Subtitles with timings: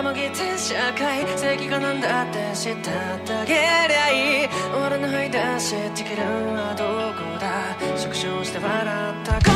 [0.00, 4.48] たもぎって社会正義がなんだって知ったってあげりゃいい。
[4.86, 6.22] 俺の吐い出してきる
[6.56, 7.76] はどこだ。
[7.98, 9.49] 縮小して笑ったか。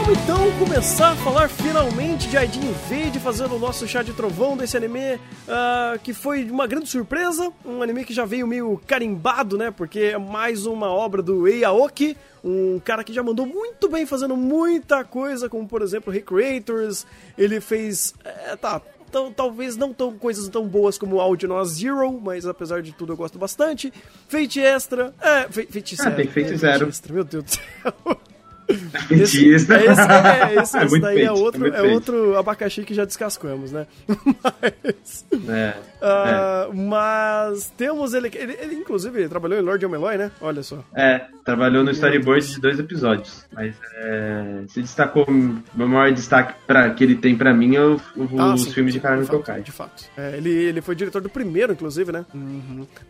[0.00, 4.56] Vamos então começar a falar finalmente de Aidin Invade, fazendo o nosso chá de trovão
[4.56, 5.18] desse anime,
[5.48, 9.98] ah, que foi uma grande surpresa, um anime que já veio meio carimbado, né, porque
[9.98, 14.36] é mais uma obra do Ei Aoki, um cara que já mandou muito bem fazendo
[14.36, 17.04] muita coisa, como por exemplo Recreators,
[17.36, 18.80] ele fez, é, tá,
[19.10, 23.16] Tal, talvez não tão coisas tão boas como Audio Zero, mas apesar de tudo eu
[23.16, 23.90] gosto bastante.
[24.28, 26.16] Fate Extra, é, Fate, Fate Ah, Zero.
[26.16, 26.88] tem Fate é, Zero.
[26.88, 28.20] Extra, meu Deus do céu.
[28.68, 31.94] É, esse, é, esse, É esse daí é fake, outro, muito é fake.
[31.94, 33.86] outro abacaxi que já descascamos, né?
[34.44, 40.30] Mas, É, ah, mas temos ele, ele, ele, inclusive, ele trabalhou em Lord Omeloy, né?
[40.40, 40.84] Olha só.
[40.94, 43.44] é, trabalhou no storyboard de dois episódios.
[43.52, 48.00] Mas é, se destacou, o maior destaque pra, que ele tem pra mim é o-
[48.16, 49.60] o- Ah, os sim, filmes sim, de Karami fato, Kokai.
[49.62, 50.04] De fato.
[50.16, 52.24] É, ele, ele foi diretor do primeiro, inclusive, né?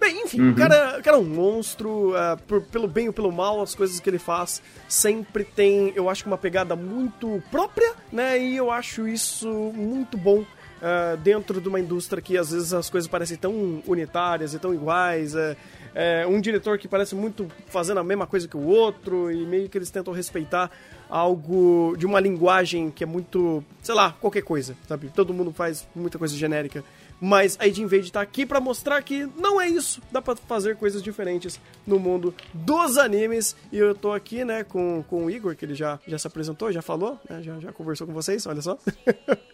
[0.01, 0.51] Bem, enfim, Uhum.
[0.53, 3.75] o, cara, o cara é um monstro, ah, por- pelo bem ou pelo mal, as
[3.75, 8.39] coisas que ele faz sempre tem, eu acho uma pegada muito própria, né?
[8.39, 10.45] E eu acho isso muito bom.
[10.83, 14.73] ah, dentro de uma indústria que às vezes as coisas parecem tão unitárias e tão
[14.73, 15.57] iguais, é,
[15.95, 19.69] é, um diretor que parece muito fazendo a mesma coisa que o outro e meio
[19.69, 20.71] que eles tentam respeitar
[21.11, 25.11] algo de uma linguagem que é muito, sei lá, qualquer coisa, sabe?
[25.15, 26.85] Todo mundo faz muita coisa genérica.
[27.21, 30.01] Mas a Id Invade tá aqui pra mostrar que não é isso.
[30.13, 33.57] Dá pra fazer coisas diferentes no mundo dos animes.
[33.73, 36.71] E eu tô aqui, né, com, com o Igor, que ele já, já se apresentou,
[36.71, 38.79] já falou, né, já, já conversou com vocês, olha só.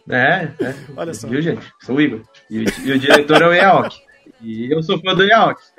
[0.07, 0.75] É, é.
[0.99, 1.27] Olha só.
[1.27, 1.67] Viu, gente?
[1.81, 2.21] Sou o Igor.
[2.51, 3.97] E, o- e o diretor é o Yaoki.
[4.43, 5.63] E eu sou fã do Yaoki.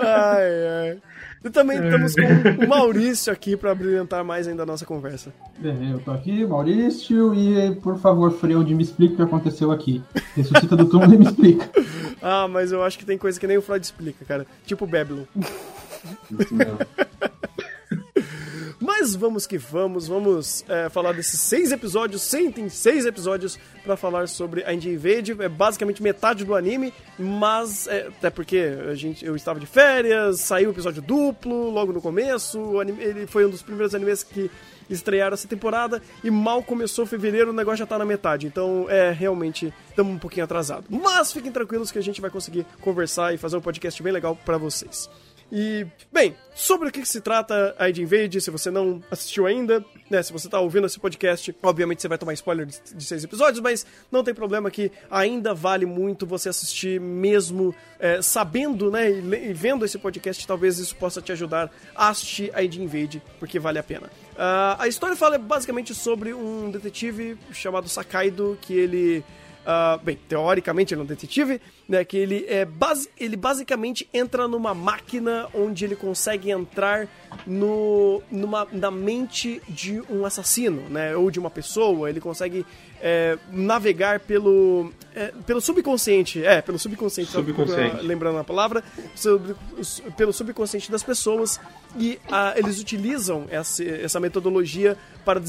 [0.00, 0.98] ai, ai.
[1.44, 5.32] E também estamos com o Maurício aqui pra brilhantar mais ainda a nossa conversa.
[5.62, 10.02] É, eu tô aqui, Maurício, e por favor, Freud, me explica o que aconteceu aqui.
[10.34, 11.68] Ressuscita do túmulo e me explica.
[12.20, 14.44] Ah, mas eu acho que tem coisa que nem o Freud explica, cara.
[14.66, 15.22] Tipo Babylon.
[15.36, 16.78] Não.
[18.88, 22.22] Mas vamos que vamos, vamos é, falar desses seis episódios.
[22.22, 25.36] Sim, tem seis episódios pra falar sobre a Indie Invade.
[25.42, 28.56] É basicamente metade do anime, mas é, até porque
[28.90, 32.80] a gente, eu estava de férias, saiu o episódio duplo logo no começo.
[32.80, 34.50] anime- ele foi um dos primeiros animes que
[34.88, 38.46] estrearam essa temporada e mal começou fevereiro, o negócio já tá na metade.
[38.46, 40.86] Então, é, realmente, estamos um pouquinho atrasado.
[40.88, 44.34] Mas fiquem tranquilos que a gente vai conseguir conversar e fazer um podcast bem legal
[44.46, 45.10] pra vocês.
[45.50, 49.82] E, bem, sobre o que, se trata a Id Invade, se você não assistiu ainda,
[50.10, 53.24] né, se você tá ouvindo esse podcast, obviamente você vai tomar spoiler de, de seis
[53.24, 59.10] episódios, mas não tem problema que ainda vale muito você assistir mesmo é, sabendo, né,
[59.10, 63.22] e, e vendo esse podcast, talvez isso possa te ajudar a assistir a Id Invade,
[63.38, 64.10] porque vale a pena.
[64.36, 69.24] Ah, a história fala basicamente sobre um detetive chamado Sakaido, que ele...
[69.70, 72.02] Ah, bem, teoricamente ele é um detetive, né?
[72.02, 77.06] Que ele é basi ele basicamente entra numa máquina onde ele consegue entrar
[77.46, 81.14] no, numa, na mente de um assassino, né?
[81.14, 82.08] Ou de uma pessoa.
[82.08, 82.64] Ele consegue
[83.00, 86.44] é, navegar pelo, é, pelo subconsciente.
[86.44, 87.30] É, pelo subconsciente.
[87.30, 87.80] Subconsciente.
[87.90, 88.82] procurando- Lembrando a palavra,
[89.14, 89.54] sobre-
[90.16, 91.60] pelo subconsciente das pessoas.
[91.98, 95.40] E ah, eles utilizam essa, essa metodologia para,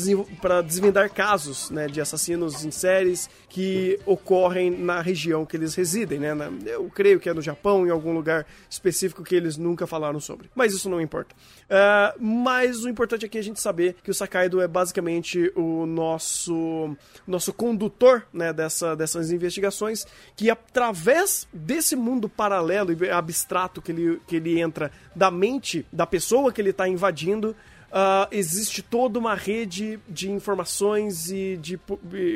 [0.42, 6.18] para desvendar casos né, de assassinos em séries que ocorrem na região que eles residem.
[6.20, 6.34] Né?
[6.34, 10.20] Na- eu creio que é no Japão, em algum lugar específico que eles nunca falaram
[10.20, 10.50] sobre.
[10.56, 11.36] Mas isso não importa.
[11.70, 15.86] Ah, mas o importante aqui é a gente saber que o Sakaido é basicamente o
[15.86, 16.96] nosso,
[17.28, 20.06] nosso condutor né, dessa, dessas investigações,
[20.36, 26.06] que através desse mundo paralelo e abstrato que ele, que ele entra da mente da
[26.06, 27.56] pessoa que ele está invadindo,
[27.92, 31.80] ah, existe toda uma rede de informações e de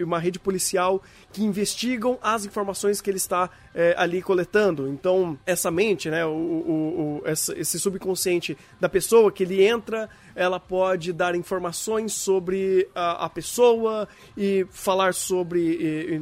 [0.04, 4.88] uma rede policial que investigam as informações que ele está eh, ali coletando.
[4.88, 10.60] Então, essa mente, né, o, o- o- esse subconsciente da pessoa que ele entra, ela
[10.60, 14.08] pode dar informações sobre a, a pessoa
[14.38, 16.20] e falar sobre e- e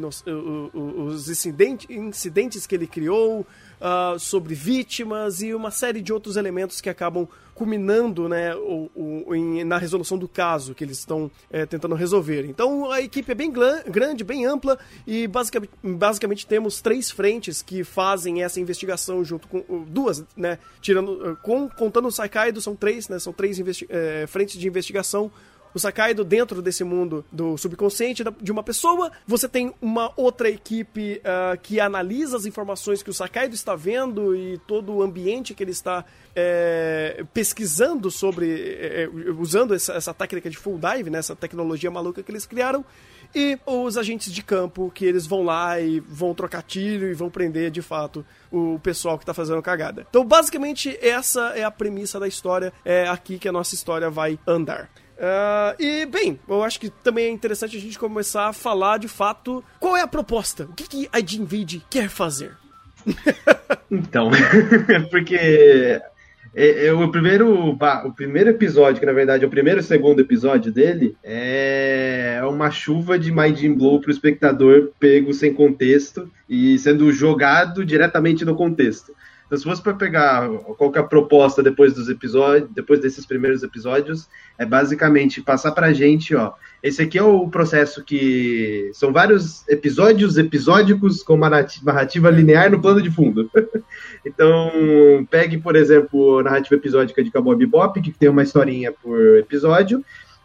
[0.73, 3.45] os incidente- incidentes que ele criou,
[3.81, 9.35] ah, sobre vítimas e uma série de outros elementos que acabam culminando né, o, o-
[9.35, 12.45] em- na resolução do caso que eles estão eh, tentando resolver.
[12.45, 17.83] Então a equipe é bem glan- grande, bem ampla e basicamente, temos três frentes que
[17.83, 20.57] fazem essa investigação junto com uh, duas, né?
[20.81, 23.19] Tirando, uh, com, contando o Saikaido, são três, né?
[23.19, 25.31] São três eh, frentes de investigação
[25.73, 31.21] o Sakaido dentro desse mundo do subconsciente de uma pessoa, você tem uma outra equipe
[31.21, 35.63] uh, que analisa as informações que o Sakaido está vendo e todo o ambiente que
[35.63, 41.35] ele está é, pesquisando sobre, é, usando essa, essa, técnica de full dive, né, essa
[41.35, 42.85] tecnologia maluca que eles criaram,
[43.33, 47.29] e os agentes de campo que eles vão lá e vão trocar tiro e vão
[47.29, 50.05] prender de fato o pessoal que tá fazendo cagada.
[50.09, 54.37] Então, basicamente, essa é a premissa da história, é aqui que a nossa história vai
[54.45, 54.89] andar.
[55.21, 59.07] Uh, e, bem, eu acho que também é interessante a gente começar a falar de
[59.07, 62.53] fato qual é a proposta, o que, que a Vade quer fazer.
[63.91, 64.31] então,
[65.11, 66.01] porque
[66.55, 70.21] é, é, o, primeiro, o primeiro episódio, que na verdade é o primeiro e segundo
[70.21, 77.11] episódio dele, é uma chuva de Mind Blow pro espectador pego sem contexto e sendo
[77.11, 79.13] jogado diretamente no contexto.
[79.51, 83.25] Então, se fosse para pegar qual que é a proposta depois dos episódios, depois desses
[83.25, 86.53] primeiros episódios, é basicamente passar pra gente, ó.
[86.81, 92.81] Esse aqui é o processo que são vários episódios episódicos com uma narrativa linear no
[92.81, 93.51] plano de fundo.
[94.25, 94.71] então,
[95.29, 100.01] pegue, por exemplo, a narrativa episódica de Cowboy Bebop, que tem uma historinha por episódio,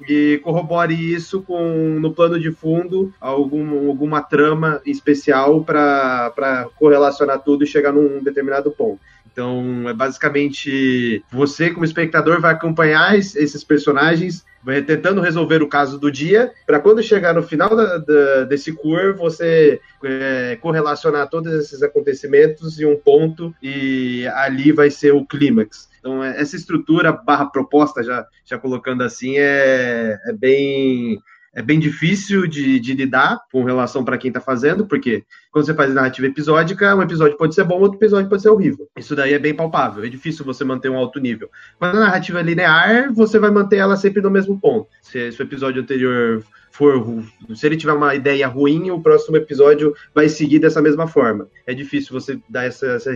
[0.09, 7.65] e corrobore isso com no plano de fundo algum, alguma trama especial para correlacionar tudo
[7.65, 9.01] e chegar num determinado ponto.
[9.37, 15.99] Então, é basicamente você, como espectador, vai acompanhar esses personagens, vai tentando resolver o caso
[15.99, 21.53] do dia, para quando chegar no final da, da, desse cur, você é, correlacionar todos
[21.53, 25.87] esses acontecimentos em um ponto e ali vai ser o clímax.
[26.07, 31.21] Então, é, essa estrutura barra proposta, já, já colocando assim, é, é bem
[31.53, 35.73] é bem difícil de, de lidar com relação para quem está fazendo, porque quando você
[35.73, 38.87] faz narrativa episódica, um episódio pode ser bom, outro episódio pode ser horrível.
[38.95, 41.49] Isso daí é bem palpável, é difícil você manter um alto nível.
[41.81, 44.87] Mas na narrativa linear, você vai manter ela sempre no mesmo ponto.
[45.01, 46.45] Se, se o episódio anterior
[46.77, 47.25] for,
[47.55, 51.49] se ele tiver uma ideia ruim, o próximo episódio vai seguir dessa mesma forma.
[51.67, 53.11] É difícil você dar essa, essa,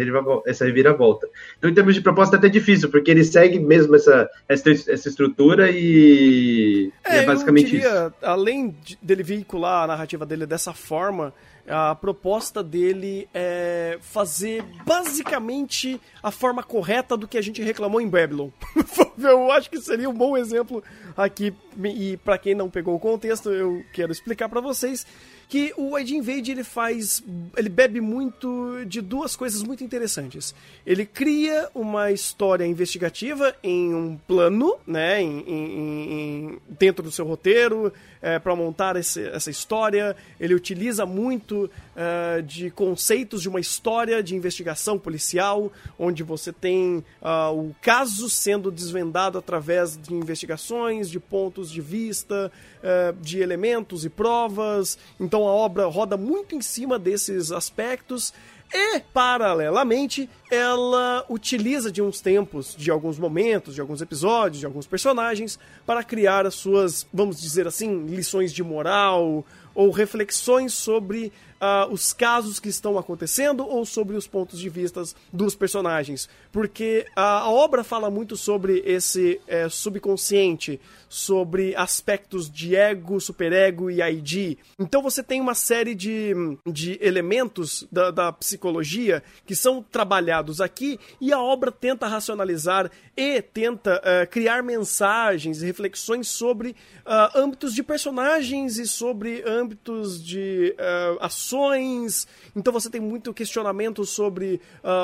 [0.46, 1.28] essa reviravolta.
[1.58, 5.08] Então, em termos de proposta, é até difícil, porque ele segue mesmo essa, essa, essa
[5.08, 8.14] estrutura e é, é basicamente diria, isso.
[8.22, 11.34] Além dele veicular a narrativa dele dessa forma,
[11.68, 18.08] a proposta dele é fazer basicamente a forma correta do que a gente reclamou em
[18.08, 18.50] Babylon.
[19.18, 20.82] eu acho que seria um bom exemplo
[21.16, 21.54] aqui
[21.84, 25.06] e para quem não pegou o contexto, eu quero explicar para vocês
[25.50, 27.24] que o ID Invade ele faz,
[27.56, 30.54] ele bebe muito de duas coisas muito interessantes.
[30.86, 37.26] Ele cria uma história investigativa em um plano, né, em, em, em dentro do seu
[37.26, 37.92] roteiro,
[38.22, 40.16] é, para montar esse, essa história.
[40.38, 47.04] Ele utiliza muito uh, de conceitos de uma história de investigação policial, onde você tem
[47.20, 54.04] uh, o caso sendo desvendado através de investigações, de pontos de vista, uh, de elementos
[54.04, 54.98] e provas.
[55.18, 58.32] Então a obra roda muito em cima desses aspectos.
[58.72, 64.86] E, paralelamente, ela utiliza de uns tempos, de alguns momentos, de alguns episódios, de alguns
[64.86, 69.44] personagens, para criar as suas, vamos dizer assim, lições de moral
[69.74, 75.02] ou reflexões sobre uh, os casos que estão acontecendo ou sobre os pontos de vista
[75.32, 76.28] dos personagens.
[76.50, 83.90] Porque a, a obra fala muito sobre esse é, subconsciente, sobre aspectos de ego, superego
[83.90, 84.58] e ID.
[84.78, 86.32] Então você tem uma série de,
[86.64, 93.42] de elementos da, da psicologia que são trabalhados aqui e a obra tenta racionalizar e
[93.42, 96.70] tenta uh, criar mensagens e reflexões sobre
[97.04, 101.18] uh, âmbitos de personagens e sobre âmbitos de uh,
[101.50, 102.28] ações.
[102.54, 104.60] Então você tem muito questionamento sobre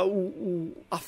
[0.06, 1.00] o, o, a,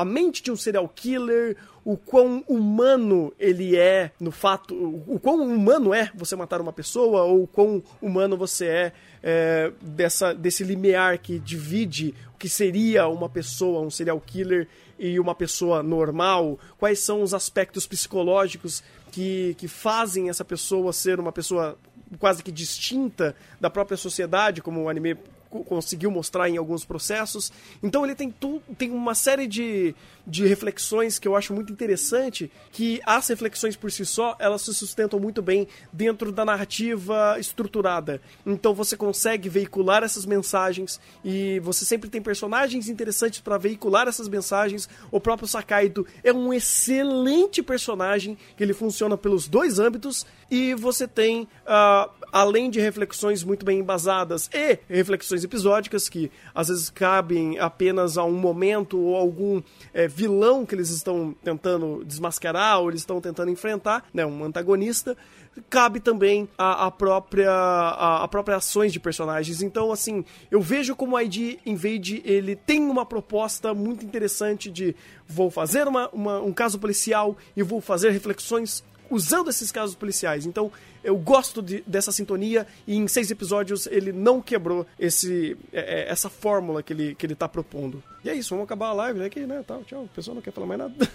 [0.00, 4.74] a mente de um serial killer, o quão humano ele é no fato,
[5.06, 9.72] o quão humano é você matar uma pessoa ou o quão humano você é, é
[9.80, 14.66] dessa, desse limiar que divide o que seria uma pessoa, um serial killer
[14.98, 21.20] e uma pessoa normal, quais são os aspectos psicológicos que, que fazem essa pessoa ser
[21.20, 21.78] uma pessoa
[22.18, 25.16] quase que distinta da própria sociedade, como o anime
[25.64, 27.52] conseguiu mostrar em alguns processos.
[27.82, 29.94] Então ele tem, tu, tem uma série de,
[30.26, 34.74] de reflexões que eu acho muito interessante, que as reflexões por si só, elas se
[34.74, 38.20] sustentam muito bem dentro da narrativa estruturada.
[38.44, 44.28] Então você consegue veicular essas mensagens e você sempre tem personagens interessantes para veicular essas
[44.28, 44.88] mensagens.
[45.10, 51.42] O próprio Sakaido é um excelente personagem, ele funciona pelos dois âmbitos, e você tem,
[51.42, 58.16] uh, além de reflexões muito bem embasadas e reflexões episódicas que às vezes cabem apenas
[58.16, 59.60] a um momento ou algum
[59.92, 65.14] é, vilão que eles estão tentando desmascarar ou eles estão tentando enfrentar, né, um antagonista,
[65.68, 69.60] cabe também a, a própria a, a, própria ações de personagens.
[69.60, 74.96] Então, assim, eu vejo como o ID Invade ele tem uma proposta muito interessante de
[75.28, 80.46] vou fazer uma, uma, um caso policial e vou fazer reflexões usando esses casos policiais.
[80.46, 80.72] Então,
[81.06, 86.10] eu gosto de, dessa sintonia e em seis episódios ele não quebrou esse, é, é
[86.10, 88.02] essa fórmula que ele, que ele tá propondo.
[88.24, 89.62] E é isso, vamos acabar a live aqui, né?
[89.66, 90.02] Tchau, tchau.
[90.02, 90.94] O pessoal não quer falar mais nada.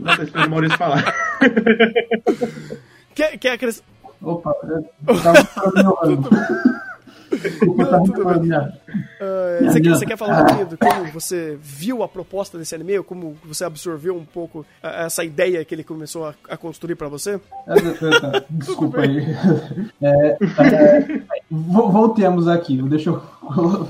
[0.00, 1.04] Não, deixa o Maurício falar.
[3.14, 3.90] Quer, quer acrescentar?
[4.22, 6.80] Opa, eu tava
[7.30, 12.02] Desculpa, tá muito uh, você, quer, você quer falar um pouquinho de como você viu
[12.02, 13.02] a proposta desse anime?
[13.02, 17.40] Como você absorveu um pouco essa ideia que ele começou a, a construir para você?
[18.50, 19.20] Desculpa aí.
[20.02, 23.22] É, é, voltemos aqui, deixa eu,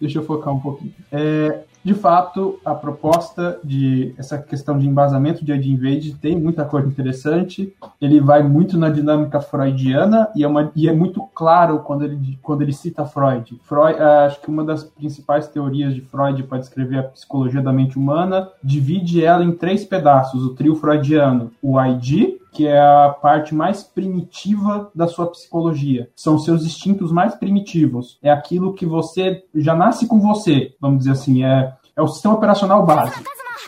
[0.00, 0.94] deixa eu focar um pouquinho.
[1.12, 6.64] É, de fato, a proposta de essa questão de embasamento de Ed Invade tem muita
[6.64, 7.74] coisa interessante.
[8.00, 12.38] Ele vai muito na dinâmica freudiana e é, uma, e é muito claro quando ele,
[12.42, 13.58] quando ele cita Freud.
[13.62, 13.98] Freud.
[13.98, 17.98] Ah, acho que uma das principais teorias de Freud para descrever a psicologia da mente
[17.98, 23.54] humana divide ela em três pedaços: o trio freudiano, o ID, que é a parte
[23.54, 26.10] mais primitiva da sua psicologia.
[26.14, 28.18] São seus instintos mais primitivos.
[28.22, 31.44] É aquilo que você já nasce com você, vamos dizer assim.
[31.44, 33.22] É, é o sistema operacional básico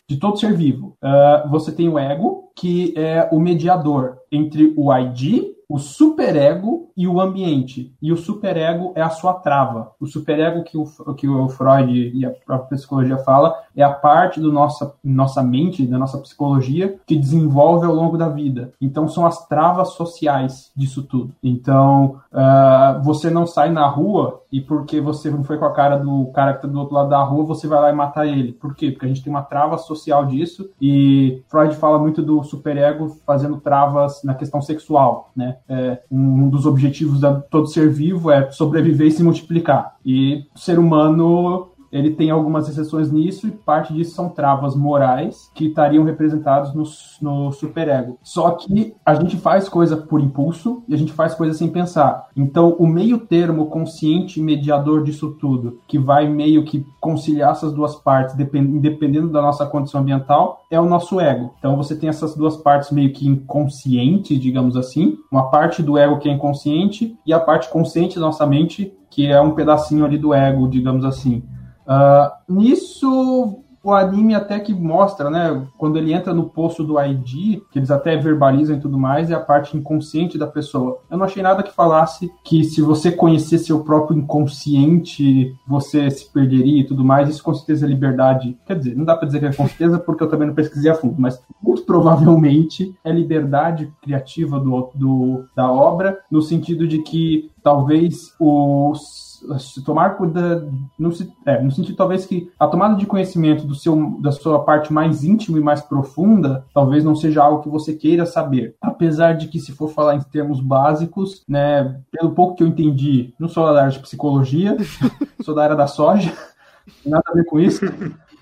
[0.09, 0.97] de todo ser vivo.
[1.03, 7.09] Uh, você tem o ego, que é o mediador entre o ID o superego e
[7.09, 7.95] o ambiente.
[8.03, 9.93] E o superego é a sua trava.
[9.99, 14.39] O superego que o, que o Freud e a própria psicologia fala é a parte
[14.39, 18.73] da nossa, nossa mente, da nossa psicologia, que desenvolve ao longo da vida.
[18.79, 21.33] Então, são as travas sociais disso tudo.
[21.43, 25.97] Então, uh, você não sai na rua e porque você não foi com a cara
[25.97, 28.53] do cara que está do outro lado da rua, você vai lá e matar ele.
[28.53, 28.91] Por quê?
[28.91, 33.57] Porque a gente tem uma trava social disso e Freud fala muito do superego fazendo
[33.57, 35.57] travas na questão sexual, né?
[35.69, 39.97] É, um dos objetivos de todo ser vivo é sobreviver e se multiplicar.
[40.05, 45.51] E o ser humano ele tem algumas exceções nisso e parte disso são travas morais
[45.55, 46.85] que estariam representados no,
[47.21, 48.19] no superego.
[48.23, 52.29] Só que a gente faz coisa por impulso e a gente faz coisa sem pensar.
[52.35, 57.95] Então, o meio termo consciente mediador disso tudo, que vai meio que conciliar essas duas
[57.97, 61.55] partes, dependendo da nossa condição ambiental, é o nosso ego.
[61.59, 66.19] Então, você tem essas duas partes meio que inconscientes, digamos assim, uma parte do ego
[66.19, 70.17] que é inconsciente e a parte consciente da nossa mente, que é um pedacinho ali
[70.17, 71.43] do ego, digamos assim.
[71.87, 75.67] Uh, nisso, o anime até que mostra, né?
[75.77, 79.35] Quando ele entra no poço do ID, que eles até verbalizam e tudo mais, é
[79.35, 80.99] a parte inconsciente da pessoa.
[81.11, 86.31] Eu não achei nada que falasse que se você conhecesse seu próprio inconsciente, você se
[86.31, 87.29] perderia e tudo mais.
[87.29, 88.57] Isso com certeza é liberdade.
[88.65, 90.91] Quer dizer, não dá pra dizer que é com certeza porque eu também não pesquisei
[90.91, 96.99] a fundo, mas muito provavelmente é liberdade criativa do, do da obra, no sentido de
[96.99, 101.11] que talvez os se tomar cuidado no,
[101.47, 105.25] é, no sentido talvez que a tomada de conhecimento do seu, da sua parte mais
[105.25, 108.77] íntima e mais profunda talvez não seja algo que você queira saber.
[108.81, 113.35] Apesar de que se for falar em termos básicos, né, pelo pouco que eu entendi,
[113.39, 114.77] não sou da área de psicologia,
[115.43, 116.33] sou da área da soja,
[117.05, 117.85] nada a ver com isso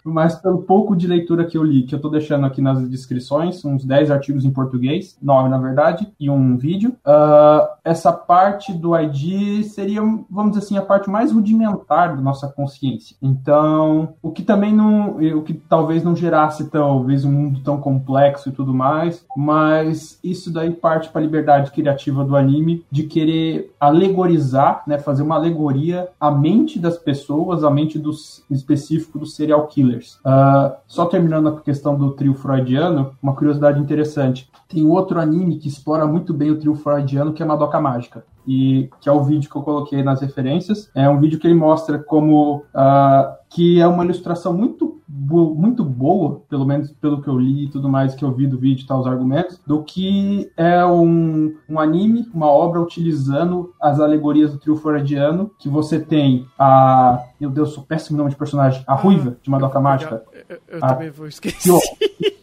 [0.04, 3.64] mas pelo pouco de leitura que eu li, que eu estou deixando aqui nas descrições,
[3.64, 8.97] uns 10 artigos em português, 9 na verdade, e um vídeo, uh, essa parte do
[8.97, 13.16] ID seria, vamos dizer assim, a parte mais rudimentar da nossa consciência.
[13.21, 18.49] Então, o que também não, o que talvez não gerasse talvez um mundo tão complexo
[18.49, 23.75] e tudo mais, mas isso daí parte para a liberdade criativa do anime de querer
[23.80, 29.66] alegorizar, né, fazer uma alegoria à mente das pessoas, à mente dos específico do serial
[29.66, 29.89] killer
[30.25, 34.50] Uh, só terminando a questão do trio freudiano, uma curiosidade interessante.
[34.68, 38.25] Tem outro anime que explora muito bem o trio freudiano, que é Madoka Mágica.
[38.50, 40.90] E que é o vídeo que eu coloquei nas referências.
[40.92, 46.42] É um vídeo que ele mostra como uh, que é uma ilustração muito muito boa,
[46.49, 48.87] pelo menos pelo que eu li e tudo mais que eu vi do vídeo e
[48.87, 54.59] tá, os argumentos, do que é um, um anime, uma obra utilizando as alegorias do
[54.59, 57.23] trio freudiano, que você tem a...
[57.40, 58.83] Meu Deus, sou péssimo nome de personagem.
[58.87, 60.23] A Ruiva, de Madoka Mágica.
[60.33, 61.73] Eu, eu, eu também vou esquecer.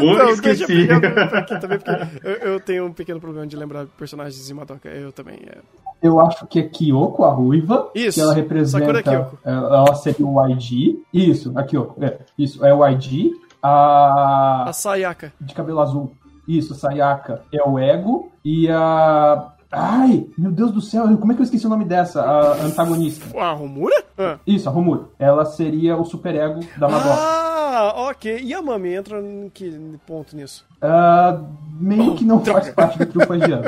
[0.00, 0.88] Boa, não, esqueci.
[1.32, 4.88] Aqui também, porque eu, eu, tenho um pequeno problema de lembrar personagens de Madoka.
[4.88, 5.38] Eu também.
[5.46, 5.58] É...
[6.02, 7.90] Eu acho que é Kyoko, a ruiva.
[7.94, 8.14] Isso.
[8.14, 9.30] Que ela representa.
[9.44, 10.98] Ela seria o ID.
[11.12, 12.02] Isso, a Kyoko.
[12.04, 13.32] É, isso, é o ID.
[13.62, 14.68] A.
[14.68, 15.32] A Sayaka.
[15.40, 16.12] De cabelo azul.
[16.46, 19.52] Isso, Sayaka é o ego e a.
[19.70, 22.22] Ai, meu Deus do céu, como é que eu esqueci o nome dessa?
[22.22, 23.38] A antagonista.
[23.38, 24.02] A Romura?
[24.16, 24.38] Ah.
[24.46, 25.02] Isso, a Romura.
[25.18, 27.14] Ela seria o superego da Madoka.
[27.14, 28.40] Ah, ok.
[28.42, 29.70] E a Mami entra em que
[30.06, 30.64] ponto nisso?
[30.80, 31.40] Ah,
[31.80, 33.64] meio que não faz parte do trio Fagiano.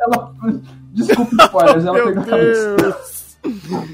[0.00, 0.34] ela.
[0.92, 2.76] Desculpa spoilers, ela Meu pegou a cabeça.
[2.76, 3.18] Deus.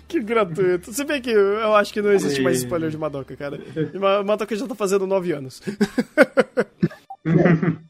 [0.08, 0.92] Que gratuito.
[0.92, 3.58] Se bem que eu acho que não existe mais spoiler de Madoka, cara.
[3.92, 5.62] E Ma- Madoka já tá fazendo nove anos.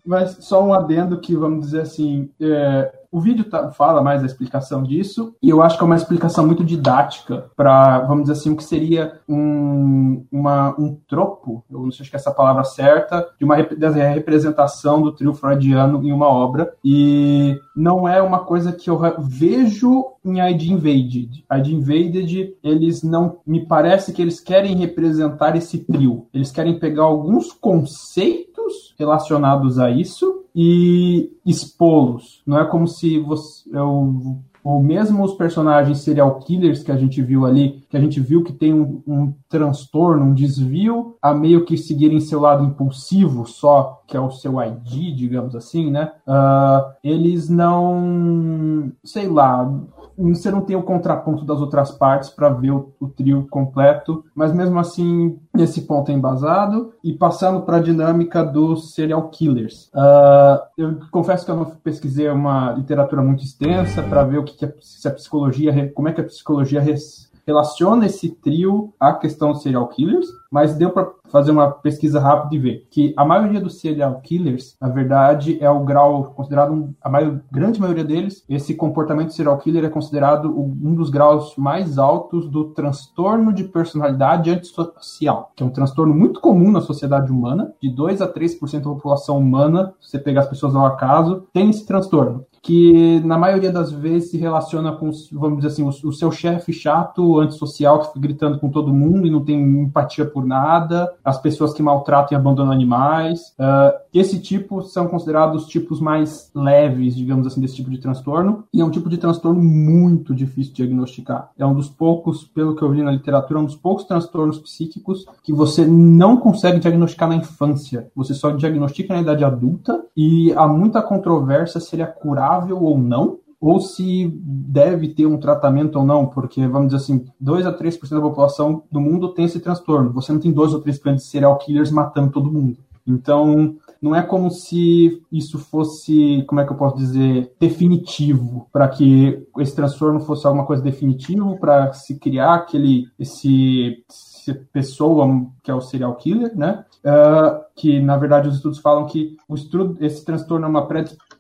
[0.05, 4.27] Mas só um adendo que, vamos dizer assim, é, o vídeo tá- fala mais a
[4.27, 8.51] explicação disso, e eu acho que é uma explicação muito didática para, vamos dizer assim,
[8.51, 13.25] o que seria um, uma, um tropo, eu não sei se é essa palavra certa,
[13.39, 18.73] de uma da representação do trio freudiano em uma obra, e não é uma coisa
[18.73, 21.45] que eu vejo em ID Invaded.
[21.53, 23.39] ID Invaded, eles não.
[23.47, 26.27] Me parece que eles querem representar esse trio.
[26.33, 28.54] Eles querem pegar alguns conceitos
[28.99, 32.43] relacionados a isso e expô-los.
[32.47, 33.69] Não é como se você.
[33.73, 38.19] Eu, ou mesmo os personagens serial killers que a gente viu ali, que a gente
[38.19, 43.47] viu que tem um, um transtorno, um desvio, a meio que seguirem seu lado impulsivo
[43.47, 46.13] só, que é o seu ID, digamos assim, né?
[46.27, 48.91] Ah, eles não.
[49.05, 49.71] sei lá.
[50.19, 54.53] Você não tem o contraponto das outras partes para ver o, o trio completo, mas
[54.53, 56.93] mesmo assim, esse ponto é embasado.
[57.03, 59.91] E passando para a dinâmica dos serial killers.
[59.95, 64.57] Ah, eu confesso que eu não pesquisei uma literatura muito extensa para ver o que,
[64.57, 69.13] que a, se a psicologia, como é que a psicologia res- relaciona esse trio à
[69.13, 73.25] questão dos serial killers, mas deu para fazer uma pesquisa rápida e ver que a
[73.25, 78.05] maioria dos serial killers, na verdade, é o grau considerado um- a maior, grande maioria
[78.05, 83.65] deles, esse comportamento serial killer é considerado um dos graus mais altos do transtorno de
[83.65, 88.85] personalidade antissocial, que é um transtorno muito comum na sociedade humana, de 2 a 3%
[88.85, 93.37] da população humana, se você pegar as pessoas ao acaso, tem esse transtorno que na
[93.37, 97.99] maioria das vezes se relaciona com, vamos dizer assim, o, o seu chefe chato, antissocial,
[98.01, 101.83] que fica gritando com todo mundo e não tem empatia por nada, as pessoas que
[101.83, 103.55] maltratam e abandonam animais.
[103.59, 108.65] Ah, esse tipo são considerados os tipos mais leves, digamos assim, desse tipo de transtorno,
[108.73, 111.51] e é um tipo de transtorno muito difícil de diagnosticar.
[111.59, 115.27] É um dos poucos, pelo que eu li na literatura, um dos poucos transtornos psíquicos
[115.43, 118.09] que você não consegue diagnosticar na infância.
[118.15, 122.97] Você só diagnostica na idade adulta, e há muita controvérsia se ele é curável ou
[122.97, 127.73] não, ou se deve ter um tratamento ou não, porque, vamos dizer assim, 2 a
[127.73, 130.13] 3% da população do mundo tem esse transtorno.
[130.13, 132.77] Você não tem 2 ou 3% de serial killers matando todo mundo.
[133.07, 138.87] Então, não é como se isso fosse, como é que eu posso dizer, definitivo, para
[138.87, 145.27] que esse transtorno fosse alguma coisa definitivo, para se criar aquele, esse, essa pessoa
[145.63, 146.85] que é o serial killer, né?
[147.03, 150.87] Ah, que, na verdade, os estudos falam que o estudo, esse transtorno é uma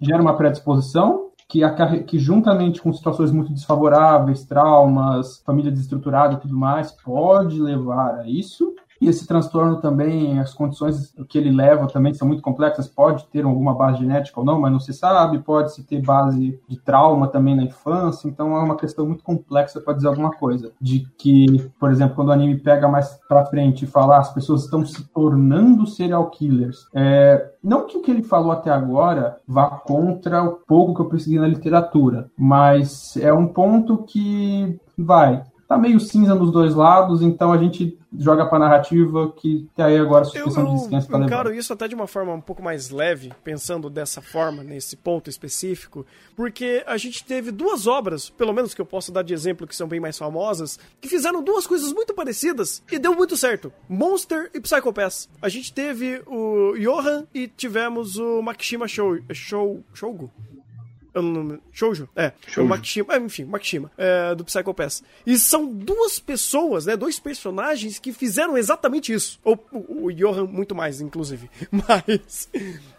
[0.00, 1.60] gera uma predisposição que,
[2.04, 8.28] que juntamente com situações muito desfavoráveis, traumas, família desestruturada e tudo mais, pode levar a
[8.28, 8.74] isso.
[9.04, 12.88] E esse transtorno também, as condições que ele leva também são muito complexas.
[12.88, 15.40] Pode ter alguma base genética ou não, mas não se sabe.
[15.40, 18.26] Pode se ter base de trauma também na infância.
[18.26, 20.72] Então é uma questão muito complexa para dizer alguma coisa.
[20.80, 24.32] De que, por exemplo, quando o anime pega mais para frente e fala, ah, as
[24.32, 26.86] pessoas estão se tornando serial killers.
[26.94, 31.10] É, não que o que ele falou até agora vá contra o pouco que eu
[31.10, 35.42] pesquisei na literatura, mas é um ponto que vai.
[35.66, 40.24] Tá meio cinza nos dois lados, então a gente joga pra narrativa que aí agora
[40.24, 41.26] a Eu, suspensão de eu descanso pra levar.
[41.26, 45.28] encaro isso até de uma forma um pouco mais leve, pensando dessa forma, nesse ponto
[45.30, 46.04] específico,
[46.36, 49.74] porque a gente teve duas obras, pelo menos que eu posso dar de exemplo, que
[49.74, 53.72] são bem mais famosas, que fizeram duas coisas muito parecidas e deu muito certo.
[53.88, 55.28] Monster e Psycho Pass.
[55.40, 60.30] A gente teve o Johan e tivemos o Makishima Shou, Shou, Shougo.
[61.14, 62.08] Eu não, Shoujo?
[62.16, 62.68] É, Shoujo.
[62.68, 65.02] Makishima, é, enfim, Makishima, é, do Psycho Pass.
[65.24, 69.38] E são duas pessoas, né, dois personagens que fizeram exatamente isso.
[69.44, 71.48] Ou o, o Johan muito mais, inclusive.
[71.70, 72.48] Mas,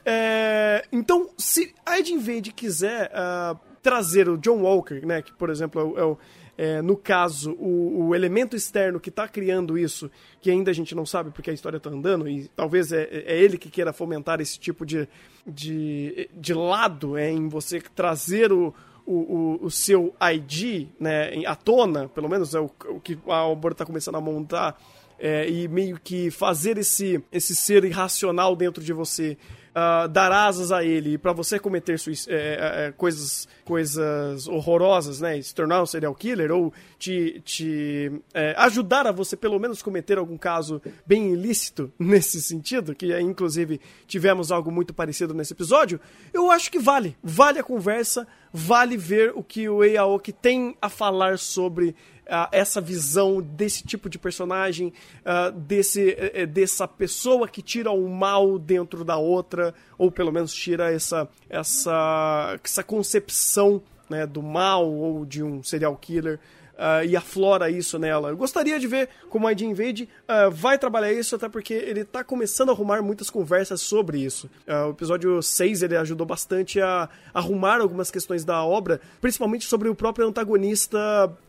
[0.05, 5.49] é, então, se a Ed Invade quiser ah, trazer o John Walker, né, que por
[5.49, 6.17] exemplo é o, é o-
[6.57, 10.95] é, no caso, o, o elemento externo que está criando isso, que ainda a gente
[10.95, 14.39] não sabe porque a história está andando, e talvez é, é ele que queira fomentar
[14.39, 15.07] esse tipo de,
[15.45, 18.73] de, de lado é, em você trazer o,
[19.05, 23.45] o, o, o seu ID né, à tona, pelo menos é o, o que a
[23.45, 24.79] obra está começando a montar,
[25.19, 29.37] é, e meio que fazer esse, esse ser irracional dentro de você
[29.75, 35.41] uh, dar asas a ele para você cometer é, é, coisas, coisas horrorosas, né?
[35.41, 40.17] Se tornar um serial killer ou te, te é, ajudar a você pelo menos cometer
[40.17, 45.99] algum caso bem ilícito nesse sentido, que inclusive tivemos algo muito parecido nesse episódio,
[46.33, 47.17] eu acho que vale.
[47.21, 52.81] Vale a conversa, vale ver o que o Eiaoki tem a falar sobre uh, essa
[52.81, 59.03] visão desse tipo de personagem, uh, desse, uh, dessa pessoa que tira o mal dentro
[59.03, 65.43] da outra, ou pelo menos tira essa, essa, essa concepção né, do mal ou de
[65.43, 66.39] um serial killer
[66.75, 68.29] uh, e aflora isso nela.
[68.29, 72.01] Eu gostaria de ver como a ID Invade uh, vai trabalhar isso, até porque ele
[72.01, 74.49] está começando a arrumar muitas conversas sobre isso.
[74.67, 79.89] Uh, o episódio 6 ele ajudou bastante a arrumar algumas questões da obra, principalmente sobre
[79.89, 80.97] o próprio antagonista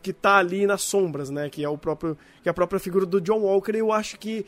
[0.01, 1.49] que está ali nas sombras, né?
[1.49, 3.75] Que é o próprio que é a própria figura do John Walker.
[3.75, 4.45] Eu acho que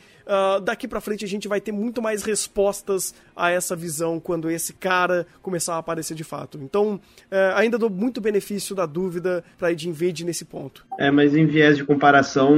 [0.62, 4.74] daqui para frente a gente vai ter muito mais respostas a essa visão quando esse
[4.74, 6.58] cara começar a aparecer de fato.
[6.62, 10.84] Então, uh, ainda dou muito benefício da dúvida para ID Invade nesse ponto.
[10.98, 12.54] É, mas em viés de comparação,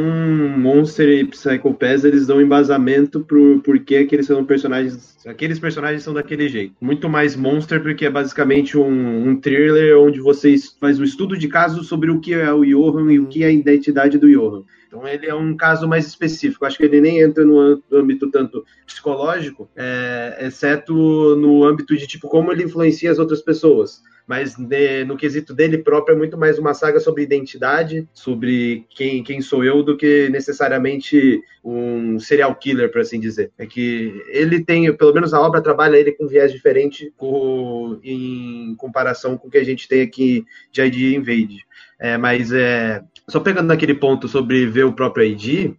[0.59, 5.17] Monster e Psycho Pass, eles dão embasamento pro porquê aqueles são personagens.
[5.25, 6.75] Aqueles personagens são daquele jeito.
[6.81, 11.47] Muito mais Monster, porque é basicamente um, um thriller onde você faz um estudo de
[11.47, 14.65] caso sobre o que é o Johan e o que é a identidade do Johan.
[14.93, 16.67] Então ele é um caso mais específico.
[16.67, 20.93] Acho que ele nem entra no âmbito tanto psicológico, é, exceto
[21.37, 25.79] no âmbito de tipo como ele influencia as outras pessoas mas de, no quesito dele
[25.79, 30.29] próprio é muito mais uma saga sobre identidade, sobre quem, quem sou eu, do que
[30.31, 33.53] necessariamente um serial killer, por assim dizer.
[33.59, 38.75] É que ele tem, pelo menos a obra trabalha ele com viés diferente com, em
[38.77, 41.67] comparação com o que a gente tem aqui de ID Invade.
[42.03, 45.73] É, mas é, só pegando naquele ponto sobre ver o próprio ID,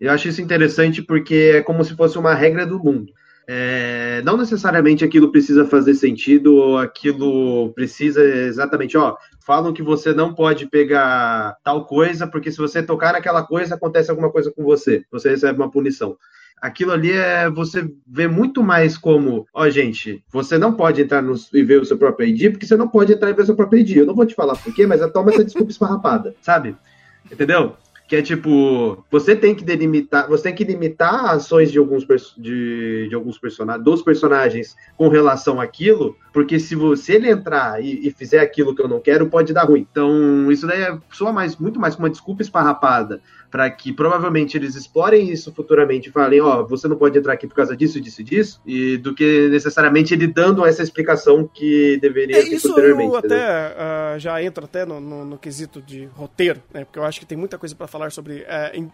[0.00, 3.12] eu acho isso interessante porque é como se fosse uma regra do mundo.
[3.46, 10.12] É, não necessariamente aquilo precisa fazer sentido ou aquilo precisa exatamente, ó, falam que você
[10.12, 14.64] não pode pegar tal coisa porque se você tocar naquela coisa acontece alguma coisa com
[14.64, 16.16] você, você recebe uma punição.
[16.60, 21.34] Aquilo ali é você vê muito mais como, ó, gente, você não pode entrar no,
[21.52, 23.56] e ver o seu próprio ID porque você não pode entrar e ver o seu
[23.56, 23.96] próprio ID.
[23.96, 26.76] Eu não vou te falar por quê, mas toma essa desculpa esfarrapada, sabe?
[27.30, 27.76] Entendeu?
[28.10, 32.04] que é tipo, você tem que delimitar, você tem que limitar ações de alguns,
[32.36, 38.06] de, de alguns personagens, dos personagens com relação àquilo, porque se você ele entrar e,
[38.06, 39.86] e, fizer aquilo que eu não quero, pode dar ruim.
[39.90, 44.76] Então, isso daí é só mais, muito mais uma desculpa esparrapada para que provavelmente eles
[44.76, 48.00] explorem isso futuramente e falem, ó, oh, você não pode entrar aqui por causa disso,
[48.00, 52.68] disso e disso, e do que necessariamente ele dando essa explicação que deveria é, isso
[52.68, 53.08] posteriormente.
[53.08, 53.74] Isso até
[54.14, 56.84] uh, já entra até no, no, no, quesito de roteiro, né?
[56.84, 58.90] Porque eu acho que tem muita coisa para falar sobre, uh,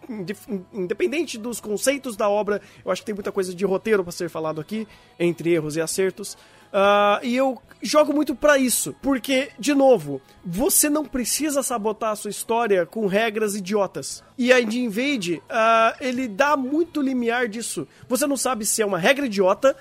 [0.73, 4.31] independente dos conceitos da obra, eu acho que tem muita coisa de roteiro para ser
[4.31, 6.37] falado aqui, entre erros e acertos.
[6.73, 12.17] Uh, e eu jogo muito para isso, porque, de novo, você não precisa sabotar a
[12.17, 14.23] sua história com regras idiotas.
[14.37, 17.87] E a Indie Invade, uh, ele dá muito limiar disso.
[18.09, 19.77] Você não sabe se é uma regra idiota,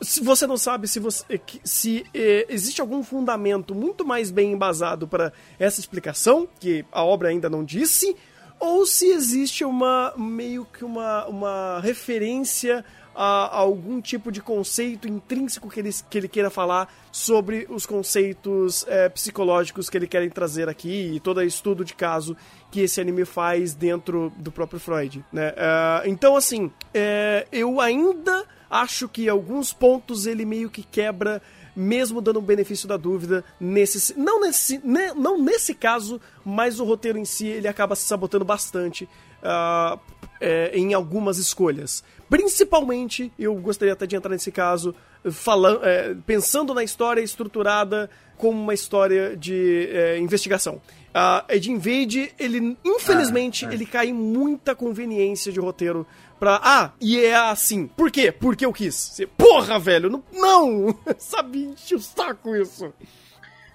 [0.00, 5.06] se você não sabe se, você, se eh, existe algum fundamento muito mais bem embasado
[5.06, 8.14] para essa explicação, que a obra ainda não disse,
[8.58, 15.70] ou se existe uma meio que uma, uma referência a, algum tipo de conceito intrínseco
[15.70, 20.68] que ele, que ele queira falar sobre os conceitos é, psicológicos que ele quer trazer
[20.68, 22.36] aqui e todo estudo de caso
[22.70, 25.50] que esse anime faz dentro do próprio Freud, né?
[25.50, 31.40] Uh, então, assim, é, eu ainda acho que alguns pontos ele meio que quebra
[31.76, 36.84] mesmo dando o benefício da dúvida nesse não nesse ne, não nesse caso mas o
[36.84, 39.08] roteiro em si ele acaba se sabotando bastante
[39.42, 39.98] uh,
[40.40, 42.02] é, em algumas escolhas
[42.34, 44.92] Principalmente, eu gostaria até de entrar nesse caso,
[45.30, 50.82] falando, é, pensando na história estruturada como uma história de é, investigação.
[51.14, 53.74] A Ed Invade, ele, infelizmente, ah, é.
[53.74, 56.04] ele cai em muita conveniência de roteiro
[56.40, 56.60] pra.
[56.60, 57.86] Ah, e é assim.
[57.86, 58.32] Por quê?
[58.32, 59.16] Porque eu quis.
[59.38, 60.24] Porra, velho, não!
[60.32, 60.98] não!
[61.16, 62.92] Sabe, enche o saco isso.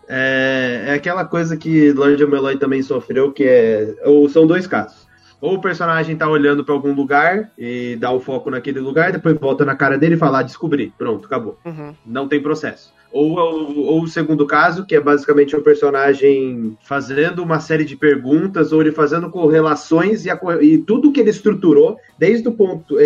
[0.05, 3.95] É, é aquela coisa que Lord of Meloy também sofreu, que é.
[4.03, 5.07] Ou são dois casos.
[5.41, 9.37] Ou o personagem tá olhando para algum lugar e dá o foco naquele lugar, depois
[9.37, 10.93] volta na cara dele e fala, ah, descobri.
[10.97, 11.57] Pronto, acabou.
[11.65, 11.93] Uhum.
[12.05, 12.93] Não tem processo.
[13.11, 17.95] Ou, ou, ou, o segundo caso, que é basicamente o personagem fazendo uma série de
[17.95, 22.97] perguntas, ou ele fazendo correlações e, a, e tudo que ele estruturou, desde o ponto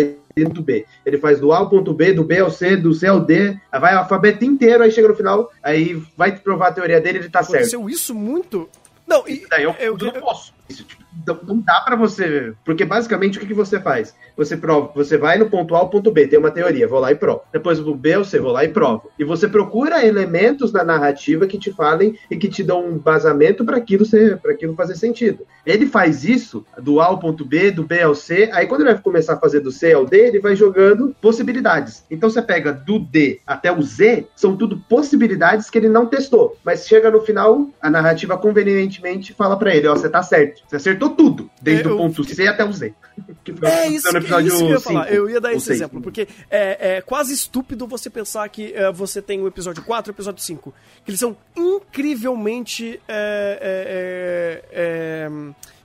[0.52, 0.84] do B.
[1.06, 3.56] Ele faz do A ao ponto B, do B ao C, do C ao D,
[3.72, 7.28] vai o alfabeto inteiro, aí chega no final, aí vai provar a teoria dele, ele
[7.30, 7.74] tá Aconteceu certo.
[7.76, 8.68] Aconteceu isso muito?
[9.06, 10.52] Não, e, daí eu, eu, eu, não posso.
[10.68, 12.52] Isso, tipo, não- não dá pra você.
[12.64, 14.14] Porque basicamente o que, que você faz?
[14.36, 17.12] Você prova, você vai no ponto A ao ponto B, tem uma teoria, vou lá
[17.12, 17.42] e provo.
[17.52, 19.10] Depois do B ao C, vou lá e provo.
[19.18, 23.64] E você procura elementos na narrativa que te falem e que te dão um vazamento
[23.64, 25.46] para aquilo ser, para aquilo fazer sentido.
[25.64, 28.92] Ele faz isso do A ao ponto B, do B ao C, aí quando ele
[28.92, 32.04] vai começar a fazer do C ao D, ele vai jogando possibilidades.
[32.10, 36.56] Então você pega do D até o Z, são tudo possibilidades que ele não testou,
[36.64, 40.62] mas chega no final, a narrativa convenientemente fala pra ele, ó, você tá certo.
[40.68, 42.94] Você acertou tudo, desde Eu- o ponto C até o Z.
[43.62, 45.04] É isso, que, episódio isso que eu ia falar.
[45.04, 45.80] cinco, Eu ia dar esse seis.
[45.80, 50.10] exemplo, porque é, é quase estúpido você pensar que é, você tem o episódio 4
[50.10, 50.74] e o episódio 5.
[51.04, 54.58] Que eles são incrivelmente é,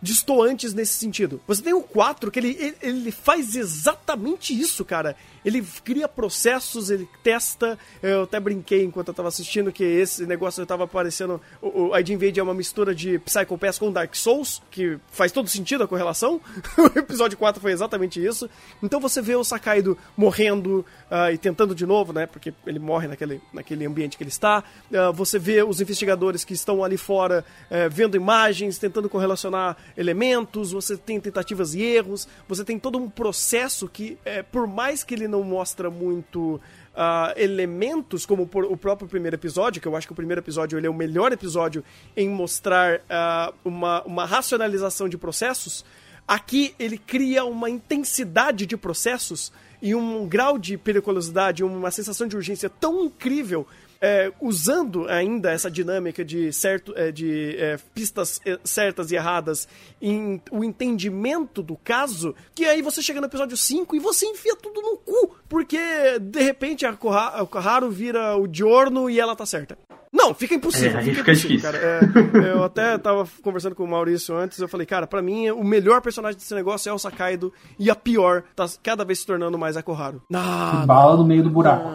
[0.01, 1.41] distoantes nesse sentido.
[1.47, 5.15] Você tem o 4 que ele, ele, faz exatamente isso, cara.
[5.43, 7.77] Ele cria processos, ele testa.
[8.01, 11.41] Eu até brinquei enquanto eu tava assistindo que esse negócio tava parecendo.
[11.62, 15.49] O, o Invade é uma mistura de Psycho Pass com Dark Souls, que faz todo
[15.49, 16.41] sentido a correlação.
[16.77, 18.49] o episódio 4 foi exatamente isso.
[18.81, 22.25] Então você vê o Sakaido morrendo ah, e tentando de novo, né?
[22.25, 24.63] Porque ele morre naquele, naquele ambiente que ele está.
[24.93, 30.71] Ah, você vê os investigadores que estão ali fora eh, vendo imagens, tentando correlacionar elementos.
[30.71, 32.27] Você tem tentativas e erros.
[32.47, 36.59] Você tem todo um processo que, eh, por mais que ele não mostra muito
[36.95, 40.77] ah, elementos, como por- o próprio primeiro episódio, que eu acho que o primeiro episódio
[40.77, 41.83] ele é o melhor episódio
[42.17, 45.85] em mostrar ah, uma, uma racionalização de processos.
[46.27, 52.35] Aqui ele cria uma intensidade de processos e um grau de periculosidade, uma sensação de
[52.35, 53.65] urgência tão incrível,
[54.01, 59.67] é, usando ainda essa dinâmica de, certo, é, de é, pistas é, certas e erradas
[60.01, 64.55] em o entendimento do caso, que aí você chega no episódio 5 e você enfia
[64.55, 65.77] tudo no cu, porque
[66.21, 69.77] de repente a Koha- a Koharu vira o Giorno e ela tá certa.
[70.12, 70.99] Não, fica impossível.
[70.99, 71.71] É, fica fica impossível, difícil.
[71.71, 72.41] cara.
[72.47, 75.63] É, eu até tava conversando com o Maurício antes, eu falei, cara, pra mim o
[75.63, 79.57] melhor personagem desse negócio é o Sakaido e a pior tá cada vez se tornando
[79.57, 80.21] mais a Koharu.
[80.33, 81.89] Ah, Bala no meio do buraco.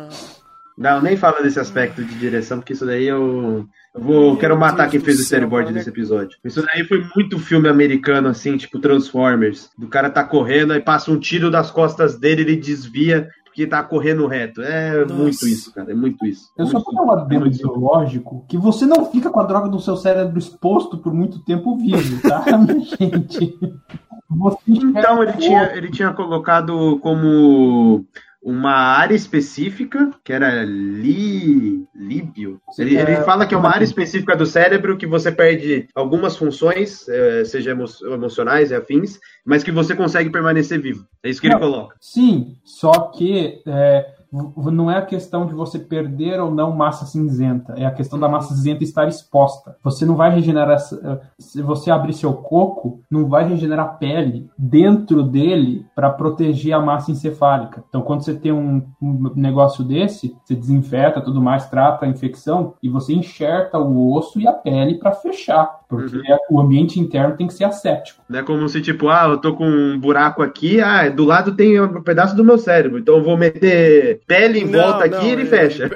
[0.77, 3.67] Não, nem fala desse aspecto de direção, porque isso daí eu.
[3.95, 6.37] Eu vou, eu quero matar quem fez o storyboard desse episódio.
[6.45, 9.71] Isso daí foi muito filme americano, assim, tipo Transformers.
[9.79, 13.85] Do cara tá correndo, aí passa um tiro das costas dele, ele desvia, porque tá
[13.85, 14.61] correndo reto.
[14.63, 15.15] É Nossa.
[15.15, 15.93] muito isso, cara.
[15.93, 16.51] É muito isso.
[16.59, 19.69] Eu só Muito vou dar um adendo biológico que você não fica com a droga
[19.69, 22.45] do seu cérebro exposto por muito tempo vivo, tá,
[22.99, 23.57] gente?
[24.29, 28.05] Você Então, ele tinha, ele tinha colocado como
[28.45, 32.61] uma área específica, que era li, líbio.
[32.79, 37.09] Ele, ele fala que é uma área específica do cérebro que você perde algumas funções,
[37.09, 41.07] eh, seja emo- emocionais e afins, mas que você consegue permanecer vivo.
[41.23, 41.61] É isso que ele Não.
[41.61, 41.97] coloca.
[41.99, 44.14] Sim, só que é,
[44.73, 48.29] não é a questão de você perder ou não massa cinzenta, é a questão da
[48.29, 49.77] massa cinzenta estar exposta.
[49.83, 50.77] Você não vai regenerar.
[50.77, 56.81] eh, Se você abrir seu coco, não vai regenerar pele dentro dele para proteger a
[56.81, 57.85] massa encefálica.
[57.89, 62.75] Então, quando você tem um, um negócio desse, você desinfeta tudo mais, trata a infecção
[62.83, 66.19] e você enxerta o osso e a pele para fechar, porque
[66.51, 68.23] o ambiente interno tem que ser asséptico.
[68.29, 71.55] Não é como se, tipo, ah, eu tô com um buraco aqui, ah, do lado
[71.55, 75.17] tem um pedaço do meu cérebro, então eu vou meter pele em Não, volta não,
[75.19, 75.91] aqui e ele é- fecha.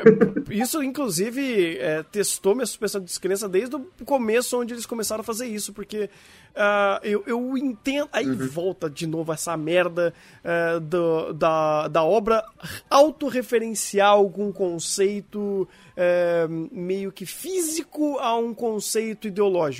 [0.50, 5.24] Isso, inclusive, é, testou minha suspensão de descrença desde o começo, onde eles começaram a
[5.24, 6.08] fazer isso, porque
[6.56, 8.08] ah, eu, eu entendo.
[8.12, 10.12] Aí volta de novo essa merda
[10.44, 12.42] ah, do- da, da obra
[12.90, 19.77] autorreferencial com um conceito eh, meio que físico a um conceito ideológico.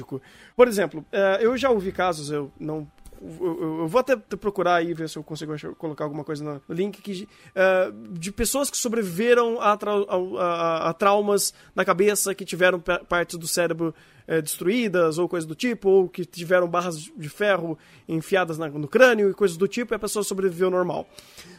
[0.57, 2.87] Por exemplo, eh, eu já ouvi casos, eu não
[3.21, 7.29] eu, vou até procurar aí ver se eu consigo colocar alguma coisa no link que,
[7.53, 12.79] eh, de pessoas que sobreviveram a, trau- a- a- a traumas na cabeça, que tiveram
[12.79, 13.93] pa- partes do cérebro
[14.29, 18.87] eh, destruídas ou coisas do tipo, ou que tiveram barras de ferro enfiadas na- no
[18.87, 21.09] crânio e coisas do tipo, e a pessoa sobreviveu normal.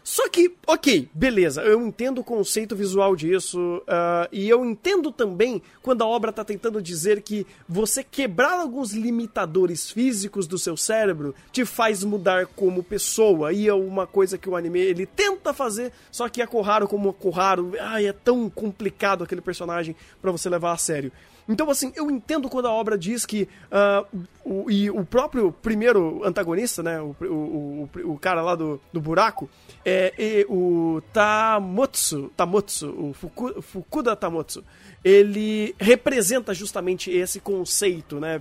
[0.04, 5.62] Só que, ok, beleza, eu entendo o conceito visual disso, ah, e eu entendo também
[5.82, 11.34] quando a obra está tentando dizer que você quebrar alguns limitadores físicos do seu cérebro
[11.52, 15.92] te faz mudar como pessoa, e é uma coisa que o anime ele tenta fazer,
[16.12, 20.50] só que a Koharu como a Koharu, ai, é tão complicado aquele personagem para você
[20.50, 21.12] levar a sério.
[21.50, 23.50] Então, assim, eu entendo quando a obra diz que.
[23.72, 24.06] ah,
[24.46, 27.02] o, e o próprio primeiro antagonista, né?
[27.02, 29.50] O, o, o, o cara lá do, do buraco,
[29.84, 34.64] é, o Tamotsu, Tamotsu, o Fuku, Fukuda Tamotsu.
[35.04, 38.40] Ele representa justamente esse conceito, né?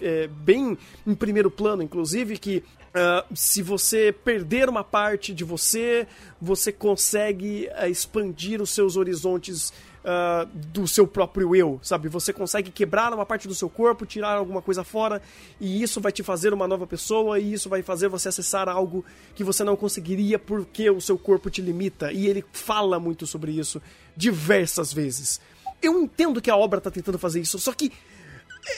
[0.00, 2.62] é, bem em primeiro plano, inclusive, que
[2.94, 6.06] ah, se você perder uma parte de você,
[6.40, 9.72] você consegue ah, expandir os seus horizontes
[10.04, 12.08] uh, do seu próprio eu, sabe?
[12.08, 15.20] Você consegue quebrar uma parte do seu corpo, tirar alguma coisa fora,
[15.60, 19.04] e isso vai te fazer uma nova pessoa, e isso vai fazer você acessar algo
[19.34, 22.12] que você não conseguiria porque o seu corpo te limita.
[22.12, 23.80] E ele fala muito sobre isso
[24.16, 25.40] diversas vezes.
[25.82, 27.92] Eu entendo que a obra está tentando fazer isso, só que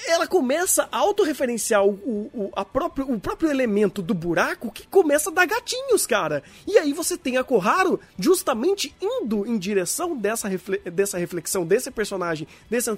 [0.08, 5.30] ela começa a autorreferenciar o, o, a próprio, o próprio elemento do buraco que começa
[5.30, 6.42] a dar gatinhos, cara.
[6.66, 11.90] E aí você tem a Koharu justamente indo em direção dessa, refle dessa reflexão desse
[11.90, 12.90] personagem, desse,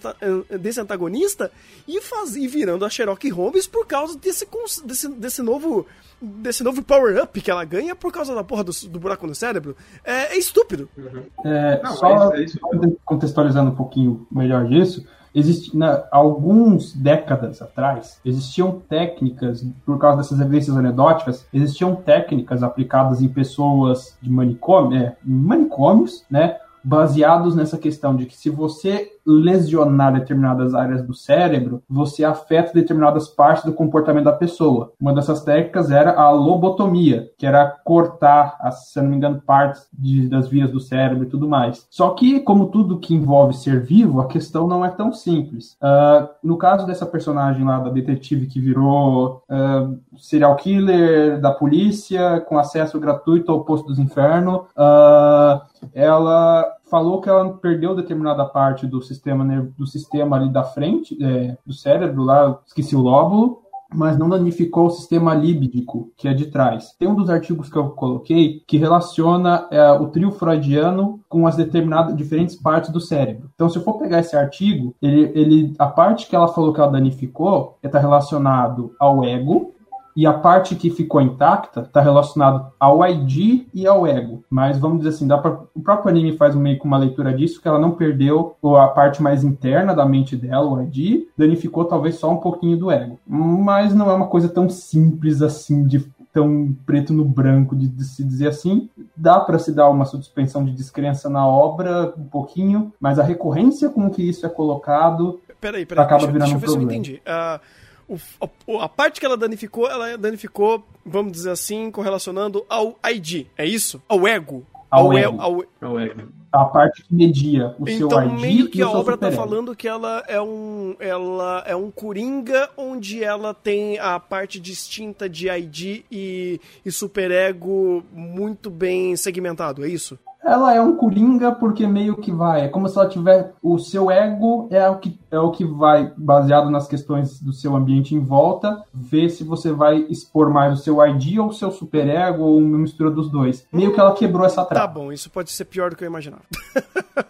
[0.61, 1.51] desse antagonista,
[1.87, 4.46] e, faz, e virando a Sherlock Holmes por causa desse,
[4.85, 5.87] desse, desse novo
[6.20, 9.77] desse novo power-up que ela ganha por causa da porra do, do buraco no cérebro.
[10.05, 10.88] É, é estúpido.
[10.96, 11.22] Uhum.
[11.44, 12.98] É, Não, só é isso, é isso.
[13.05, 20.41] contextualizando um pouquinho melhor disso, existe, na, alguns décadas atrás, existiam técnicas, por causa dessas
[20.41, 28.16] evidências anedóticas, existiam técnicas aplicadas em pessoas de manicômio, é, manicômios, né, baseados nessa questão
[28.16, 34.24] de que se você lesionar determinadas áreas do cérebro, você afeta determinadas partes do comportamento
[34.24, 34.92] da pessoa.
[34.98, 40.27] Uma dessas técnicas era a lobotomia, que era cortar, se não me engano, partes de,
[40.29, 41.87] das vias do cérebro e tudo mais.
[41.90, 45.77] Só que, como tudo que envolve ser vivo, a questão não é tão simples.
[45.83, 52.40] Uh, no caso dessa personagem lá, da detetive que virou uh, serial killer da polícia,
[52.40, 55.61] com acesso gratuito ao posto dos infernos, uh,
[55.93, 61.57] ela falou que ela perdeu determinada parte do sistema do sistema ali da frente é,
[61.64, 63.62] do cérebro lá esqueci o lóbulo
[63.93, 66.95] mas não danificou o sistema líbidico, que é de trás.
[66.99, 71.57] Tem um dos artigos que eu coloquei que relaciona é, o trio freudiano com as
[71.57, 73.51] determinadas diferentes partes do cérebro.
[73.55, 76.81] Então, se eu for pegar esse artigo, ele, ele a parte que ela falou que
[76.81, 79.75] ela danificou está relacionado ao ego,
[80.18, 84.42] e a parte que ficou intacta está relacionada ao ID e ao ego.
[84.50, 87.62] Mas vamos dizer assim, dá pra, o próprio anime faz meio que uma leitura disso,
[87.62, 92.16] que ela não perdeu a parte mais interna da mente dela, o ID, danificou talvez
[92.16, 93.16] só um pouquinho do ego.
[93.24, 96.00] Mas não é uma coisa tão simples assim de
[96.33, 98.90] tão preto no branco de, de se dizer assim.
[99.16, 103.88] Dá para se dar uma suspensão de descrença na obra um pouquinho, mas a recorrência
[103.88, 107.04] com que isso é colocado peraí, peraí, acaba deixa, virando deixa eu ver um problema.
[107.04, 107.22] Se eu entendi.
[107.24, 112.99] Uh o, a, a, parte que ela danificou, ela danificou, vamos dizer assim, correlacionando ao
[113.05, 113.47] ID.
[113.57, 114.03] É isso?
[114.09, 114.66] Ao ego.
[114.90, 115.40] Ao, ao ego.
[115.40, 115.64] Ao...
[115.83, 116.23] ao ego.
[116.51, 118.27] A parte que media o então, seu ID.
[118.27, 120.97] Então, meio que a obra tá falando que ela é um.
[120.99, 128.03] Ela é um coringa onde ela tem a parte distinta de ID e, e superego
[128.11, 130.18] muito bem segmentado, é isso?
[130.44, 134.11] Ela é um coringa porque meio que vai, é como se ela tiver o seu
[134.11, 138.20] ego é o que é o que vai baseado nas questões do seu ambiente em
[138.20, 142.59] volta, ver se você vai expor mais o seu ID ou o seu superego ou
[142.59, 143.66] uma mistura dos dois.
[143.72, 144.87] Meio que ela quebrou essa trava.
[144.87, 146.42] Tá bom, isso pode ser pior do que eu imaginava.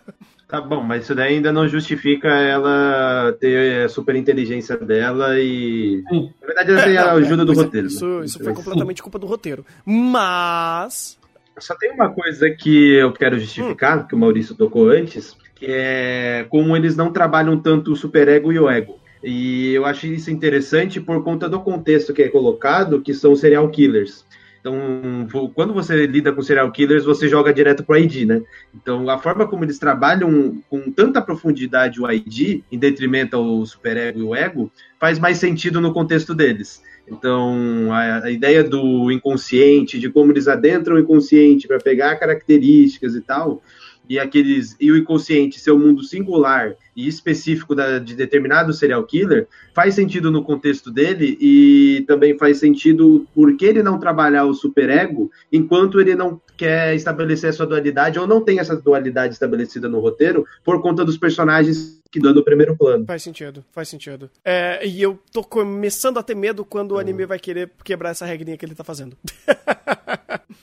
[0.49, 6.03] Tá bom, mas isso daí ainda não justifica ela ter a super inteligência dela e.
[6.09, 6.33] Sim.
[6.41, 7.87] Na verdade, ela tem a ajuda do roteiro.
[7.89, 8.25] Isso, né?
[8.25, 9.63] isso foi completamente culpa do roteiro.
[9.85, 11.19] Mas
[11.61, 14.07] só tem uma coisa que eu quero justificar, hum.
[14.07, 18.59] que o Maurício tocou antes, que é como eles não trabalham tanto o superego e
[18.59, 18.99] o ego.
[19.23, 23.69] E eu acho isso interessante por conta do contexto que é colocado, que são serial
[23.69, 24.25] killers.
[24.61, 28.43] Então, quando você lida com serial killers, você joga direto pro ID, né?
[28.75, 34.19] Então, a forma como eles trabalham com tanta profundidade o ID, em detrimento ao superego
[34.19, 36.83] e o ego, faz mais sentido no contexto deles.
[37.11, 43.15] Então, a, a, ideia do inconsciente, de como eles adentram o inconsciente para pegar características
[43.15, 43.63] e tal,
[44.09, 49.05] e aqueles e o inconsciente ser um mundo singular e específico da, de determinado serial
[49.05, 54.55] killer faz sentido no contexto dele e também faz sentido porque ele não trabalhar o
[54.55, 59.89] superego enquanto ele não quer estabelecer a sua dualidade ou não tem essa dualidade estabelecida
[59.89, 63.05] no roteiro por conta dos personagens que dão no primeiro plano.
[63.07, 64.31] Faz sentido, faz sentido.
[64.45, 68.25] É, e eu tô começando a ter medo quando o anime vai querer quebrar essa
[68.25, 69.17] regrinha que ele tá fazendo.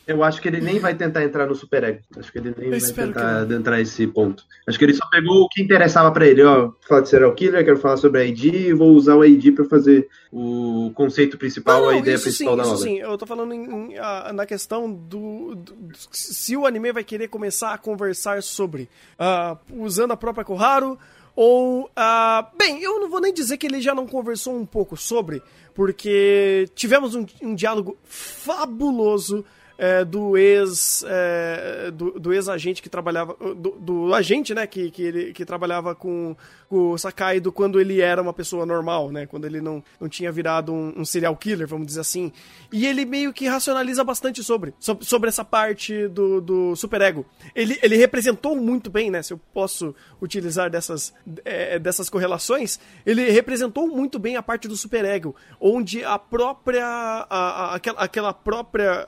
[0.05, 1.99] eu acho que ele nem vai tentar entrar no superego.
[2.17, 4.43] Acho que ele nem eu vai tentar adentrar esse ponto.
[4.67, 7.65] Acho que ele só pegou o que interessava para ele, ó, falar de serial killer,
[7.65, 11.85] quero falar sobre a ID, vou usar o ID para fazer o conceito principal, não,
[11.85, 12.77] não, a ideia principal sim, da obra.
[12.77, 15.73] Sim, eu tô falando em, em, na questão do, do,
[16.11, 20.97] se o anime vai querer começar a conversar sobre uh, usando a própria Koharu
[21.35, 24.95] ou, uh, bem, eu não vou nem dizer que ele já não conversou um pouco
[24.95, 25.41] sobre,
[25.73, 29.43] porque tivemos um, um diálogo fabuloso
[29.77, 35.01] é, do ex é, do, do ex-agente que trabalhava do, do, agente né que, que,
[35.01, 36.35] ele, que trabalhava com,
[36.69, 40.31] com o Sakaido quando ele era uma pessoa normal né quando ele não, não tinha
[40.31, 42.31] virado um, um serial killer vamos dizer assim.
[42.71, 47.25] E ele meio que racionaliza bastante sobre sobre essa parte do, do superego.
[47.55, 53.29] Ele, ele representou muito bem né se eu posso utilizar dessas é, dessas correlações ele
[53.29, 59.07] representou muito bem a parte do superego onde a própria a, a, aquela, aquela própria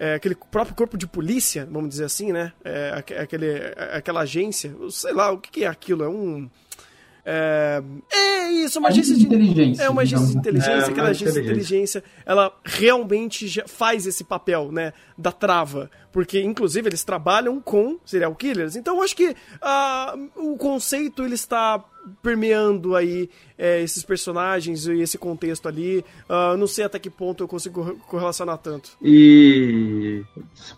[0.00, 2.52] é, aquele próprio corpo de polícia, vamos dizer assim, né?
[2.64, 3.50] É, aquele,
[3.92, 6.02] aquela agência, sei lá, o que é aquilo?
[6.02, 6.48] É um.
[7.22, 9.82] É, é isso, uma agência de inteligência.
[9.82, 10.38] É uma agência de assim.
[10.38, 16.40] inteligência, é, aquela agência de inteligência, ela realmente faz esse papel, né, da trava, porque
[16.40, 18.76] inclusive eles trabalham com serial killers.
[18.76, 21.84] Então eu acho que uh, o conceito ele está
[22.22, 23.28] permeando aí
[23.60, 26.04] é, esses personagens e esse contexto ali.
[26.28, 28.92] Uh, não sei até que ponto eu consigo correlacionar tanto.
[29.02, 30.24] E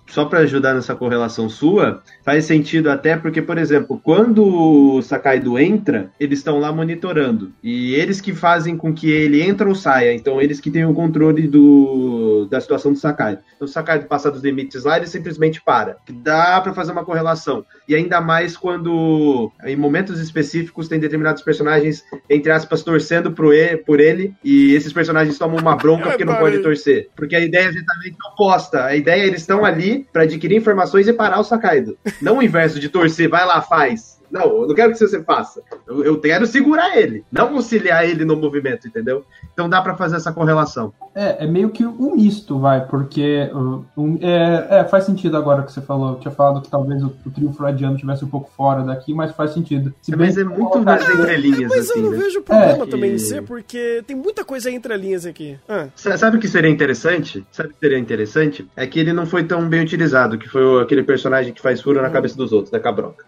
[0.09, 5.59] só para ajudar nessa correlação sua, faz sentido até porque, por exemplo, quando o Sakaido
[5.59, 7.53] entra, eles estão lá monitorando.
[7.63, 10.13] E eles que fazem com que ele entre ou saia.
[10.13, 13.43] Então, eles que têm o controle do, da situação do Sakaido.
[13.55, 15.99] Então, o Sakaido passa dos limites lá, ele simplesmente para.
[16.11, 17.65] Dá para fazer uma correlação.
[17.89, 23.77] E ainda mais quando, em momentos específicos, tem determinados personagens, entre aspas, torcendo por ele,
[23.77, 27.09] por ele e esses personagens tomam uma bronca porque não pode torcer.
[27.15, 28.85] Porque a ideia é exatamente oposta.
[28.87, 31.97] A ideia é eles estão ali para adquirir informações e parar o Sakaido.
[32.21, 34.21] Não o inverso de torcer, vai lá, faz.
[34.33, 35.63] Não, eu não quero que você faça.
[35.87, 39.27] Eu, eu quero segurar ele, não auxiliar ele no movimento, entendeu?
[39.53, 40.93] Então dá para fazer essa correlação.
[41.15, 43.51] É, é meio que um misto, vai, porque
[43.97, 46.13] um, é, é, faz sentido agora que você falou.
[46.13, 49.33] Eu tinha falado que talvez o, o trio freudiano tivesse um pouco fora daqui, mas
[49.33, 49.93] faz sentido.
[50.01, 51.71] Se mas é muito nas entrelinhas.
[51.71, 52.19] Mas assim, eu não né?
[52.19, 55.59] vejo problema é, também em ser, porque tem muita coisa entre linhas aqui.
[55.69, 55.89] Ah.
[55.95, 57.45] Sabe o que seria interessante?
[57.53, 58.67] Sabe o que seria interessante?
[58.75, 62.01] É que ele não foi tão bem utilizado, que foi aquele personagem que faz furo
[62.01, 62.13] na hum.
[62.13, 63.25] cabeça dos outros, da Cabroca.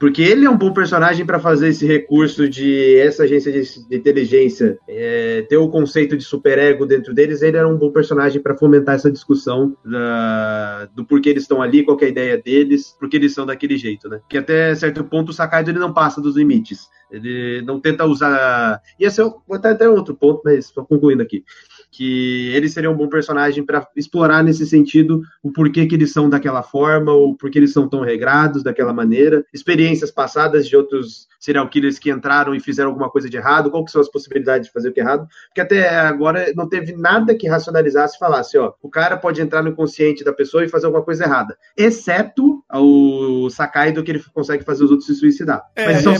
[0.00, 4.78] Porque ele é um bom personagem para fazer esse recurso de essa agência de, inteligência
[4.88, 7.42] é, ter o conceito de superego dentro deles.
[7.42, 11.84] Ele era um bom personagem para fomentar essa discussão da, do porquê eles estão ali,
[11.84, 14.22] qual é a ideia deles, porque eles são daquele jeito, né?
[14.26, 16.88] Que até certo ponto o Sakaido ele não passa dos limites.
[17.10, 18.80] Ele não tenta usar.
[18.98, 21.44] E esse é até, até outro ponto, mas estou concluindo aqui
[21.90, 26.28] que ele seria um bom personagem para explorar nesse sentido o porquê que eles são
[26.28, 31.68] daquela forma, ou porquê eles são tão regrados daquela maneira, experiências passadas de outros serial
[31.68, 34.72] killers que entraram e fizeram alguma coisa de errado, qual que são as possibilidades de
[34.72, 38.58] fazer o que é errado, porque até agora não teve nada que racionalizasse e falasse,
[38.58, 42.62] ó, o cara pode entrar no consciente da pessoa e fazer alguma coisa errada, exceto
[42.72, 45.64] o Sakaido que ele consegue fazer os outros se suicidar.
[45.74, 46.12] É, Mas é, é,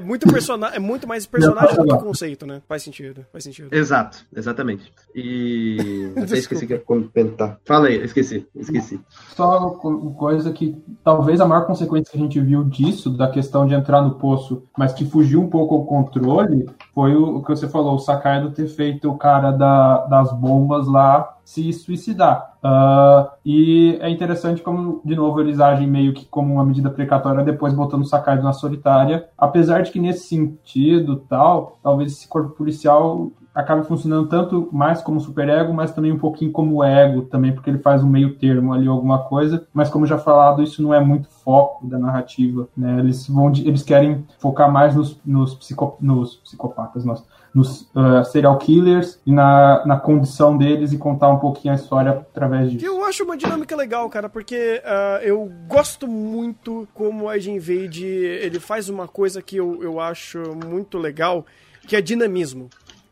[0.00, 2.60] muito, é, muito, é muito mais personagem do que conceito, né?
[2.68, 3.68] Faz sentido, faz sentido.
[3.72, 4.92] Exato, exatamente.
[5.14, 6.12] E.
[6.16, 7.58] Até esqueci que ia comentar.
[7.64, 9.00] Fala aí, esqueci, esqueci.
[9.34, 13.66] Só uma coisa que talvez a maior consequência que a gente viu disso, da questão
[13.66, 17.68] de entrar no poço, mas que fugiu um pouco ao controle, foi o, que você
[17.68, 22.58] falou, o Sakaido ter feito o cara da, das bombas lá se suicidar.
[22.62, 27.42] Uh, e é interessante como, de novo, eles agem meio que como uma medida precatória,
[27.42, 29.30] depois botando o Sakaido na solitária.
[29.38, 35.20] Apesar de que, nesse sentido, tal, talvez esse corpo policial acaba funcionando tanto mais como
[35.20, 38.86] superego, mas também um pouquinho como ego também, porque ele faz um meio termo ali,
[38.86, 39.66] alguma coisa.
[39.74, 43.00] Mas como já falado, isso não é muito foco da narrativa, né?
[43.00, 48.56] Eles vão, eles querem focar mais nos, nos, psico, nos psicopatas, nossa, nos uh, serial
[48.58, 52.86] killers e na, na condição deles e contar um pouquinho a história através disso.
[52.86, 58.06] Eu acho uma dinâmica legal, cara, porque uh, eu gosto muito como o Agent Vade
[58.06, 61.44] ele faz uma coisa que eu, eu acho muito legal,
[61.88, 62.68] que é dinamismo.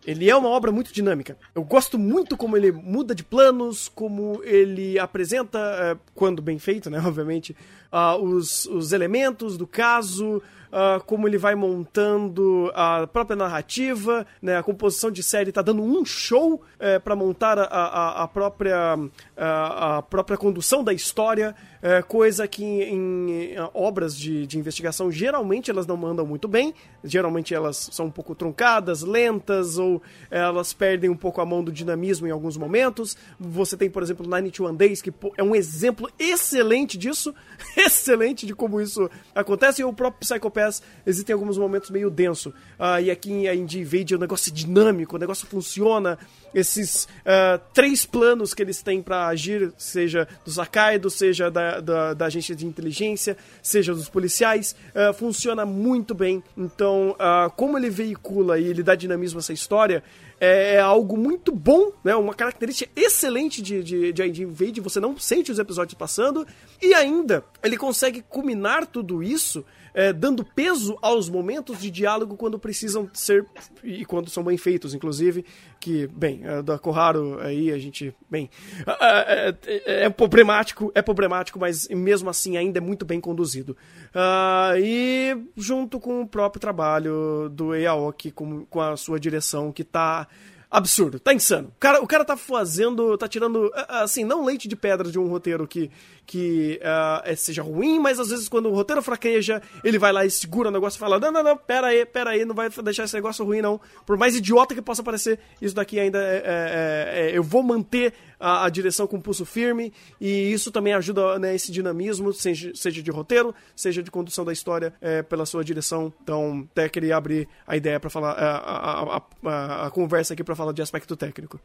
[0.07, 1.37] Ele é uma obra muito dinâmica.
[1.53, 6.89] Eu gosto muito como ele muda de planos, como ele apresenta, eh, quando bem feito,
[6.89, 7.57] né, obviamente,
[7.93, 14.57] uh, os, os elementos do caso, uh, como ele vai montando a própria narrativa, né?
[14.57, 18.99] A composição de série tá dando um show é, para montar a, a, a própria
[19.37, 25.11] a, a, própria condução da história, é, coisa que em, em obras de, de investigação
[25.11, 26.75] geralmente elas não mandam muito bem,
[27.05, 31.73] geralmente elas são um pouco truncadas, lentas ou elas perdem um pouco a mão do
[31.73, 33.17] dinamismo em alguns momentos.
[33.39, 37.35] Você tem, por exemplo, Nine One Days, que é um exemplo excelente disso,
[37.77, 42.51] excelente de como isso acontece, e o próprio Psycho Pass existem alguns momentos meio denso.
[42.79, 46.19] Uh, e aqui em Indie Invade o negócio é dinâmico, o negócio funciona.
[46.55, 52.15] Esses uh, três planos que eles têm para agir, seja do Sakaido, seja da, da,
[52.15, 56.43] da, agência de inteligência, seja dos policiais, uh, funciona muito bem.
[56.57, 57.17] Então,
[57.57, 60.03] como ele veicula e ele dá dinamismo a essa história,
[60.41, 62.15] é algo muito bom, né?
[62.15, 66.47] Uma característica excelente de, de, de ID Invade, você não sente os episódios passando,
[66.81, 69.65] e ainda ele consegue culminar tudo isso
[69.97, 73.47] é, dando peso aos momentos de diálogo quando precisam ser
[73.83, 75.43] e quando são bem feitos, inclusive.
[75.81, 78.51] Que, bem, é, da Corraro aí a gente, bem,
[78.87, 83.75] é, é, é, problemático, é problemático, mas mesmo assim ainda é muito bem conduzido.
[84.09, 89.83] Uh, e junto com o próprio trabalho do Eaoki, com, com a sua direção que
[89.83, 90.29] tá
[90.71, 91.69] absurdo, tá insano.
[91.69, 95.29] O cara, o cara tá fazendo, tá tirando, assim, não leite de pedra de um
[95.29, 95.91] roteiro que
[96.27, 100.31] que uh, seja ruim, mas às vezes quando o roteiro fraqueja, ele vai lá e
[100.31, 103.05] segura o negócio e fala: Não, não, não, pera aí, pera aí, não vai deixar
[103.05, 103.81] esse negócio ruim, não.
[104.05, 106.37] Por mais idiota que possa parecer, isso daqui ainda é.
[106.37, 110.93] é, é, é eu vou manter a, a, direção com pulso firme, e isso também
[110.93, 115.47] ajuda né, esse dinamismo, seja, seja de roteiro, seja de condução da história é, pela
[115.47, 116.13] sua direção.
[116.23, 120.73] Então, até queria abrir a ideia para falar, a, a, a, conversa aqui para falar
[120.73, 121.61] de aspecto técnico.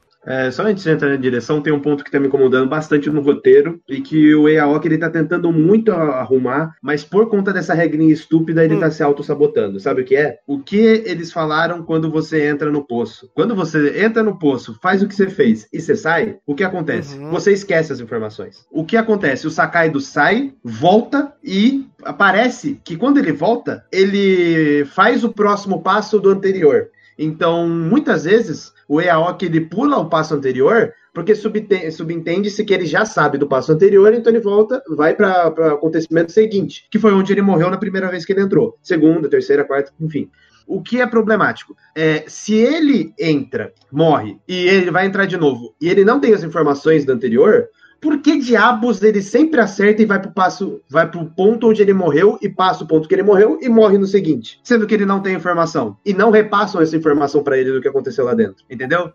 [0.51, 3.21] Só antes de entrar na direção, tem um ponto que está me incomodando bastante no
[3.21, 8.13] roteiro, e que o EAOC ele tá tentando muito arrumar, mas por conta dessa regrinha
[8.13, 8.79] estúpida, ele hum.
[8.79, 9.79] tá se auto-sabotando.
[9.79, 10.39] Sabe o que é?
[10.47, 13.29] O que eles falaram quando você entra no poço?
[13.33, 16.63] Quando você entra no poço, faz o que você fez e você sai, o que
[16.63, 17.17] acontece?
[17.17, 17.31] Uhum.
[17.31, 18.65] Você esquece as informações.
[18.71, 19.47] O que acontece?
[19.47, 26.19] O Sakaido sai, volta e aparece que quando ele volta, ele faz o próximo passo
[26.19, 26.89] do anterior.
[27.17, 33.05] Então, muitas vezes, o EAOC ele pula o passo anterior porque subentende-se que ele já
[33.05, 37.33] sabe do passo anterior, então ele volta, vai para o acontecimento seguinte, que foi onde
[37.33, 38.77] ele morreu na primeira vez que ele entrou.
[38.81, 40.29] Segunda, terceira, quarta, enfim.
[40.65, 41.75] O que é problemático?
[41.95, 46.33] É, se ele entra, morre, e ele vai entrar de novo, e ele não tem
[46.33, 47.67] as informações do anterior,
[47.99, 51.93] por que diabos ele sempre acerta e vai pro passo, vai pro ponto onde ele
[51.93, 55.05] morreu e passa o ponto que ele morreu e morre no seguinte, sendo que ele
[55.05, 58.65] não tem informação e não repassam essa informação para ele do que aconteceu lá dentro,
[58.69, 59.11] entendeu?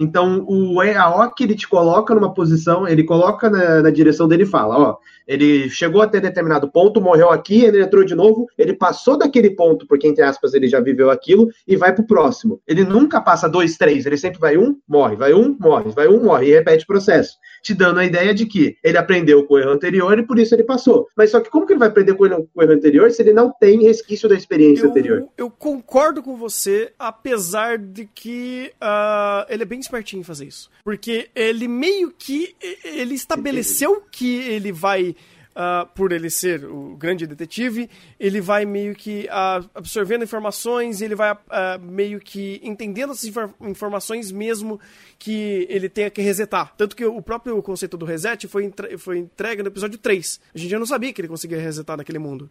[0.00, 4.46] Então, o EAOC, ele te coloca numa posição, ele coloca na, na, direção dele e
[4.46, 4.96] fala, ó,
[5.28, 9.86] ele chegou até determinado ponto, morreu aqui, ele entrou de novo, ele passou daquele ponto,
[9.86, 12.62] porque, entre aspas, ele já viveu aquilo, e vai pro próximo.
[12.66, 16.24] Ele nunca passa dois, três, ele sempre vai um, morre, vai um, morre, vai um,
[16.24, 19.58] morre, e repete o processo te dando a ideia de que ele aprendeu com o
[19.58, 21.08] erro anterior e por isso ele passou.
[21.16, 23.10] Mas só que como que ele vai aprender com o erro, com o erro anterior
[23.10, 25.28] se ele não tem resquício da experiência eu, anterior?
[25.36, 30.70] Eu concordo com você, apesar de que uh, ele é bem espertinho em fazer isso.
[30.84, 35.16] Porque ele meio que ele estabeleceu que ele vai
[35.50, 41.14] uh, por ele ser o grande detetive, ele vai meio que uh, absorvendo informações, ele
[41.14, 41.38] vai uh,
[41.80, 44.80] meio que entendendo essas infor informações mesmo
[45.18, 46.74] que ele tenha que resetar.
[46.76, 50.40] Tanto que o próprio conceito do reset foi, entre foi entregue no episódio 3.
[50.54, 52.48] A gente já não sabia que ele conseguia resetar naquele mundo.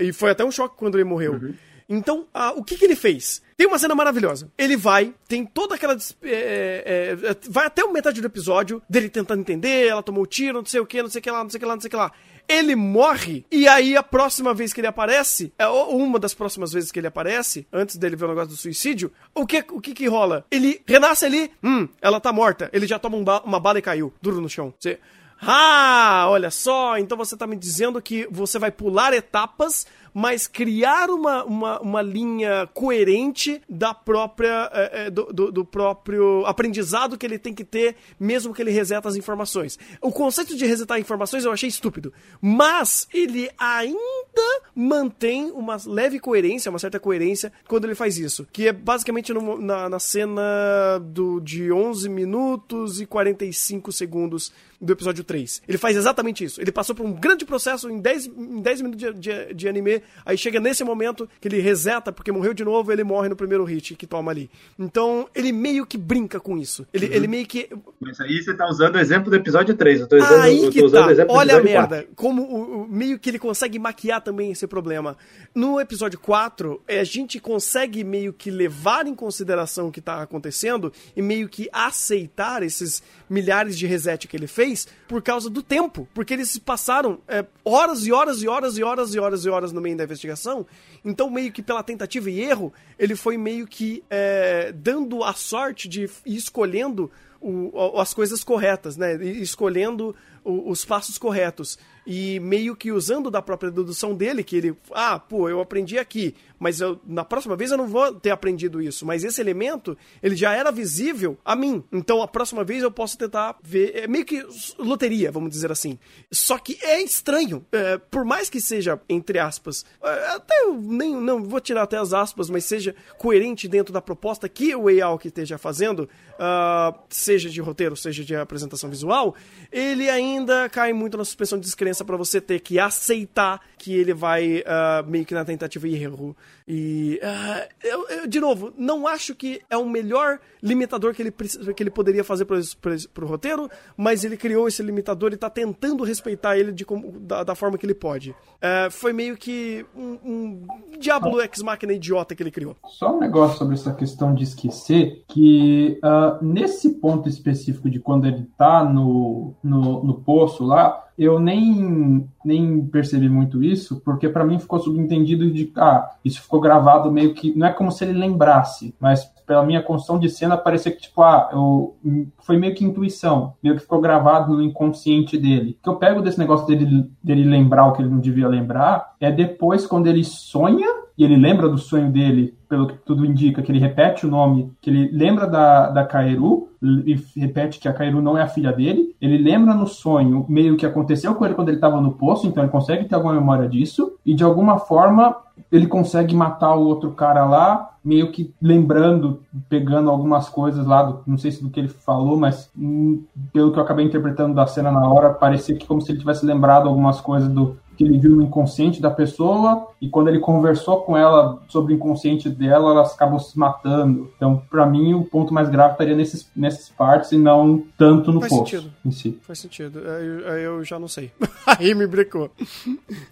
[0.00, 1.34] e foi até um choque quando ele morreu.
[1.34, 1.54] Uhum.
[1.88, 2.26] Então,
[2.56, 3.42] o que, que ele fez?
[3.56, 4.50] Tem uma cena maravilhosa.
[4.58, 5.96] Ele vai, tem toda aquela.
[6.22, 10.66] É, é, é, vai até metade do episódio dele tentando entender, ela tomou tiro, não
[10.66, 11.88] sei o que, não sei o que lá, não sei o que lá, não sei
[11.88, 12.12] o que lá
[12.48, 16.90] ele morre, e aí a próxima vez que ele aparece, é uma das próximas vezes
[16.90, 20.08] que ele aparece, antes dele ver o negócio do suicídio, o que o que, que
[20.08, 20.46] rola?
[20.50, 23.82] Ele renasce ali, hum, ela tá morta, ele já toma um ba uma bala e
[23.82, 24.72] caiu, duro no chão.
[24.78, 24.98] Você,
[25.42, 31.10] ah, olha só, então você tá me dizendo que você vai pular etapas mas criar
[31.10, 37.26] uma, uma, uma linha coerente da própria é, é, do, do, do, próprio aprendizado que
[37.26, 39.78] ele tem que ter, mesmo que ele reseta as informações.
[40.00, 46.70] O conceito de resetar informações eu achei estúpido, mas ele ainda mantém uma leve coerência,
[46.70, 51.40] uma certa coerência quando ele faz isso, que é basicamente no, na, na cena do,
[51.40, 55.62] de 11 minutos e 45 segundos do episódio 3.
[55.68, 56.60] Ele faz exatamente isso.
[56.60, 59.97] Ele passou por um grande processo em 10, em 10 minutos de, de, de, anime,
[60.24, 63.64] aí chega nesse momento que ele reseta porque morreu de novo ele morre no primeiro
[63.64, 64.50] hit que toma ali.
[64.78, 66.86] Então, ele meio que brinca com isso.
[66.92, 67.12] Ele, uhum.
[67.12, 67.68] ele meio que.
[68.00, 70.00] Mas aí você tá usando o exemplo do episódio 3.
[70.00, 71.08] Eu tô usando, aí eu tô usando tá.
[71.08, 71.96] o exemplo Olha do episódio a merda.
[71.96, 72.12] 4.
[72.14, 75.16] Como o, o, meio que ele consegue maquiar também esse problema.
[75.54, 80.92] No episódio 4, a gente consegue meio que levar em consideração o que tá acontecendo
[81.16, 86.08] e meio que aceitar esses milhares de reset que ele fez por causa do tempo.
[86.14, 89.72] Porque eles passaram é, horas e horas e horas e horas e horas e horas
[89.72, 90.66] no meio da investigação.
[91.04, 95.88] Então, meio que pela tentativa e erro, ele foi meio que é, dando a sorte
[95.88, 97.10] de ir escolhendo
[97.40, 99.14] o, as coisas corretas, né?
[99.24, 100.14] escolhendo
[100.44, 105.18] o, os passos corretos e meio que usando da própria dedução dele, que ele, ah,
[105.18, 109.06] pô, eu aprendi aqui, mas eu, na próxima vez eu não vou ter aprendido isso,
[109.06, 113.16] mas esse elemento, ele já era visível a mim, então a próxima vez eu posso
[113.16, 114.44] tentar ver, é meio que
[114.78, 115.98] loteria, vamos dizer assim.
[116.30, 121.14] Só que é estranho, é, por mais que seja, entre aspas, é, até eu nem,
[121.14, 125.00] não vou tirar até as aspas, mas seja coerente dentro da proposta que o Way
[125.24, 129.34] esteja fazendo, uh, seja de roteiro, seja de apresentação visual,
[129.70, 134.14] ele ainda cai muito na suspensão de descrença para você ter que aceitar que ele
[134.14, 136.36] vai uh, meio que na tentativa e erro.
[136.66, 141.30] E, uh, eu, eu, de novo, não acho que é o melhor limitador que ele,
[141.30, 146.04] que ele poderia fazer para o roteiro, mas ele criou esse limitador e está tentando
[146.04, 146.84] respeitar ele de,
[147.20, 148.30] da, da, forma que ele pode.
[148.30, 150.66] Uh, foi meio que um, um
[150.98, 152.76] Diablo Ex-Máquina idiota que ele criou.
[152.86, 155.98] Só um negócio sobre essa questão de esquecer, que
[156.42, 162.86] nesse ponto específico de quando ele está no, no, no poço lá, eu nem, nem
[162.86, 167.52] percebi muito isso, porque para mim ficou subentendido de, ah, isso ficou gravado meio que,
[167.56, 171.22] não é como se ele lembrasse, mas pela minha construção de cena parecia que, tipo,
[171.22, 171.96] ah, eu,
[172.40, 175.76] foi meio que intuição, meio que ficou gravado no inconsciente dele.
[175.80, 179.14] O que eu pego desse negócio dele, dele lembrar o que ele não devia lembrar,
[179.18, 180.86] é depois quando ele sonha,
[181.18, 184.72] e ele lembra do sonho dele, pelo que tudo indica, que ele repete o nome,
[184.80, 188.72] que ele lembra da, da Kaeru, e repete que a Kaeru não é a filha
[188.72, 189.16] dele.
[189.20, 192.62] Ele lembra no sonho meio que aconteceu com ele quando ele estava no poço, então
[192.62, 195.34] ele consegue ter alguma memória disso, e de alguma forma
[195.72, 201.20] ele consegue matar o outro cara lá, meio que lembrando, pegando algumas coisas lá, do,
[201.26, 204.68] não sei se do que ele falou, mas hum, pelo que eu acabei interpretando da
[204.68, 208.16] cena na hora, parecia que como se ele tivesse lembrado algumas coisas do, que ele
[208.16, 212.92] viu no inconsciente da pessoa e quando ele conversou com ela sobre o inconsciente dela,
[212.92, 214.30] elas acabam se matando.
[214.36, 218.38] Então, para mim, o ponto mais grave estaria nesses, nessas partes e não tanto no
[218.38, 218.92] Faz poço sentido.
[219.04, 219.36] em si.
[219.42, 220.00] Faz sentido.
[220.06, 220.38] Aí eu,
[220.76, 221.32] eu, já não sei.
[221.66, 222.48] Aí me brecou.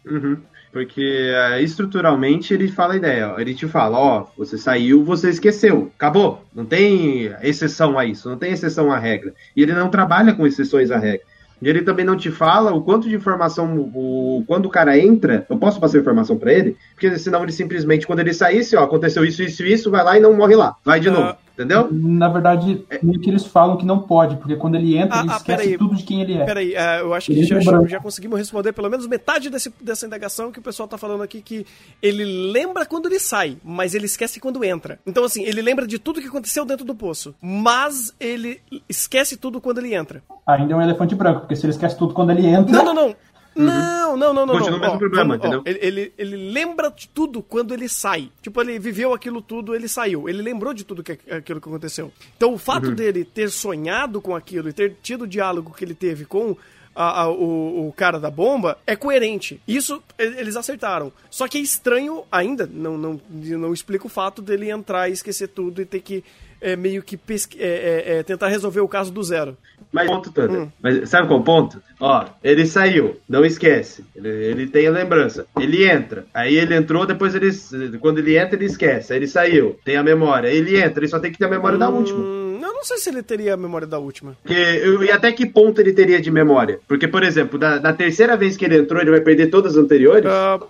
[0.04, 0.38] Uhum.
[0.72, 5.92] Porque uh, estruturalmente ele fala a ideia, ele te fala, ó, você saiu, você esqueceu,
[5.94, 6.42] acabou.
[6.52, 9.32] Não tem exceção a isso, não tem exceção à regra.
[9.54, 11.24] E ele não trabalha com exceções à regra.
[11.60, 15.46] E ele também não te fala o quanto de informação, o, quando o cara entra,
[15.48, 16.76] eu posso passar informação para ele?
[16.92, 20.20] Porque senão ele simplesmente, quando ele saísse, ó, aconteceu isso, isso, isso, vai lá e
[20.20, 20.76] não morre lá.
[20.84, 21.36] Vai de uh, novo.
[21.56, 21.88] Entendeu?
[21.90, 25.22] Na verdade, é meio que eles falam que não pode, porque quando ele entra, ah,
[25.22, 26.44] ele ah, esquece tudo de quem ele é.
[26.44, 30.04] Peraí, uh, eu acho que já, já, já, conseguimos responder pelo menos metade desse, dessa
[30.04, 31.66] indagação que o pessoal tá falando aqui, que
[32.02, 34.98] ele lembra quando ele sai, mas ele esquece quando entra.
[35.06, 39.58] Então, assim, ele lembra de tudo que aconteceu dentro do poço, mas ele esquece tudo
[39.58, 40.22] quando ele entra.
[40.46, 42.70] Ainda é um elefante branco, porque se ele esquece tudo quando ele entra...
[42.70, 43.16] Não, não, não.
[43.56, 43.64] Uhum.
[43.64, 44.58] Não, não, não, não.
[44.58, 45.60] Continua o mesmo problema, ó, entendeu?
[45.60, 48.30] Ó, ele, ele, ele, lembra de tudo quando ele sai.
[48.42, 50.28] Tipo, ele viveu aquilo tudo, ele saiu.
[50.28, 52.12] Ele lembrou de tudo que, aquilo que aconteceu.
[52.36, 52.94] Então, o fato uhum.
[52.94, 56.54] dele ter sonhado com aquilo e ter tido o diálogo que ele teve com
[56.94, 59.60] a, a, o, o, cara da bomba é coerente.
[59.66, 61.12] Isso eles acertaram.
[61.30, 65.48] Só que é estranho ainda, não, não, não explica o fato dele entrar e esquecer
[65.48, 66.24] tudo e ter que
[66.60, 67.56] é, meio que pesqu...
[67.58, 69.56] é, é, é tentar resolver o caso do zero.
[69.92, 70.54] Mas ponto tanto.
[70.54, 70.68] Hum.
[70.82, 71.82] Mas sabe qual é ponto?
[72.00, 74.04] Ó, ele saiu, não esquece.
[74.14, 75.46] Ele, ele, tem a lembrança.
[75.58, 76.26] Ele entra.
[76.34, 77.50] Aí ele entrou, depois ele.
[77.98, 79.12] Quando ele entra, ele esquece.
[79.12, 80.48] Aí ele saiu, tem a memória.
[80.48, 82.18] Ele entra, ele só tem que ter a memória hum, da última.
[82.18, 84.36] Eu não sei se ele teria a memória da última.
[84.42, 86.80] Porque, e até que ponto ele teria de memória?
[86.86, 89.82] Porque, por exemplo, da, da terceira vez que ele entrou, ele vai perder todas as
[89.82, 90.26] anteriores?
[90.30, 90.66] Uh,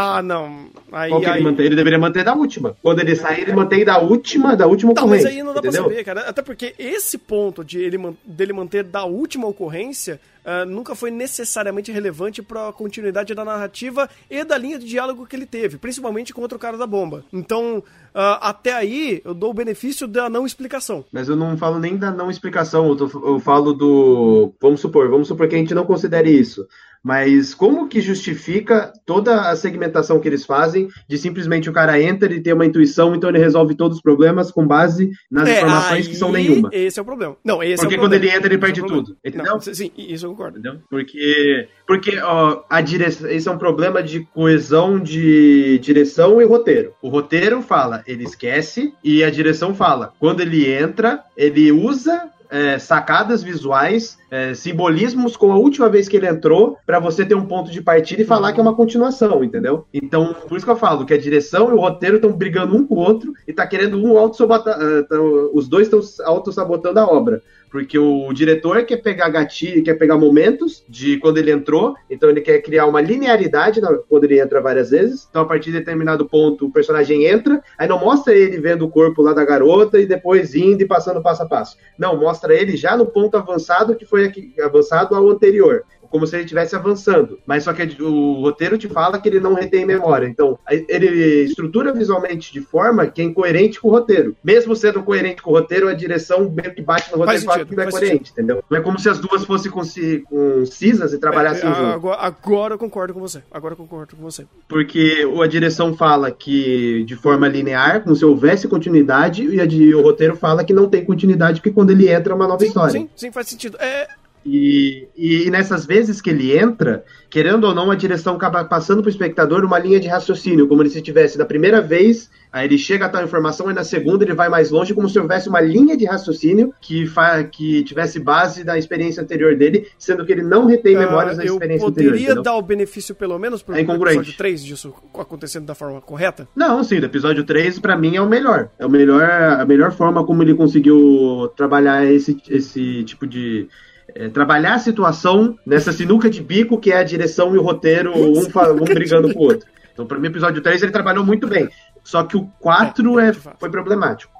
[0.00, 0.68] ah, não.
[0.92, 1.38] Aí, Qual que aí...
[1.38, 1.66] ele, mantém?
[1.66, 2.76] ele deveria manter da última.
[2.80, 5.28] Quando ele sair, ele mantém da última, da última não, ocorrência.
[5.28, 5.82] Mas aí não dá entendeu?
[5.82, 6.20] pra saber, cara.
[6.20, 11.90] Até porque esse ponto de ele, dele manter da última ocorrência uh, nunca foi necessariamente
[11.90, 16.32] relevante para a continuidade da narrativa e da linha de diálogo que ele teve, principalmente
[16.32, 17.24] com outro cara da bomba.
[17.32, 21.04] Então, uh, até aí, eu dou o benefício da não explicação.
[21.10, 24.52] Mas eu não falo nem da não explicação, eu, tô, eu falo do.
[24.60, 26.68] Vamos supor, vamos supor que a gente não considere isso.
[27.02, 32.32] Mas como que justifica toda a segmentação que eles fazem de simplesmente o cara entra
[32.32, 36.08] e tem uma intuição, então ele resolve todos os problemas com base nas é, informações
[36.08, 36.68] que são nenhuma?
[36.72, 37.36] Esse é o problema.
[37.44, 39.16] Não, esse Porque é quando ele entra, ele perde é tudo.
[39.24, 39.52] Entendeu?
[39.52, 40.58] Não, sim, isso eu concordo.
[40.58, 40.80] Entendeu?
[40.90, 43.28] Porque, porque ó, a direção.
[43.30, 46.94] Esse é um problema de coesão de direção e roteiro.
[47.02, 50.12] O roteiro fala, ele esquece, e a direção fala.
[50.18, 56.16] Quando ele entra, ele usa é, sacadas visuais, é, simbolismos com a última vez que
[56.16, 59.42] ele entrou, para você ter um ponto de partida e falar que é uma continuação,
[59.44, 59.86] entendeu?
[59.92, 62.86] Então, por isso que eu falo que a direção e o roteiro estão brigando um
[62.86, 64.78] com o outro e tá querendo um auto-sabotar.
[64.78, 67.42] Uh, os dois estão auto-sabotando a obra.
[67.70, 72.40] Porque o diretor quer pegar gatilho, quer pegar momentos de quando ele entrou, então ele
[72.40, 75.26] quer criar uma linearidade quando ele entra várias vezes.
[75.28, 78.90] Então, a partir de determinado ponto, o personagem entra, aí não mostra ele vendo o
[78.90, 81.76] corpo lá da garota e depois indo e passando passo a passo.
[81.98, 86.36] Não, mostra ele já no ponto avançado que foi foi avançado ao anterior como se
[86.36, 87.38] ele estivesse avançando.
[87.46, 90.26] Mas só que o roteiro te fala que ele não retém memória.
[90.26, 94.36] Então, ele estrutura visualmente de forma que é incoerente com o roteiro.
[94.42, 97.76] Mesmo sendo coerente com o roteiro, a direção meio que bate no roteiro fala que
[97.76, 98.32] não é coerente, sentido.
[98.32, 98.64] entendeu?
[98.70, 101.86] Não é como se as duas fossem concisas e trabalhassem é, junto.
[101.86, 103.42] Agora, agora eu concordo com você.
[103.50, 104.46] Agora eu concordo com você.
[104.68, 110.02] Porque a direção fala que de forma linear, como se houvesse continuidade, e, a o
[110.02, 112.92] roteiro fala que não tem continuidade, porque quando ele entra é uma nova sim, história.
[112.92, 113.76] Sim, sim, faz sentido.
[113.80, 114.08] É,
[114.50, 119.08] e, e, nessas vezes que ele entra, querendo ou não, a direção acaba passando para
[119.08, 123.04] o espectador uma linha de raciocínio, como se tivesse da primeira vez, aí ele chega
[123.04, 125.96] a tal informação, e na segunda ele vai mais longe, como se houvesse uma linha
[125.96, 130.64] de raciocínio que, fa que tivesse base da experiência anterior dele, sendo que ele não
[130.64, 132.14] retém uh, memórias da experiência anterior.
[132.14, 135.74] Eu poderia dar o benefício, pelo menos, para o é episódio 3 disso acontecendo da
[135.74, 136.48] forma correta?
[136.56, 138.70] Não, sim, o episódio 3, para mim, é o melhor.
[138.78, 143.68] É o melhor, a melhor forma como ele conseguiu trabalhar esse, esse tipo de
[144.14, 148.12] é, trabalhar a situação nessa sinuca de bico que é a direção e o roteiro,
[148.16, 149.68] um, um brigando com o outro.
[149.92, 151.68] Então, para mim, o episódio 3 ele trabalhou muito bem.
[152.08, 154.32] Só que o 4 é, é, foi problemático.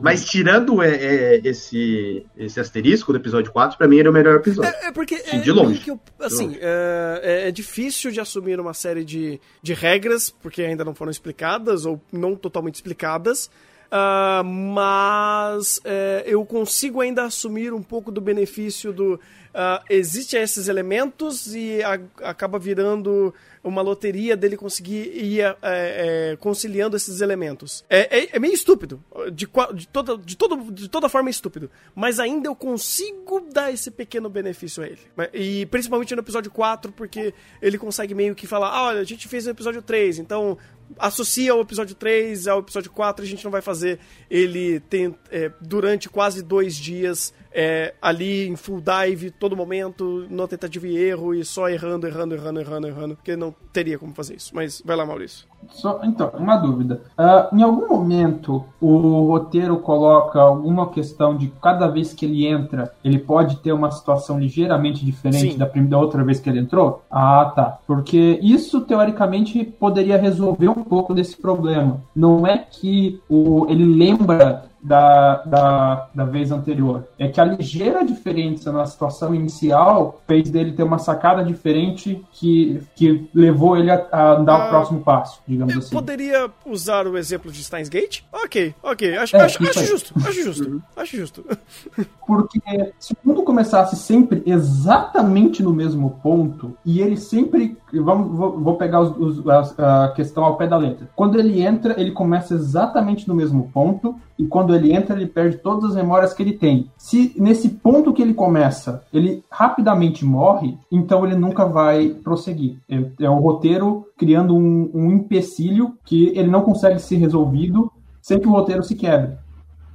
[0.00, 4.36] Mas tirando é, é, esse, esse asterisco do episódio 4, pra mim era o melhor
[4.36, 4.72] episódio.
[4.80, 5.82] É, é porque Sim, é de longe.
[5.86, 10.94] Eu, assim, é, é, difícil de assumir uma série de, de regras, porque ainda não
[10.94, 13.50] foram explicadas, ou não totalmente explicadas.
[13.90, 19.14] Uh, mas uh, eu consigo ainda assumir um pouco do benefício do.
[19.14, 26.36] Uh, existem esses elementos e a, acaba virando uma loteria dele conseguir ir é, é,
[26.36, 27.84] conciliando esses elementos.
[27.88, 29.02] É, é, é, meio estúpido,
[29.32, 33.72] de, de, toda, de, todo, de toda forma é estúpido, mas ainda eu consigo dar
[33.72, 35.00] esse pequeno benefício a ele.
[35.34, 39.28] E principalmente no episódio 4, porque ele consegue meio que falar: ah, olha, a gente
[39.28, 40.56] fez no episódio 3, então
[40.98, 45.50] associa o episódio 3 ao episódio 4, a gente não vai fazer ele tem, é,
[45.60, 51.34] durante quase dois dias é, ali em full dive, todo momento, no tentativa e erro,
[51.34, 54.54] e só errando, errando, errando, errando, errando, porque não teria como fazer isso.
[54.54, 55.48] Mas vai lá, Maurício.
[55.68, 57.02] Só, então, uma dúvida.
[57.18, 62.92] Uh, em algum momento o roteiro coloca alguma questão de cada vez que ele entra,
[63.04, 67.02] ele pode ter uma situação ligeiramente diferente da, da outra vez que ele entrou?
[67.10, 67.78] Ah, tá.
[67.86, 72.00] Porque isso, teoricamente, poderia resolver um pouco desse problema.
[72.16, 77.08] Não é que o, ele lembra da, da, da vez anterior.
[77.18, 82.82] É que a ligeira diferença na situação inicial fez dele ter uma sacada diferente que,
[82.94, 85.90] que levou ele a, a dar ah, o próximo passo, digamos assim.
[85.94, 88.22] poderia usar o exemplo de Steins Gate?
[88.32, 89.16] Ok, ok.
[89.16, 90.82] Acho, é, acho, acho justo, acho justo, uhum.
[90.96, 91.44] acho justo.
[92.26, 92.60] Porque
[92.98, 97.76] se o mundo começasse sempre exatamente no mesmo ponto, e ele sempre.
[97.92, 101.08] Vamos, vou, vou pegar os, os, a, a questão ao pé da letra.
[101.16, 105.58] Quando ele entra, ele começa exatamente no mesmo ponto, e quando ele entra, ele perde
[105.58, 106.90] todas as memórias que ele tem.
[106.96, 112.78] Se nesse ponto que ele começa, ele rapidamente morre, então ele nunca vai prosseguir.
[112.88, 118.40] É, é o roteiro criando um, um empecilho que ele não consegue ser resolvido sem
[118.40, 119.36] que o roteiro se quebre.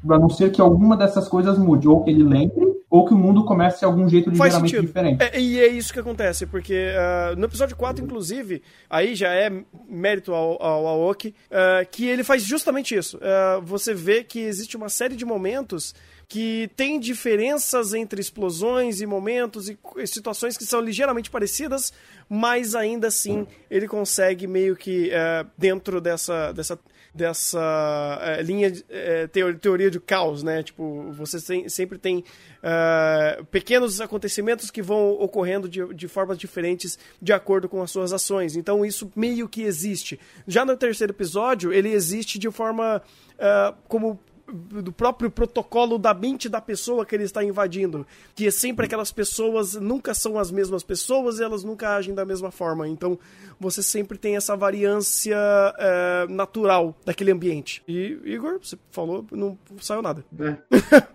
[0.07, 3.17] A não ser que alguma dessas coisas mude, ou que ele lembre, ou que o
[3.17, 5.23] mundo comece de algum jeito ligeiramente diferente.
[5.23, 9.51] É, e é isso que acontece, porque uh, no episódio 4, inclusive, aí já é
[9.89, 13.17] mérito ao, ao Aoki, uh, que ele faz justamente isso.
[13.17, 15.93] Uh, você vê que existe uma série de momentos
[16.27, 21.93] que tem diferenças entre explosões e momentos e situações que são ligeiramente parecidas,
[22.27, 25.11] mas ainda assim ele consegue meio que
[25.57, 26.79] dentro dessa, dessa
[27.15, 30.61] dessa é, linha é, teoria de caos, né?
[30.61, 32.23] Tipo, você tem, sempre tem
[33.51, 38.57] pequenos acontecimentos que vão ocorrendo de, de formas diferentes de acordo com as suas ações.
[38.57, 40.19] Então isso meio que existe.
[40.47, 43.01] Já no terceiro episódio, ele existe de forma
[43.87, 44.19] como
[44.51, 48.05] do próprio protocolo da mente da pessoa que ele está invadindo.
[48.35, 52.25] Que é sempre aquelas pessoas nunca são as mesmas pessoas e elas nunca agem da
[52.25, 52.87] mesma forma.
[52.87, 53.17] Então
[53.59, 55.37] você sempre tem essa variância
[55.77, 57.83] é, natural daquele ambiente.
[57.87, 60.23] E, Igor, você falou, não saiu nada.
[60.39, 60.55] É.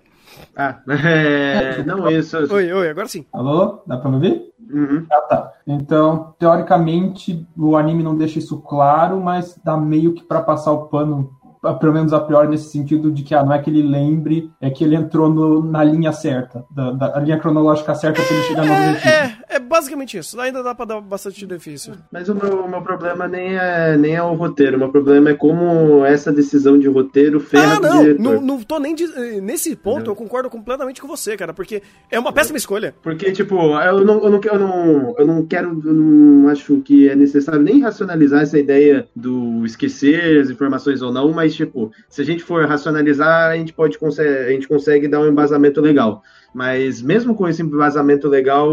[0.57, 2.37] ah, é, não isso.
[2.53, 3.25] Oi, oi, agora sim.
[3.33, 3.83] Alô?
[3.87, 4.51] Dá pra me ouvir?
[4.73, 5.07] Uhum.
[5.11, 5.53] Ah, tá.
[5.67, 10.87] Então, teoricamente, o anime não deixa isso claro, mas dá meio que para passar o
[10.87, 11.37] pano
[11.79, 14.71] pelo menos a priori, nesse sentido de que ah, não é que ele lembre, é
[14.71, 18.65] que ele entrou no, na linha certa, da, da linha cronológica certa para ele chegar
[18.65, 19.09] no objetivo.
[19.09, 20.41] É, é, basicamente isso.
[20.41, 21.95] Ainda dá pra dar bastante difícil.
[22.11, 24.77] Mas o meu, o meu problema nem é, nem é o roteiro.
[24.77, 28.23] O meu problema é como essa decisão de roteiro ferra Ah, não, diretor.
[28.23, 28.95] não, não tô nem.
[28.95, 32.95] diz- eh, Nesse ponto, eu concordo completamente com você, cara, porque é uma péssima escolha.
[33.03, 37.09] Porque, tipo, eu não, eu, não, eu, não, eu não quero, eu não acho que
[37.09, 42.21] é necessário nem racionalizar essa ideia do esquecer as informações ou não, mas, tipo, se
[42.21, 46.23] a gente for racionalizar, a gente pode a gente consegue dar um embasamento legal.
[46.53, 48.71] Mas mesmo com esse embasamento legal,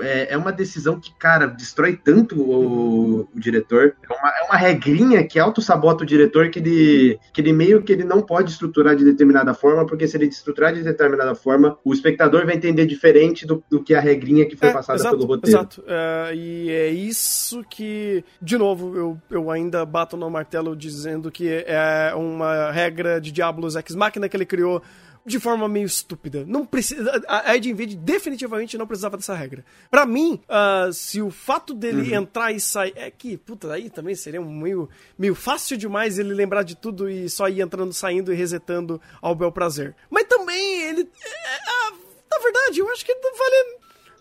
[0.00, 3.94] é, é uma decisão que, cara, destrói tanto o, o diretor.
[4.02, 7.92] É uma, é uma regrinha que auto-sabota o diretor que ele, que ele meio que
[7.92, 11.92] ele não pode estruturar de determinada forma, porque se ele estruturar de determinada forma, o
[11.92, 15.28] espectador vai entender diferente do, do que a regrinha que foi É, passada exato, pelo
[15.28, 15.58] roteiro.
[15.58, 15.84] Exato.
[15.86, 21.64] É, e é isso que, de novo, eu, eu ainda bato no martelo dizendo que
[21.66, 24.82] é uma regra de Diablos Ex Machina que ele criou
[25.28, 26.44] de forma meio estúpida.
[26.46, 27.22] Não precisa.
[27.28, 29.64] A Ed Invade definitivamente não precisava dessa regra.
[29.90, 32.22] Pra mim, ah, se o fato dele Uhum.
[32.22, 32.92] entrar e sair.
[32.96, 37.08] É que, puta, aí também seria um meio, meio fácil demais ele lembrar de tudo
[37.08, 39.94] e só ir entrando, saindo e resetando ao bel prazer.
[40.10, 41.02] Mas também ele.
[41.02, 41.92] é, ah,
[42.30, 43.78] na verdade, eu acho que não vale.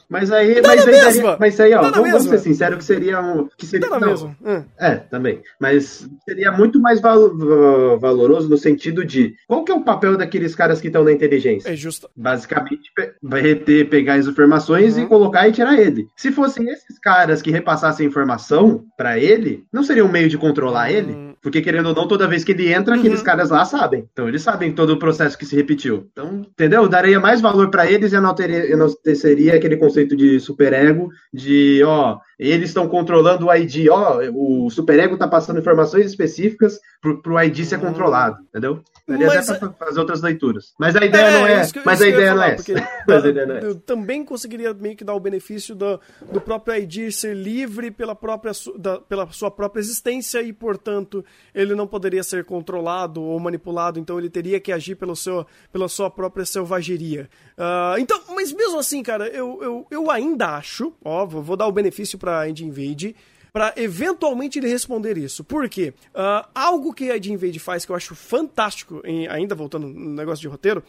[0.10, 2.20] Mas aí, mas aí, daria- mas aí, ó, vamos, mesma.
[2.32, 3.50] ser sinceros que seria um.
[3.58, 4.38] Que seria, não, mesma.
[4.46, 4.64] Hum.
[4.80, 5.42] É, também.
[5.60, 10.16] Mas seria muito mais val- va- valoroso no sentido de qual que é o papel
[10.18, 11.70] daqueles caras que estão na inteligência?
[11.70, 12.10] É justo.
[12.16, 15.04] Basicamente, pe- vai reter, pegar as informações Uhum.
[15.04, 16.08] e colocar e tirar ele.
[16.16, 20.90] Se fossem esses caras que repassassem informação pra ele, não seria um meio de controlar
[20.92, 21.12] ele?
[21.14, 21.34] Hum.
[21.48, 23.00] Porque, querendo ou não, toda vez que ele entra, Uhum.
[23.00, 24.06] aqueles caras lá sabem.
[24.12, 26.06] Então, eles sabem todo o processo que se repetiu.
[26.12, 26.90] Então, entendeu?
[26.90, 32.88] Daria mais valor pra eles e enalteceria aquele conceito de superego, de, ó, eles estão
[32.90, 37.82] controlando o ID, ó, o superego tá passando informações específicas pro, pro ID ser Hum.
[37.82, 38.82] controlado, entendeu?
[39.08, 40.74] Daria Mas- até pra fazer outras leituras.
[40.78, 42.64] Mas a ideia não é, que- mas a ideia não é falar, essa.
[42.66, 42.74] porque
[43.08, 45.98] Mas a ideia não é eu também conseguiria meio que dar o benefício do,
[46.32, 51.24] do próprio ID ser livre pela, própria, da- pela sua própria existência e, portanto,
[51.54, 55.88] ele não poderia ser controlado ou manipulado, então ele teria que agir pelo seu, pela
[55.88, 57.30] sua própria selvageria.
[57.58, 61.72] Ah, então, mas mesmo assim, cara, eu, eu, eu ainda acho, ó, vou, dar o
[61.72, 63.16] benefício pra Ed Invade,
[63.52, 65.44] para eventualmente ele responder isso.
[65.44, 65.94] Por quê?
[66.14, 70.12] Ah, algo que a Ed Invade faz que eu acho fantástico, em- ainda voltando no
[70.12, 70.84] negócio de roteiro,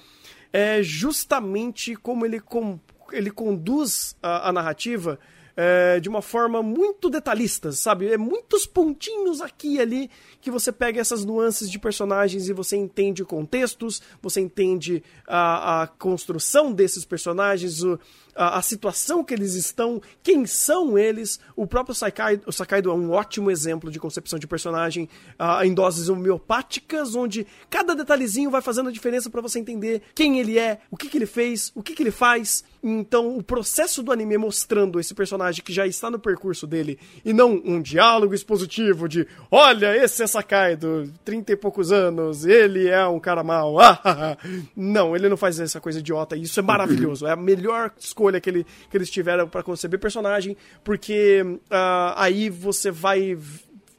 [0.52, 2.78] é justamente como ele, com,
[3.12, 5.18] ele conduz a, a narrativa
[5.60, 8.06] é, de uma forma muito detalhista, sabe?
[8.12, 12.76] É muitos pontinhos aqui e ali que você pega essas nuances de personagens e você
[12.76, 17.98] entende contextos, você entende a, a construção desses personagens, o-
[18.38, 21.38] a, a situação que eles estão, quem são eles.
[21.56, 25.08] O próprio Sakai, o Sakaido é um ótimo exemplo de concepção de personagem
[25.38, 30.38] ah, em doses homeopáticas, onde cada detalhezinho vai fazendo a diferença para você entender quem
[30.38, 32.64] ele é, o que, que ele fez, o que, que ele faz.
[32.82, 37.32] Então, o processo do anime mostrando esse personagem que já está no percurso dele e
[37.32, 43.04] não um diálogo expositivo de olha, esse é Sakaido, 30 e poucos anos, ele é
[43.06, 43.78] um cara mau.
[43.82, 47.26] ah, ah, ah." não, ele não faz essa coisa idiota isso é maravilhoso.
[47.26, 52.50] É a melhor escolha que, ele, que eles tiveram para conceber personagem, porque ah, aí
[52.50, 53.38] você vai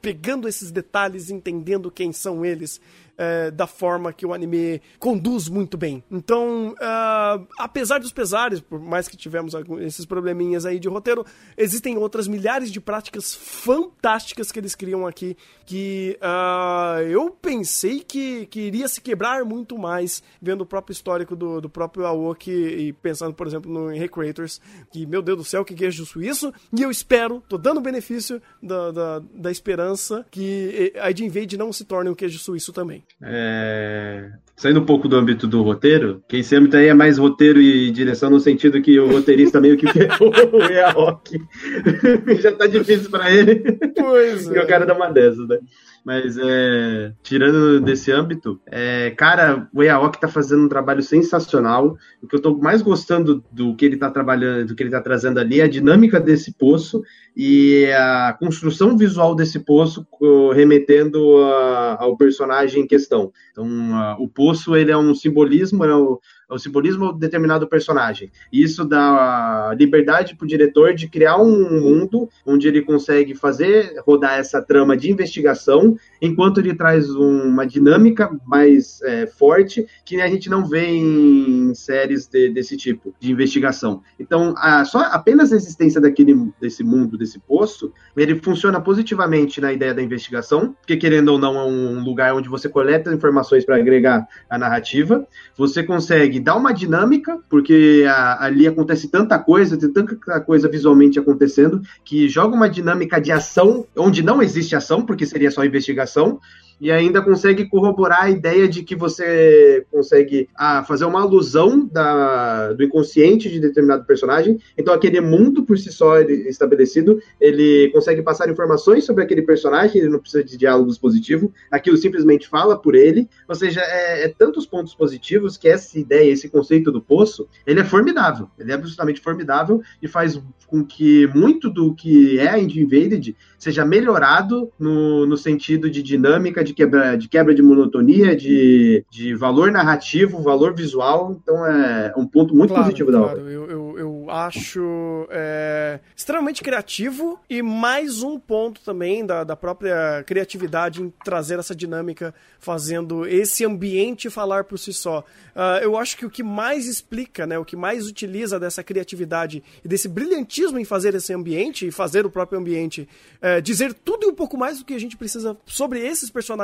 [0.00, 2.80] pegando esses detalhes, entendendo quem são eles.
[3.22, 6.02] Eh, da forma que o anime conduz muito bem.
[6.10, 11.22] Então, ah, apesar dos pesares, por mais que tivemos algum- esses probleminhas aí de roteiro,
[11.54, 18.46] existem outras milhares de práticas fantásticas que eles criam aqui que ah, eu pensei que,
[18.46, 22.92] que iria se quebrar muito mais vendo o próprio histórico do, do próprio Aoki e
[22.94, 24.60] pensando, por exemplo, no Recreators,
[24.90, 28.90] que, meu Deus do céu, que queijo suíço, e eu espero, tô dando benefício da,
[28.90, 33.04] da, da esperança que a Invade não se torne um queijo suíço também.
[33.22, 34.30] É,
[34.60, 37.90] Saindo um pouco do âmbito do roteiro, quem se âmbito aí é mais roteiro e
[37.90, 41.40] direção no sentido que o roteirista meio que ferrou o Yaoki.
[42.42, 43.62] Já tá difícil pra ele.
[43.96, 45.58] Pois E o cara dá uma dessas, né?
[46.04, 51.96] Mas é, tirando desse âmbito, é, cara, o Yaoki tá fazendo um trabalho sensacional.
[52.22, 55.00] O que eu tô mais gostando do que ele tá trabalhando, do que ele tá
[55.00, 57.02] trazendo ali é a dinâmica desse poço
[57.42, 60.06] e a construção visual desse poço
[60.54, 63.32] remetendo a- ao personagem em questão.
[63.50, 66.20] Então, a- o poço ele é um simbolismo, é o,
[66.50, 68.30] é o simbolismo de determinado personagem.
[68.52, 73.94] E isso dá liberdade para o diretor de criar um mundo onde ele consegue fazer
[74.06, 80.20] rodar essa trama de investigação, enquanto ele traz um- uma dinâmica mais é, forte que
[80.20, 84.02] a gente não vê em séries de- desse tipo de investigação.
[84.18, 89.72] Então, a- só apenas a existência daquele desse mundo, desse poço, ele funciona positivamente na
[89.72, 93.64] ideia da investigação, porque querendo ou não é um lugar onde você coleta coleta informações
[93.64, 95.26] para agregar a narrativa.
[95.56, 101.18] Você consegue dar uma dinâmica, porque a, ali acontece tanta coisa, tem tanta coisa visualmente
[101.18, 106.40] acontecendo, que joga uma dinâmica de ação onde não existe ação, porque seria só investigação
[106.80, 112.72] e ainda consegue corroborar a ideia de que você consegue ah, fazer uma alusão da,
[112.72, 114.58] do inconsciente de determinado personagem.
[114.78, 120.10] Então, aquele mundo por si só estabelecido, ele consegue passar informações sobre aquele personagem, ele
[120.10, 123.28] não precisa de diálogos positivos, aquilo simplesmente fala por ele.
[123.46, 127.80] Ou seja, é, é tantos pontos positivos que essa ideia, esse conceito do poço, ele
[127.80, 128.48] é formidável.
[128.58, 133.84] Ele é absolutamente formidável e faz com que muito do que é a Invaded seja
[133.84, 139.70] melhorado no, no sentido de dinâmica, de quebra de, quebra de monotonia, de, de valor
[139.70, 141.38] narrativo, valor visual.
[141.42, 143.26] Então é um ponto muito claro, positivo claro.
[143.26, 143.52] da obra.
[143.52, 150.22] Eu, eu, eu acho é, extremamente criativo e mais um ponto também da, da própria
[150.26, 155.20] criatividade em trazer essa dinâmica, fazendo esse ambiente falar por si só.
[155.54, 159.62] Uh, eu acho que o que mais explica, né, o que mais utiliza dessa criatividade
[159.84, 163.08] e desse brilhantismo em fazer esse ambiente e fazer o próprio ambiente
[163.40, 166.59] é, dizer tudo e um pouco mais do que a gente precisa sobre esses personagens,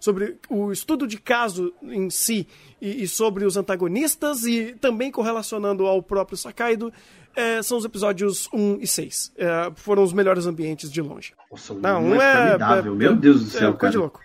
[0.00, 2.46] sobre o estudo de caso em si
[2.80, 6.92] e, e sobre os antagonistas e também correlacionando ao próprio Sakaido.
[7.36, 9.32] É, são os episódios 1 e 6.
[9.36, 11.34] É, foram os melhores ambientes de longe.
[11.50, 13.92] Nossa, Não, um é, é, Meu Deus do céu, é, cara.
[13.92, 14.20] De louco.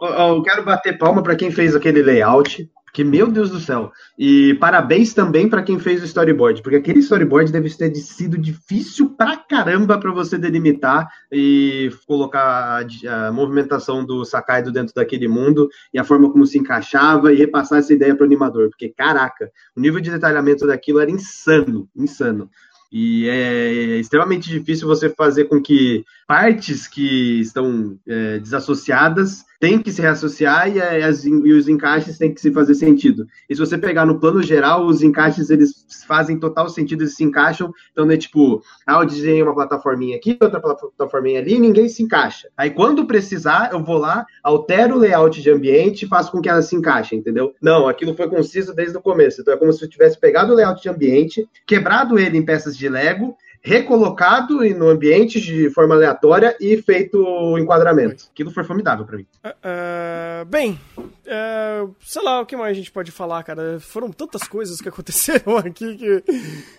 [0.00, 2.70] Eu quero bater palma para quem fez aquele layout.
[2.92, 3.92] Que meu Deus do céu.
[4.18, 9.10] E parabéns também para quem fez o storyboard, porque aquele storyboard deve ter sido difícil
[9.10, 15.98] pra caramba para você delimitar e colocar a, movimentação do Sakaido dentro daquele mundo e
[15.98, 19.80] a forma como se encaixava e repassar essa ideia para o animador, porque caraca, o
[19.80, 22.50] nível de detalhamento daquilo era insano, insano.
[22.90, 29.90] E é extremamente difícil você fazer com que partes que estão é, desassociadas tem que
[29.90, 33.26] se reassociar e, as, e, os encaixes têm que se fazer sentido.
[33.48, 37.24] E se você pegar no plano geral, os encaixes eles fazem total sentido, eles se
[37.24, 37.72] encaixam.
[37.92, 42.48] Então, é tipo, ah, eu desenhei uma plataforminha aqui, outra plataforminha ali, ninguém se encaixa.
[42.56, 46.48] Aí, quando precisar, eu vou lá, altero o layout de ambiente e faço com que
[46.48, 47.52] ela se encaixe, entendeu?
[47.60, 49.40] Não, aquilo foi conciso desde o começo.
[49.40, 52.76] Então, é como se eu tivesse pegado o layout de ambiente, quebrado ele em peças
[52.76, 58.24] de Lego recolocado no ambiente de forma aleatória e feito o enquadramento.
[58.32, 59.26] Aquilo foi formidável para mim.
[59.44, 63.78] Uh, uh, bem, uh, sei lá o que mais a gente pode falar, cara.
[63.80, 66.24] Foram tantas coisas que aconteceram aqui que,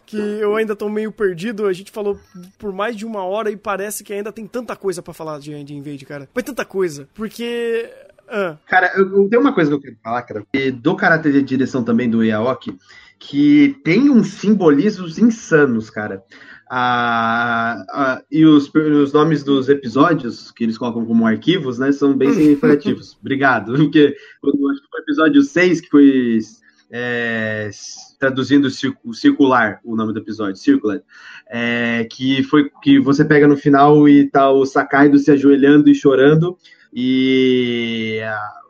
[0.05, 1.67] que eu ainda tô meio perdido.
[1.67, 2.19] A gente falou
[2.57, 5.63] por mais de uma hora e parece que ainda tem tanta coisa para falar de,
[5.63, 6.29] de Invade, cara.
[6.33, 7.07] Foi tanta coisa.
[7.13, 7.89] Porque.
[8.67, 10.45] Cara, eu, eu tenho uma coisa que eu quero falar, cara.
[10.75, 12.77] Do caráter de direção também do Yaoki,
[13.17, 16.23] que tem uns simbolismos insanos, cara.
[18.31, 23.17] E os, os, nomes dos episódios que eles colocam como arquivos, né, são bem significativos.
[23.19, 26.39] Obrigado, porque eu acho que foi o episódio 6 que foi
[26.91, 27.69] é,
[28.19, 28.69] traduzindo
[29.13, 31.01] circular o nome do episódio, circular,
[31.49, 35.95] é, que foi que você pega no final e tá o Sakaido se ajoelhando e
[35.95, 36.57] chorando
[36.93, 38.19] e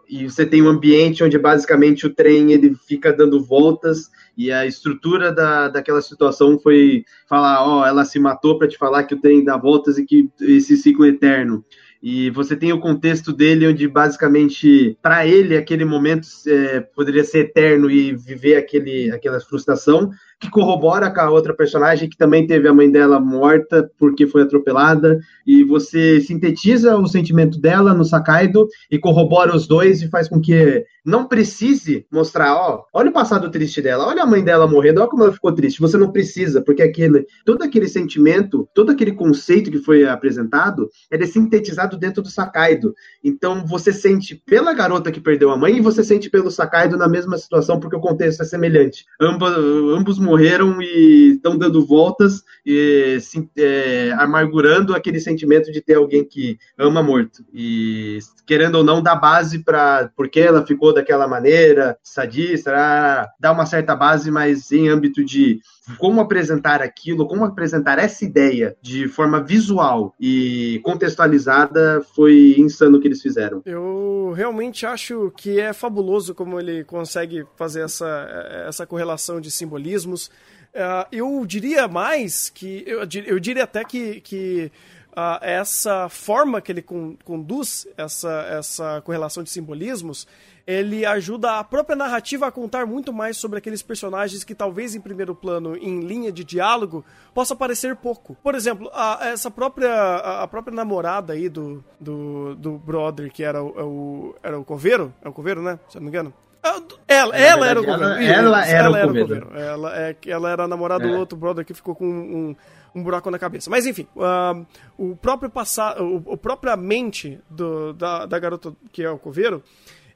[0.10, 4.66] e você tem um ambiente onde basicamente o trem ele fica dando voltas e a
[4.66, 9.14] estrutura da, daquela situação foi falar, ó, oh, ela se matou para te falar que
[9.14, 11.64] o trem dá voltas e que esse ciclo é eterno.
[12.02, 17.40] E você tem o contexto dele, onde basicamente, para ele, aquele momento é, poderia ser
[17.40, 20.10] eterno e viver aquele, aquela frustração,
[20.40, 24.44] que corrobora com a outra personagem que também teve a mãe dela morta porque foi
[24.44, 30.30] atropelada, e você sintetiza o sentimento dela no Sakaido e corrobora os dois e faz
[30.30, 34.68] com que não precise mostrar, ó, olha o passado triste dela, olha a mãe dela
[34.68, 35.80] morrendo, olha como ela ficou triste.
[35.80, 41.24] Você não precisa, porque aquele, todo aquele sentimento, todo aquele conceito que foi apresentado, ele
[41.24, 42.94] é sintetizado dentro do Sakaido.
[43.24, 47.08] Então você sente pela garota que perdeu a mãe e você sente pelo Sakaido na
[47.08, 49.06] mesma situação, porque o contexto é semelhante.
[49.20, 55.96] Ambos, ambos morreram e estão dando voltas e se, é, amargurando aquele sentimento de ter
[55.96, 57.44] alguém que ama morto.
[57.52, 63.66] E querendo ou não, dá base para porque ela ficou daquela maneira, sadista, dá uma
[63.66, 65.60] certa base, mas em âmbito de
[65.98, 73.02] como apresentar aquilo, como apresentar essa ideia de forma visual e contextualizada, foi insano o
[73.02, 73.62] que eles fizeram.
[73.66, 80.28] Eu realmente acho que é fabuloso como ele consegue fazer essa, essa correlação de simbolismos.
[80.70, 82.84] Uh, eu diria mais que.
[82.86, 84.22] Eu, eu diria até que.
[84.22, 84.72] que
[85.12, 90.28] uh, essa forma que ele con conduz, essa, essa correlação de simbolismos,
[90.70, 95.02] ele ajuda a própria narrativa a contar muito mais sobre aqueles personagens que talvez em
[95.02, 97.04] primeiro plano, em linha de diálogo,
[97.34, 98.38] possa parecer pouco.
[98.44, 103.44] Por exemplo, a, essa própria a, a, própria namorada aí do, do, do brother que
[103.44, 105.80] era o, é o, era o coveiro, é o coveiro, né?
[105.90, 106.32] Se eu não me engano.
[106.62, 108.14] Ah, ela, ela era o coveiro.
[108.14, 109.52] Ela, ela, era, ela o era o coveiro.
[109.56, 111.08] Ela, é, ela era a namorada é.
[111.08, 112.56] do outro brother que ficou com um,
[112.94, 113.72] um buraco na cabeça.
[113.72, 114.64] Mas enfim, uh,
[115.00, 119.64] o próprio passar, o, o própria mente do, da, da garota que é o coveiro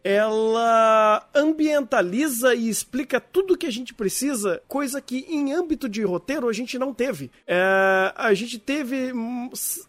[0.03, 6.49] ela ambientaliza e explica tudo que a gente precisa, coisa que em âmbito de roteiro
[6.49, 7.31] a gente não teve.
[7.47, 9.13] É, a gente teve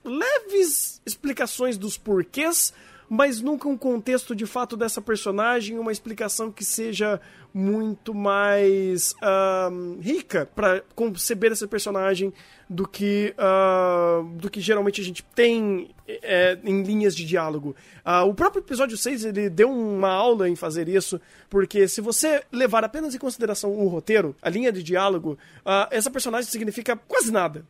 [0.04, 2.72] leves explicações dos porquês,
[3.08, 7.20] mas nunca um contexto de fato dessa personagem, uma explicação que seja
[7.54, 12.32] muito mais uh, rica para conceber esse personagem
[12.68, 17.74] do que, uh, do que geralmente a gente tem é, em linhas de diálogo.
[18.04, 22.42] Uh, o próprio episódio 6 ele deu uma aula em fazer isso, porque se você
[22.52, 27.32] levar apenas em consideração o roteiro, a linha de diálogo, uh, essa personagem significa quase
[27.32, 27.64] nada.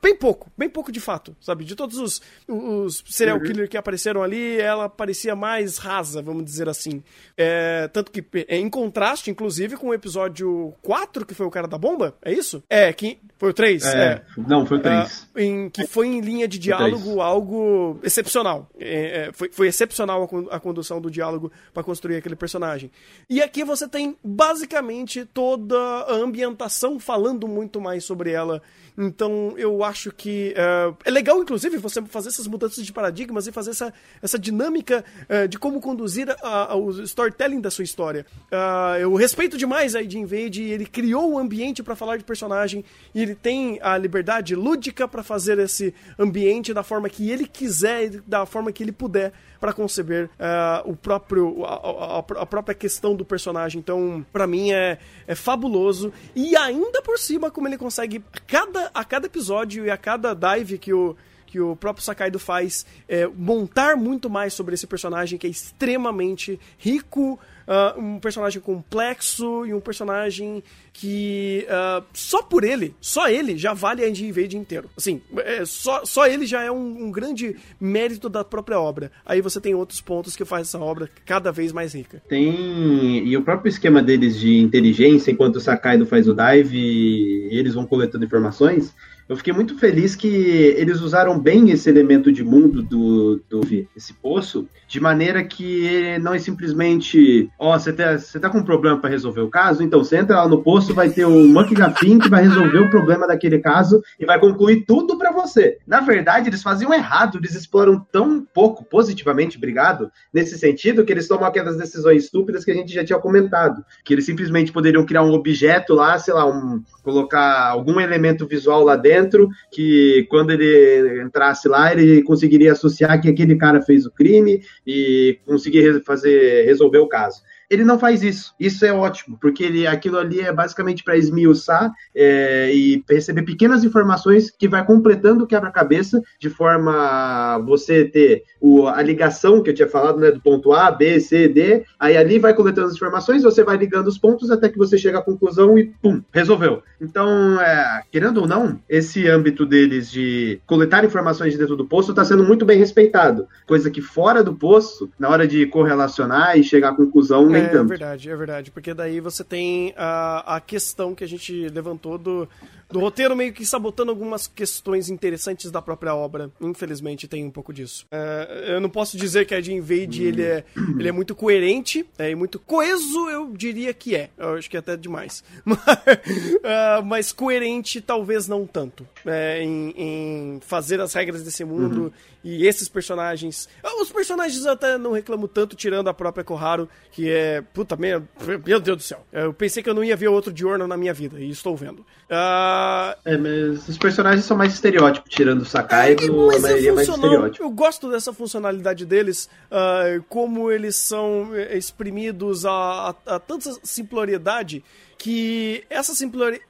[0.00, 1.64] Bem pouco, bem pouco de fato, sabe?
[1.64, 3.44] De todos os, os serial uhum.
[3.44, 7.02] killer que apareceram ali, ela parecia mais rasa, vamos dizer assim.
[7.36, 8.68] É, tanto que, é, em
[9.06, 12.62] contraste, inclusive, com o episódio 4, que foi o cara da bomba, é isso?
[12.68, 13.88] É, que foi o 3, é.
[13.88, 14.22] é.
[14.36, 15.28] Não, foi o 3.
[15.34, 18.68] Uh, em, que foi em linha de diálogo algo excepcional.
[18.78, 22.90] É, é, foi, foi excepcional a, a condução do diálogo para construir aquele personagem.
[23.30, 28.60] E aqui você tem basicamente toda a ambientação falando muito mais sobre ela.
[28.96, 33.52] Então eu acho que uh, é legal, inclusive, você fazer essas mudanças de paradigmas e
[33.52, 33.92] fazer essa,
[34.22, 38.24] essa dinâmica uh, de como conduzir a, a, o storytelling da sua história.
[38.50, 42.84] Uh, eu respeito demais a Ed Invade, ele criou o ambiente para falar de personagem
[43.14, 48.22] e ele tem a liberdade lúdica para fazer esse ambiente da forma que ele quiser,
[48.26, 51.74] da forma que ele puder para conceber uh, o próprio a,
[52.16, 53.78] a, a, própria questão do personagem.
[53.78, 58.90] Então, para mim é, é fabuloso e ainda por cima como ele consegue a cada,
[58.92, 63.26] a cada episódio e a cada dive que o que o próprio Sakaido faz é,
[63.26, 69.74] montar muito mais sobre esse personagem que é extremamente rico, uh, um personagem complexo e
[69.74, 70.62] um personagem
[70.92, 74.88] que uh, só por ele, só ele já vale a Indie Invade inteiro.
[74.96, 79.12] Assim, é, só, só ele já é um, um, grande mérito da própria obra.
[79.24, 82.22] Aí você tem outros pontos que faz essa obra cada vez mais rica.
[82.28, 83.26] Tem.
[83.26, 87.86] E o próprio esquema deles de inteligência, enquanto o Sakaido faz o dive, eles vão
[87.86, 88.94] coletando informações
[89.28, 90.28] eu fiquei muito feliz que
[90.76, 93.60] eles usaram bem esse elemento de mundo do, do
[93.96, 98.64] esse poço, de maneira que não é simplesmente, ó, oh, você tá, tá com um
[98.64, 101.74] problema para resolver o caso, então você entra lá no poço, vai ter o Monkey
[101.74, 105.78] Gaffin que vai resolver o problema daquele caso e vai concluir tudo para você.
[105.86, 111.26] Na verdade, eles faziam errado, eles exploram tão pouco positivamente, obrigado, nesse sentido, que eles
[111.26, 115.22] tomam aquelas decisões estúpidas que a gente já tinha comentado, que eles simplesmente poderiam criar
[115.22, 120.50] um objeto lá, sei lá, um, colocar algum elemento visual lá dentro dentro, que quando
[120.50, 126.64] ele entrasse lá, ele conseguiria associar que aquele cara fez o crime e conseguir fazer
[126.64, 127.42] resolver o caso.
[127.70, 128.54] Ele não faz isso.
[128.58, 133.84] Isso é ótimo, porque ele, aquilo ali é basicamente para esmiuçar é, e receber pequenas
[133.84, 139.74] informações que vai completando o quebra-cabeça, de forma você ter o, a ligação que eu
[139.74, 141.84] tinha falado, né, do ponto A, B, C, D.
[141.98, 145.18] Aí ali vai coletando as informações, você vai ligando os pontos até que você chega
[145.18, 146.82] à conclusão e pum, resolveu.
[147.00, 152.10] Então, é, querendo ou não, esse âmbito deles de coletar informações de dentro do poço
[152.10, 153.46] está sendo muito bem respeitado.
[153.66, 157.68] Coisa que fora do poço, na hora de correlacionar e chegar à conclusão, nem é,
[157.68, 157.92] tanto.
[157.92, 158.70] É verdade, é verdade.
[158.70, 162.48] Porque daí você tem a, a questão que a gente levantou do,
[162.90, 166.50] do roteiro meio que sabotando algumas questões interessantes da própria obra.
[166.60, 168.06] Infelizmente tem um pouco disso.
[168.10, 170.64] É, eu não posso dizer que a de Invade ele é,
[170.98, 174.30] ele é muito coerente é, e muito coeso, eu diria que é.
[174.38, 175.42] Eu acho que é até demais.
[175.64, 179.06] Mas, uh, mas coerente talvez não tanto.
[179.26, 182.10] É, em, em, fazer as regras desse mundo uhum.
[182.44, 183.68] e esses personagens.
[184.00, 187.62] Os personagens eu até não reclamo tanto, tirando a própria Koharu, que é.
[187.74, 188.22] Puta, meu,
[188.64, 189.26] meu Deus do céu.
[189.32, 192.00] Eu pensei que eu não ia ver outro Diorno na minha vida, e estou vendo.
[192.30, 192.75] Uh...
[193.24, 197.08] É, mas os personagens são mais estereótipos, tirando o Sakai, é, a maioria é mais
[197.08, 197.64] estereótipo.
[197.64, 203.70] Eu gosto dessa funcionalidade deles, uh, como eles são eh, exprimidos a, a, a tanta
[203.82, 204.84] simploriedade
[205.18, 206.12] que essa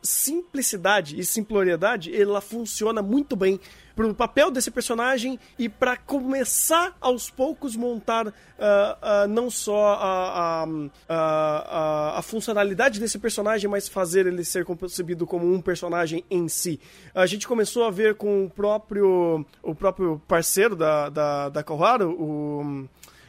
[0.03, 3.61] simplicidade e simploriedade ela funciona muito bem
[3.97, 10.63] pro papel desse personagem e para começar aos poucos montar uh, uh, não só a,
[10.63, 10.67] a,
[11.09, 16.79] a, a, funcionalidade desse personagem, mas fazer ele ser concebido como um personagem em si.
[17.15, 22.11] A gente começou a ver com o próprio, o próprio parceiro da, da, da Koharu,
[22.11, 22.87] o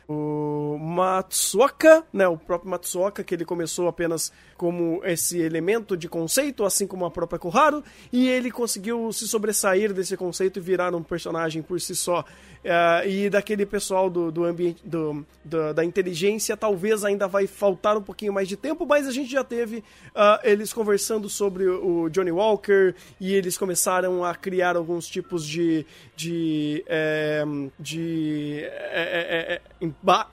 [0.07, 6.65] o Matsuoka, né, o próprio Matsuoka, que ele começou apenas como esse elemento de conceito,
[6.65, 11.03] assim como a própria Koharu, e ele conseguiu se sobressair desse conceito e virar um
[11.03, 12.25] personagem por si só.
[12.67, 17.95] Uh, e daquele pessoal do, do ambiente do, do, da inteligência, talvez ainda vai faltar
[17.95, 22.09] um pouquinho mais de tempo, mas a gente já teve uh, eles conversando sobre o
[22.09, 25.85] Johnny Walker e eles começaram a criar alguns tipos de.
[26.15, 26.83] de.
[26.87, 27.43] É,
[27.79, 28.63] de.
[28.63, 29.61] É,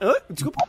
[0.01, 0.67] é, desculpa.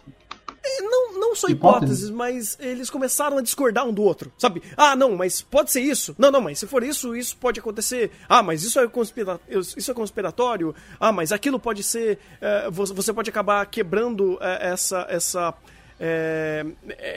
[0.81, 4.63] Não, não só hipóteses, hipóteses, mas eles começaram a discordar um do outro, sabe?
[4.77, 6.15] Ah, não, mas pode ser isso.
[6.19, 8.11] Não, não, mas se for isso, isso pode acontecer.
[8.29, 9.41] Ah, mas isso é, conspira...
[9.49, 10.75] isso é conspiratório.
[10.99, 12.19] Ah, mas aquilo pode ser.
[12.69, 15.55] Uh, você pode acabar quebrando uh, essa, essa
[15.99, 16.65] é,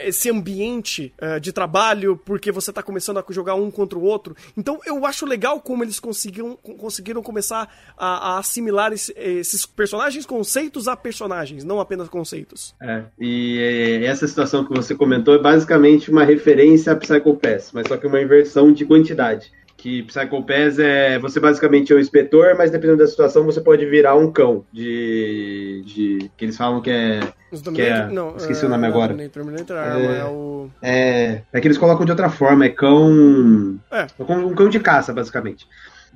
[0.04, 4.34] esse ambiente é, de trabalho porque você está começando a jogar um contra o outro.
[4.56, 10.26] Então eu acho legal como eles conseguiram, conseguiram começar a, a assimilar esse, esses personagens,
[10.26, 12.74] conceitos a personagens, não apenas conceitos.
[12.80, 17.86] É, e essa situação que você comentou é basicamente uma referência a Psycho Pass, mas
[17.86, 22.54] só que uma inversão de quantidade que Psycho Pass é você basicamente é o inspetor,
[22.56, 26.90] mas dependendo da situação você pode virar um cão de, de que eles falam que
[26.90, 27.20] é
[27.50, 29.16] os que é, não, esqueci é, o nome agora.
[29.28, 30.70] Terminator, é, é, o...
[30.80, 33.80] é, é que eles colocam de outra forma, é cão.
[33.90, 34.02] É.
[34.02, 35.66] é um cão de caça, basicamente.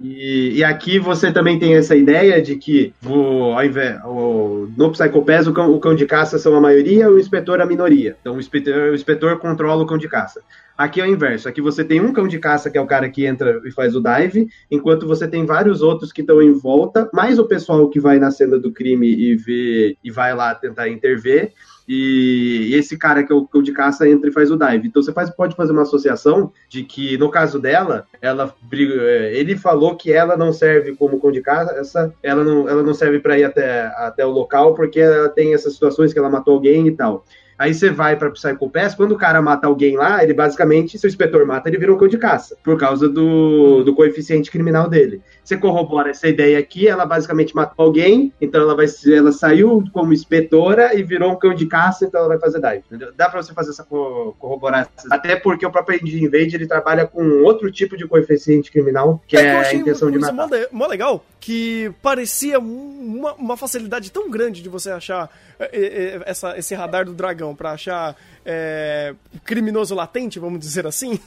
[0.00, 4.90] E, e, aqui você também tem essa ideia de que o, ao invés, o, no
[4.90, 8.16] Psychopass o cão, o cão de caça são a maioria e o inspetor a minoria.
[8.20, 10.40] Então o inspetor, o inspetor controla o cão de caça.
[10.76, 11.48] Aqui é o inverso.
[11.48, 13.94] Aqui você tem um cão de caça, que é o cara que entra e faz
[13.94, 18.00] o dive, enquanto você tem vários outros que estão em volta, mais o pessoal que
[18.00, 21.52] vai na cena do crime e vê e vai lá tentar intervir.
[21.86, 24.88] E esse cara que é o cão de caça entra e faz o dive.
[24.88, 29.56] Então você faz, pode fazer uma associação de que, no caso dela, ela é, ele
[29.56, 33.38] falou que ela não serve como cão de caça, ela não, ela não serve para
[33.38, 36.92] ir até, até o local porque ela tem essas situações que ela matou alguém e
[36.92, 37.24] tal.
[37.56, 41.06] Aí você vai pra Psycho Pass, quando o cara mata alguém lá, ele basicamente, se
[41.06, 44.88] o inspetor mata, ele vira um cão de caça, por causa do, do coeficiente criminal
[44.88, 45.22] dele.
[45.44, 50.12] Você corrobora essa ideia aqui, ela basicamente matou alguém, então ela vai ela saiu como
[50.12, 52.82] inspetora e virou um cão de caça, então ela vai fazer dive.
[52.86, 53.12] Entendeu?
[53.14, 54.88] Dá pra você fazer essa corroboração.
[55.10, 59.36] Até porque o próprio Indie Invade ele trabalha com outro tipo de coeficiente criminal, que
[59.36, 60.48] é, é a intenção de matar.
[60.48, 66.22] Mó, mó legal, que parecia uma, uma facilidade tão grande de você achar é, é,
[66.24, 69.14] essa, esse radar do dragão para achar é,
[69.44, 71.18] criminoso latente, vamos dizer assim.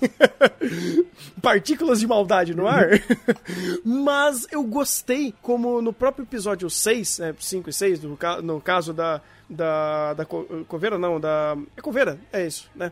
[1.41, 2.89] Partículas de maldade no ar.
[4.07, 8.93] Mas eu gostei, como no próprio episódio 6, é, 5 e 6, no, no caso
[8.93, 9.19] da,
[9.49, 11.57] da, da Coveira, não, da.
[11.75, 12.89] É Coveira, é isso, né?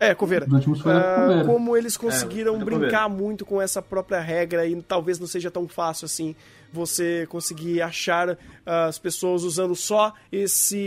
[0.00, 0.46] É, Coveira.
[0.46, 5.50] Uh, como eles conseguiram é, brincar muito com essa própria regra e talvez não seja
[5.50, 6.34] tão fácil assim
[6.72, 8.36] você conseguir achar uh,
[8.88, 10.78] as pessoas usando só esse,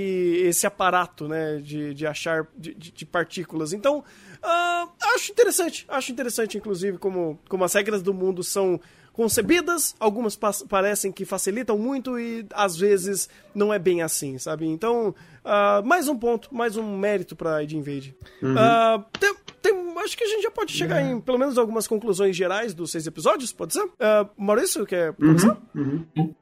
[0.45, 3.71] esse aparato né, de, de achar de, de partículas.
[3.71, 5.85] Então, uh, acho interessante.
[5.87, 8.81] Acho interessante, inclusive, como, como as regras do mundo são
[9.13, 10.37] concebidas, algumas
[10.67, 14.65] parecem que facilitam muito e às vezes não é bem assim, sabe?
[14.67, 15.13] Então,
[15.43, 18.15] uh, mais um ponto, mais um mérito para Id Invade.
[18.41, 18.53] Uhum.
[18.53, 22.35] Uh, tem, tem, acho que a gente já pode chegar em pelo menos algumas conclusões
[22.35, 23.83] gerais dos seis episódios, pode ser?
[23.83, 25.57] Uh, Maurício, quer começar?
[25.75, 26.05] Uhum.
[26.17, 26.33] Uhum.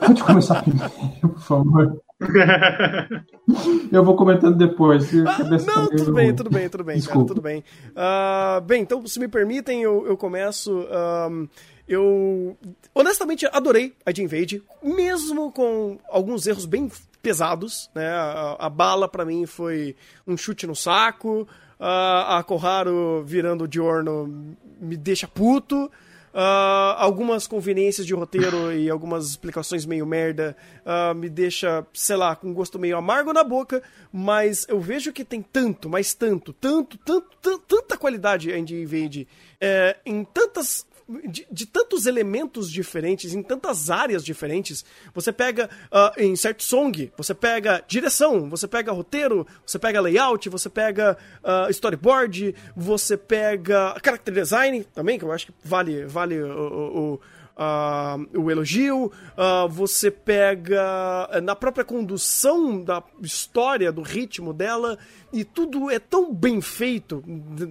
[0.00, 0.90] pode começar primeiro,
[1.20, 2.02] por favor.
[3.92, 5.10] eu vou comentando depois.
[5.26, 7.20] Ah, não, tudo bem, tudo bem, tudo bem, Desculpa.
[7.20, 7.64] cara, tudo bem.
[7.90, 10.86] Uh, bem, então, se me permitem, eu, eu começo.
[11.30, 11.48] Um,
[11.86, 12.56] eu
[12.94, 16.90] honestamente adorei a Jim Invade, mesmo com alguns erros bem
[17.20, 18.08] pesados, né?
[18.08, 19.96] A, a bala para mim foi
[20.26, 21.46] um chute no saco, uh,
[21.80, 25.90] a Koharu virando o Diorno me deixa puto.
[26.32, 32.34] Uh, algumas conveniências de roteiro e algumas explicações meio merda uh, me deixa, sei lá,
[32.34, 36.52] com um gosto meio amargo na boca, mas eu vejo que tem tanto, mas tanto,
[36.54, 39.28] tanto, tanto, tanta qualidade em Invade
[39.60, 40.86] é, em tantas
[41.28, 44.84] de, de, tantos elementos diferentes, em tantas áreas diferentes.
[45.14, 50.48] Você pega uh, em certo song, você pega direção, você pega roteiro, você pega layout,
[50.48, 56.40] você pega uh, storyboard, você pega character design também, que eu acho que vale, vale
[56.42, 57.20] o, o
[57.56, 64.98] uh, o elogio, uh, você pega eh, na própria condução da história, do ritmo dela,
[65.32, 67.22] e tudo é tão bem feito,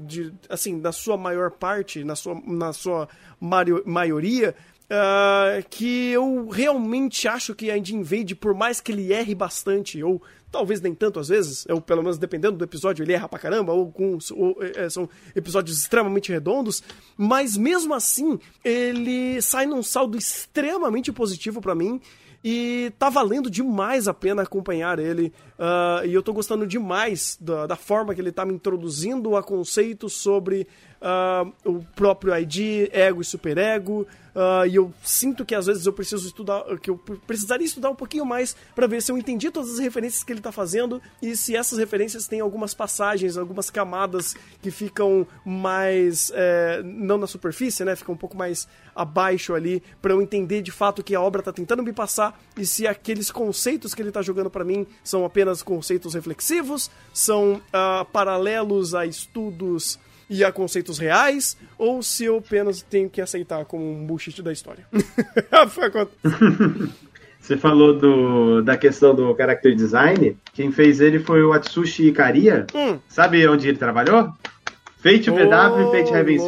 [0.06, 3.08] de, assim, na sua maior parte, na sua, na sua
[3.86, 4.56] maioria,
[4.92, 10.04] uh, que eu realmente acho que a Indie Invade, por mais que ele erre bastante,
[10.04, 10.22] ou
[10.52, 13.74] talvez nem tanto às vezes, ou pelo menos dependendo do episódio, ele erra pra caramba,
[13.74, 16.84] ou, com, ou é, são episódios extremamente redondos,
[17.18, 22.02] mas mesmo assim, ele sai num saldo extremamente positivo para mim.
[22.44, 25.32] E tá valendo demais a pena acompanhar ele.
[25.60, 29.44] Uh, e eu tô gostando demais da, da, forma que ele tá me introduzindo a
[29.44, 30.68] conceitos sobre
[31.02, 34.08] uh, o próprio ID, ego e superego.
[34.34, 36.98] Uh, e eu sinto que às vezes eu preciso estudar, que eu
[37.28, 40.40] precisaria estudar um pouquinho mais para ver se eu entendi todas as referências que ele
[40.40, 46.82] está fazendo e se essas referências têm algumas passagens, algumas camadas que ficam mais é,
[46.82, 47.94] não na superfície, né?
[47.94, 51.42] Ficam um pouco mais abaixo ali para eu entender de fato o que a obra
[51.42, 55.26] está tentando me passar e se aqueles conceitos que ele está jogando para mim são
[55.26, 60.00] apenas conceitos reflexivos, são uh, paralelos a estudos
[60.32, 64.54] e a conceitos reais, ou se eu apenas tenho que aceitar como um bullshit da
[64.54, 64.88] história.
[67.38, 70.38] Você falou do, da questão do character design.
[70.54, 72.66] Quem fez ele foi o Atsushi Ikaria.
[72.74, 72.98] Hum.
[73.10, 74.32] Sabe onde ele trabalhou?
[75.04, 76.38] Fate oh, VW e Fate Heaven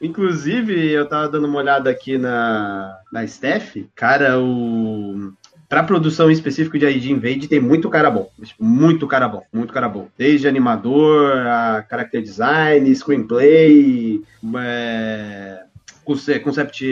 [0.00, 3.76] Inclusive, eu tava dando uma olhada aqui na, na Steph.
[3.94, 5.34] Cara, o
[5.70, 8.28] Pra produção em específico de ID Invade tem muito cara bom.
[8.42, 10.08] Tipo, muito cara bom, muito cara bom.
[10.18, 14.20] Desde animador, a character design, screenplay,
[14.58, 15.60] é,
[16.04, 16.84] concept,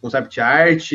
[0.00, 0.90] concept art.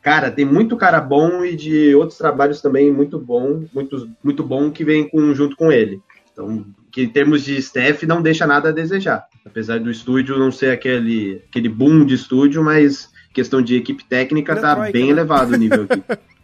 [0.00, 4.70] Cara, tem muito cara bom e de outros trabalhos também muito bom, muito, muito bom
[4.70, 6.00] que vem com, junto com ele.
[6.32, 9.26] Então, que em termos de staff não deixa nada a desejar.
[9.44, 14.54] Apesar do estúdio não ser aquele, aquele boom de estúdio, mas questão de equipe técnica
[14.54, 15.10] tá bem né?
[15.10, 16.02] elevado o nível aqui.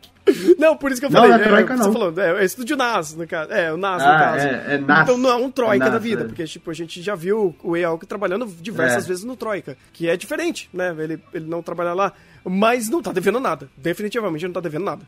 [0.59, 1.31] Não, por isso que eu falei.
[1.31, 1.85] Não, é, é Troika, não.
[1.85, 3.53] Você falou, é, é estúdio NAS, no caso.
[3.53, 4.47] É, o NAS, ah, no caso.
[4.47, 5.03] É, é NAS.
[5.03, 6.25] Então não é um Troika é da vida, é.
[6.25, 9.09] porque tipo, a gente já viu o Ealk trabalhando diversas é.
[9.09, 10.95] vezes no Troika, que é diferente, né?
[10.99, 12.13] Ele, ele não trabalha lá,
[12.45, 13.69] mas não tá devendo nada.
[13.77, 15.03] Definitivamente não tá devendo nada.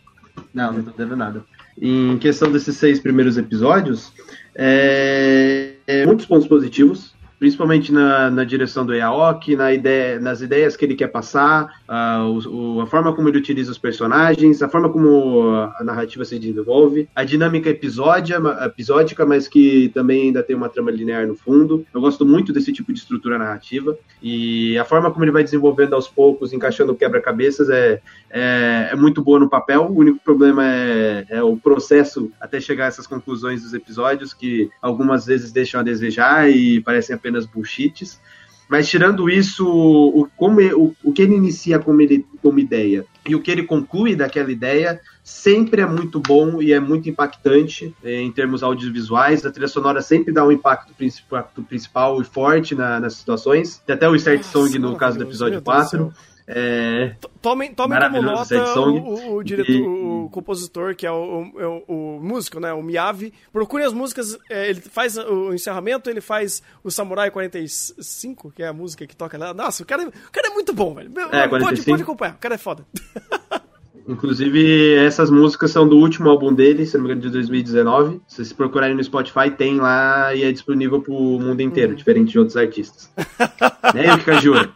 [0.52, 1.44] Não, não tá devendo nada.
[1.80, 4.12] Em questão desses seis primeiros episódios,
[4.54, 5.76] é,
[6.06, 10.94] muitos pontos positivos principalmente na, na direção do Yaoki, na ideia, nas ideias que ele
[10.94, 15.84] quer passar, uh, o, a forma como ele utiliza os personagens, a forma como a
[15.84, 21.26] narrativa se desenvolve, a dinâmica episódia, episódica, mas que também ainda tem uma trama linear
[21.26, 21.84] no fundo.
[21.92, 25.94] Eu gosto muito desse tipo de estrutura narrativa e a forma como ele vai desenvolvendo
[25.94, 28.00] aos poucos, encaixando quebra-cabeças é,
[28.30, 29.86] é, é, muito boa no papel.
[29.86, 34.70] O único problema é, é o processo até chegar a essas conclusões dos episódios que
[34.80, 37.14] algumas vezes deixam a desejar e parecem
[37.46, 38.20] bullshits.
[38.68, 43.34] Mas tirando isso, o, como, o, o que ele inicia como, ele, como ideia e
[43.34, 48.20] o que ele conclui daquela ideia sempre é muito bom e é muito impactante eh,
[48.20, 49.44] em termos audiovisuais.
[49.44, 53.82] A trilha sonora sempre dá um impacto principal, principal e forte na, nas situações.
[53.84, 56.12] Tem até o Start Song no caso do episódio 4.
[56.48, 57.16] É...
[57.42, 59.82] Tomem, tomem como nota o, o, diretor, e...
[59.82, 61.42] o compositor, que é o,
[61.88, 62.72] o, o, músico, né?
[62.72, 63.32] O Miyavi.
[63.52, 68.68] Procurem as músicas, é, ele faz o encerramento, ele faz o Samurai 45, que é
[68.68, 69.52] a música que toca lá.
[69.52, 71.10] Nossa, o cara, é, o cara é muito bom, velho.
[71.32, 72.86] É, pode, pode acompanhar, o cara é foda.
[74.08, 78.20] Inclusive, essas músicas são do último álbum dele, se não me engano, de 2019.
[78.28, 81.96] Se vocês procurarem no Spotify, tem lá e é disponível pro mundo inteiro, hum.
[81.96, 83.10] diferente de outros artistas.
[83.92, 84.70] né, Yuki jura?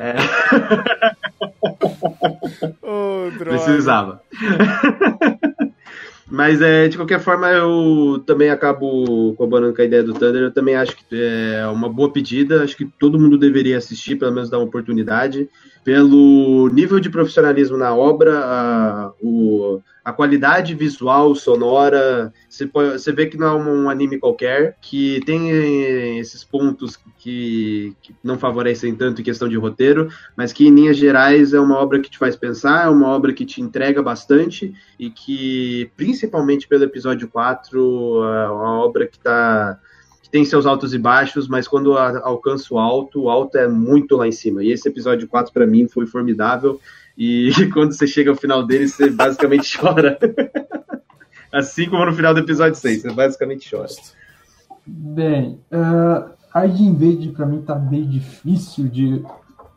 [0.00, 0.14] É.
[2.82, 4.22] oh, Precisava.
[6.30, 10.44] Mas é, de qualquer forma, eu também acabo colaborando com a ideia do Thunder.
[10.44, 12.62] Eu também acho que é uma boa pedida.
[12.62, 15.46] Acho que todo mundo deveria assistir, pelo menos dar uma oportunidade
[15.84, 22.32] pelo nível de profissionalismo na obra, a, o, a qualidade visual, sonora.
[22.48, 27.96] Você, você vê que não é um, um, anime qualquer, que tem esses pontos que,
[28.00, 31.76] que, não favorecem tanto em questão de roteiro, mas que em linhas gerais é uma
[31.78, 36.68] obra que te faz pensar, é uma obra que te entrega bastante e que, principalmente
[36.68, 39.78] pelo episódio 4, é uma obra que está
[40.32, 44.26] tem seus altos e baixos, mas quando alcança o alto, o alto é muito lá
[44.26, 44.64] em cima.
[44.64, 46.80] E esse episódio 4 para mim foi formidável.
[47.16, 50.18] E quando você chega ao final dele, você basicamente chora.
[51.52, 53.88] assim como no final do episódio 6, você basicamente chora.
[54.86, 59.22] Bem, uh, Hard Invade para mim tá meio difícil de.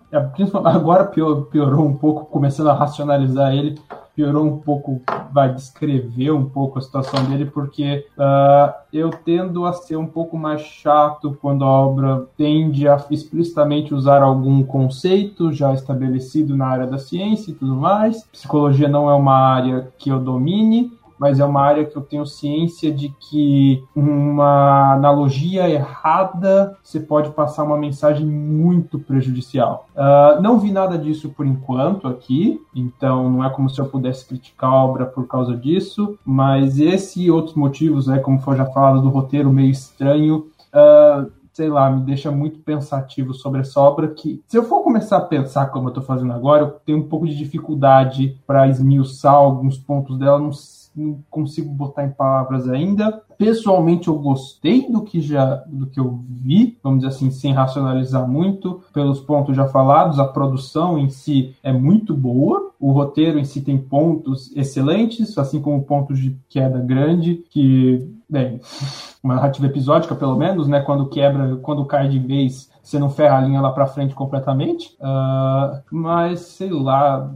[0.10, 0.18] É,
[0.64, 3.78] agora piorou um pouco, começando a racionalizar ele
[4.16, 5.02] piorou um pouco,
[5.32, 10.38] vai descrever um pouco a situação dele, porque uh, eu tendo a ser um pouco
[10.38, 16.88] mais chato quando a obra tende a explicitamente usar algum conceito já estabelecido na área
[16.88, 18.24] da ciência e tudo mais.
[18.32, 22.26] Psicologia não é uma área que eu domine, mas é uma área que eu tenho
[22.26, 29.88] ciência de que uma analogia errada você pode passar uma mensagem muito prejudicial.
[29.96, 34.28] Uh, não vi nada disso por enquanto aqui, então não é como se eu pudesse
[34.28, 38.66] criticar a obra por causa disso, mas esse e outros motivos, né, como foi já
[38.66, 44.10] falado, do roteiro meio estranho, uh, sei lá, me deixa muito pensativo sobre essa obra
[44.10, 47.08] que, se eu for começar a pensar como eu estou fazendo agora, eu tenho um
[47.08, 50.50] pouco de dificuldade para esmiuçar alguns pontos dela, não,
[50.96, 53.22] não, consigo botar em palavras ainda.
[53.38, 58.28] Pessoalmente, eu gostei do que já do que eu vi, vamos dizer assim, sem racionalizar
[58.28, 63.44] muito, pelos pontos já falados, a produção em si é muito boa, o roteiro em
[63.44, 68.60] si tem pontos excelentes, assim como pontos de queda grande, que bem,
[69.24, 70.82] uma narrativa episódica, pelo menos, né?
[70.82, 74.96] Quando quebra, quando cai de vez, você não ferra a linha lá pra frente completamente.
[75.00, 77.34] Uh, mas, sei lá,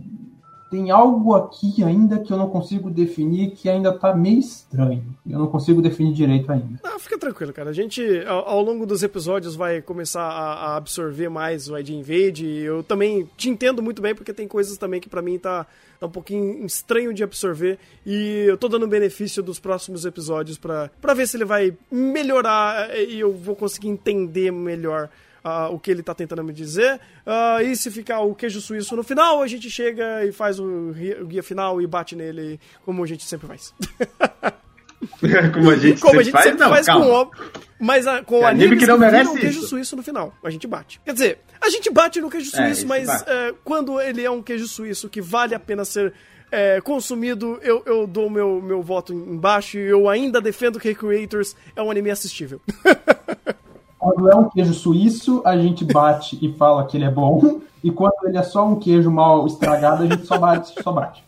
[0.70, 5.04] tem algo aqui ainda que eu não consigo definir que ainda tá meio estranho.
[5.28, 6.80] Eu não consigo definir direito ainda.
[6.84, 7.72] Não, fica tranquilo, cara.
[7.72, 11.90] A gente, ao, ao longo dos episódios, vai começar a, a, absorver mais o ID
[11.90, 12.46] Invade.
[12.46, 15.66] Eu também te entendo muito bem, porque tem coisas também que para mim tá,
[16.00, 17.80] tá, um pouquinho estranho de absorver.
[18.06, 23.20] E eu tô dando benefício dos próximos episódios para ver se ele vai melhorar e
[23.20, 25.10] eu vou conseguir entender melhor
[25.44, 27.00] uh, o que ele está tentando me dizer.
[27.26, 30.94] Uh, e se ficar o queijo suíço no final, a gente chega e faz o,
[31.22, 33.74] o guia final e bate nele, como a gente sempre faz.
[35.54, 37.06] como a gente como sempre, a gente faz, sempre não, faz calma.
[37.06, 37.32] com o
[37.80, 39.70] mas a, com o anime, anime que não merece o queijo isso.
[39.70, 40.34] suíço no final.
[40.44, 41.00] A gente bate.
[41.06, 44.30] Quer dizer, a gente bate no queijo É, suíço, isso mas é, quando ele é
[44.30, 46.14] um queijo suíço que vale a pena ser
[46.52, 51.56] é, consumido, eu, eu dou meu, meu voto embaixo e eu ainda defendo que Creators
[51.76, 52.62] é um anime assistível.
[54.00, 57.60] Quando é um queijo suíço, a gente bate e fala que ele é bom.
[57.84, 61.24] E quando ele é só um queijo mal estragado, a gente só bate, só bate.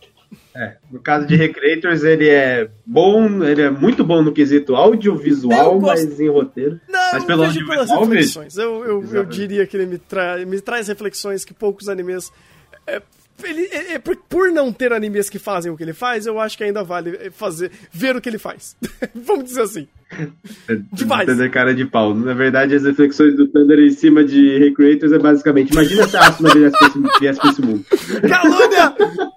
[0.56, 5.80] É, no caso de Recreators, ele é bom, ele é muito bom no quesito audiovisual,
[5.80, 6.80] gosto- mas em roteiro.
[6.90, 8.58] Não, Mas eu pelo vejo pelas reflexões.
[8.58, 12.32] Eu, eu, eu diria que ele me, tra me traz reflexões que poucos animes.
[12.88, 13.02] é,
[13.44, 16.40] ele, é- é por, por não ter animes que fazem o que ele faz, eu
[16.40, 18.76] acho que ainda vale fazer ver o que ele faz.
[19.16, 19.88] Vamos dizer assim.
[20.94, 21.26] Demais.
[21.26, 22.14] Thunder cara de pau.
[22.14, 26.28] Na verdade, as reflexões do Thunder em cima de Recreators é basicamente: imagina se a
[26.28, 27.86] Asuna viesse pra esse- mundo.
[28.30, 28.96] Calúnia!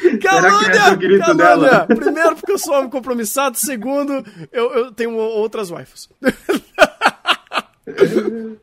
[0.00, 1.34] Esse é Calúnia!
[1.34, 1.68] dela?
[1.68, 1.86] Calúnia!
[1.86, 3.56] Primeiro, porque eu sou homem compromissado.
[3.58, 6.08] Segundo, eu, eu tenho outras waifus.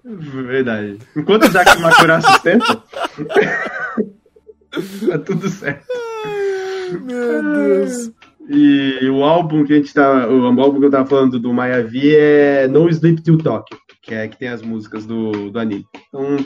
[0.04, 0.98] Verdade.
[1.16, 2.84] Enquanto o Jack Makura sustenta,
[5.08, 5.86] tá tudo certo.
[7.04, 8.12] Meu Deus.
[8.48, 10.28] E o álbum que a gente tá.
[10.28, 14.28] O álbum que eu tava falando do Mayavi é No Sleep Till Tokyo, que é
[14.28, 15.86] que tem as músicas do, do anime.
[16.08, 16.38] Então,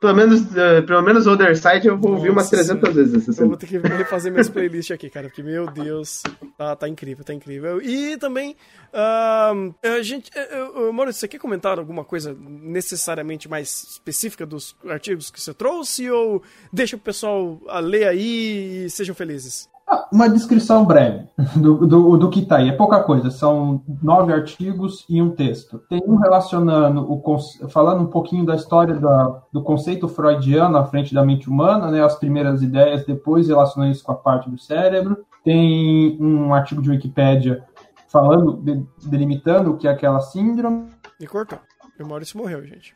[0.00, 3.42] pelo menos, eh, pelo menos Other Side eu vou ouvir umas Nossa 300 vezes essa
[3.42, 6.22] Eu vou ter que refazer minhas playlists aqui, cara, porque, meu Deus,
[6.56, 7.82] tá, tá incrível, tá incrível.
[7.82, 8.56] E também,
[8.92, 10.30] ahn, a gente.
[10.74, 16.10] Uh, Maurício, você quer comentar alguma coisa necessariamente mais específica dos artigos que você trouxe?
[16.10, 16.42] Ou
[16.72, 19.68] deixa o pessoal a ler aí e sejam felizes?
[20.12, 22.68] Uma descrição breve do, do, do que tá aí.
[22.68, 23.30] É pouca coisa.
[23.30, 25.78] São nove artigos e um texto.
[25.88, 31.14] Tem um relacionando, o, falando um pouquinho da história da, do conceito freudiano à frente
[31.14, 35.24] da mente humana, né, as primeiras ideias, depois relacionando isso com a parte do cérebro.
[35.44, 37.64] Tem um artigo de Wikipédia
[38.08, 40.88] falando, de- delimitando o que é aquela síndrome.
[41.20, 41.58] Me cortou.
[41.98, 42.92] E o Maurício morreu, gente.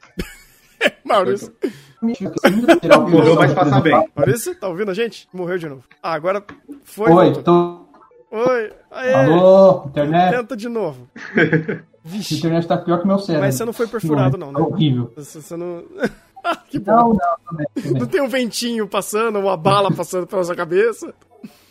[1.04, 1.52] Maurício.
[2.02, 4.08] Morreu, mas passa bem.
[4.16, 5.28] Maurício, tá ouvindo a gente?
[5.32, 5.84] Morreu de novo.
[6.02, 6.42] Ah, agora
[6.84, 7.10] foi.
[7.10, 7.42] Oi, voltou.
[7.42, 7.90] tô...
[8.32, 8.72] Oi.
[8.90, 9.12] Aê.
[9.14, 10.36] Alô, internet?
[10.36, 11.08] Tenta de novo.
[12.02, 12.38] A Vixe.
[12.38, 13.46] internet tá pior que meu cérebro.
[13.46, 14.58] Mas você não foi perfurado, não, né?
[14.58, 15.12] Tá horrível.
[15.16, 15.84] Você, você não.
[16.42, 16.90] Ah, que bom.
[16.92, 17.66] Não, não, bem.
[17.92, 21.12] Não tem um ventinho passando, uma bala passando pela sua cabeça.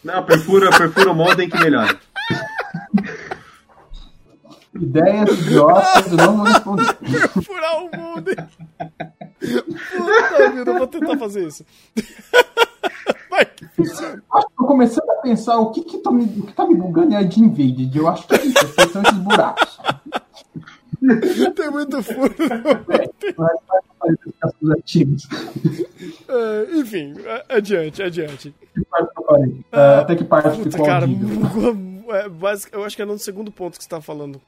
[0.03, 1.97] Não, perfura, perfura o modem que melhora.
[4.75, 7.27] Ideias idiotas, não vou responder.
[7.43, 8.31] Furar o mundo.
[9.39, 11.65] Puta vida, eu vou tentar fazer isso.
[13.29, 14.23] Vai que funciona.
[14.33, 16.75] Acho que tô começando a pensar o que que tá me, o que tá me
[16.75, 17.95] bugando é a de Invaded.
[17.95, 19.79] Eu acho que é isso, são esses buracos.
[21.55, 22.35] Tem muito furo.
[26.27, 27.13] É, enfim,
[27.47, 28.55] adiante, adiante.
[29.71, 33.89] Até que parte ficou cara, é, eu acho que é no segundo ponto que você
[33.89, 34.41] tá falando.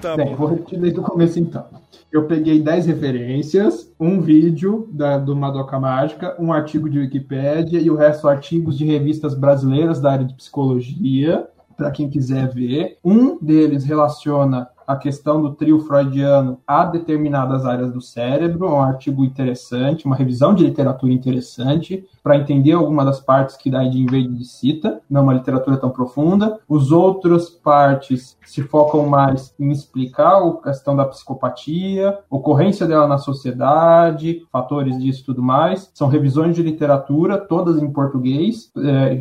[0.00, 0.36] Tá Bem, bom.
[0.36, 1.64] vou repetir desde o começo então.
[2.10, 7.90] Eu peguei 10 referências, um vídeo da, do Madoka Mágica, um artigo de Wikipédia e
[7.90, 11.46] o resto artigos de revistas brasileiras da área de psicologia,
[11.76, 12.98] para quem quiser ver.
[13.04, 19.24] Um deles relaciona a questão do trio freudiano a determinadas áreas do cérebro, um artigo
[19.24, 24.44] interessante, uma revisão de literatura interessante, para entender alguma das partes que Daí de Invade
[24.44, 26.58] cita não é uma literatura tão profunda.
[26.68, 33.18] Os outros partes se focam mais em explicar a questão da psicopatia, ocorrência dela na
[33.18, 35.90] sociedade, fatores disso e tudo mais.
[35.94, 39.14] São revisões de literatura, todas em português, é,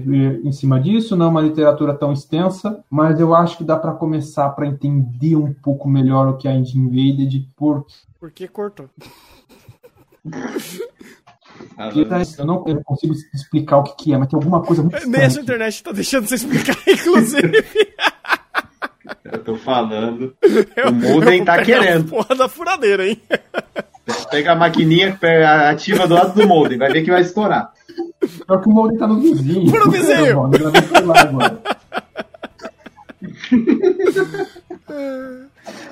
[0.43, 1.15] em cima disso.
[1.15, 5.35] Não é uma literatura tão extensa, mas eu acho que dá para começar para entender
[5.35, 8.89] um pouco melhor o que é Indie Invaded, porque Porque cortou.
[12.37, 15.21] eu não eu consigo explicar o que, que é, mas tem alguma coisa muito Nem
[15.21, 15.43] a estranha.
[15.43, 17.65] internet tá deixando você explicar, inclusive.
[19.25, 20.35] Eu tô falando.
[20.41, 22.07] Eu- O Modem tá a querendo.
[22.09, 23.21] Porra da furadeira, hein?
[24.29, 25.17] Pega a maquininha
[25.69, 27.71] ativa do lado do modem, vai ver que vai estourar.
[28.45, 29.71] Pior que o molde tá no vizinho.
[29.71, 30.35] Pro vizinho.
[30.35, 31.61] Bom, eu lá agora.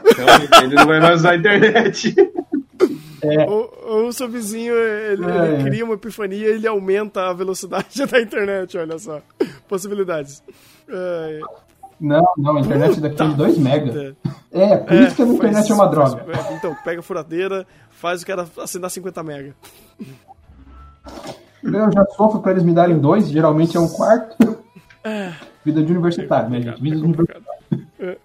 [0.06, 2.16] Então, ele não vai mais usar a internet.
[3.48, 5.54] O, o seu vizinho, ele, É.
[5.54, 9.22] ele cria uma epifania e ele aumenta a velocidade da internet, olha só.
[9.68, 10.42] Possibilidades.
[10.88, 11.40] É,
[12.00, 14.16] Não, não, a internet daqui é de 2 mega.
[14.24, 14.32] é.
[14.52, 16.24] É, por isso que a minha faz- internet é uma droga.
[16.32, 19.54] faz- então, pega a furadeira, faz o cara assinar 50 mega.
[21.62, 24.58] Eu já sofro pra eles me darem dois, geralmente é um quarto.
[25.70, 26.82] Vida de universitário, né, gente?
[26.82, 27.46] Vida de universitário.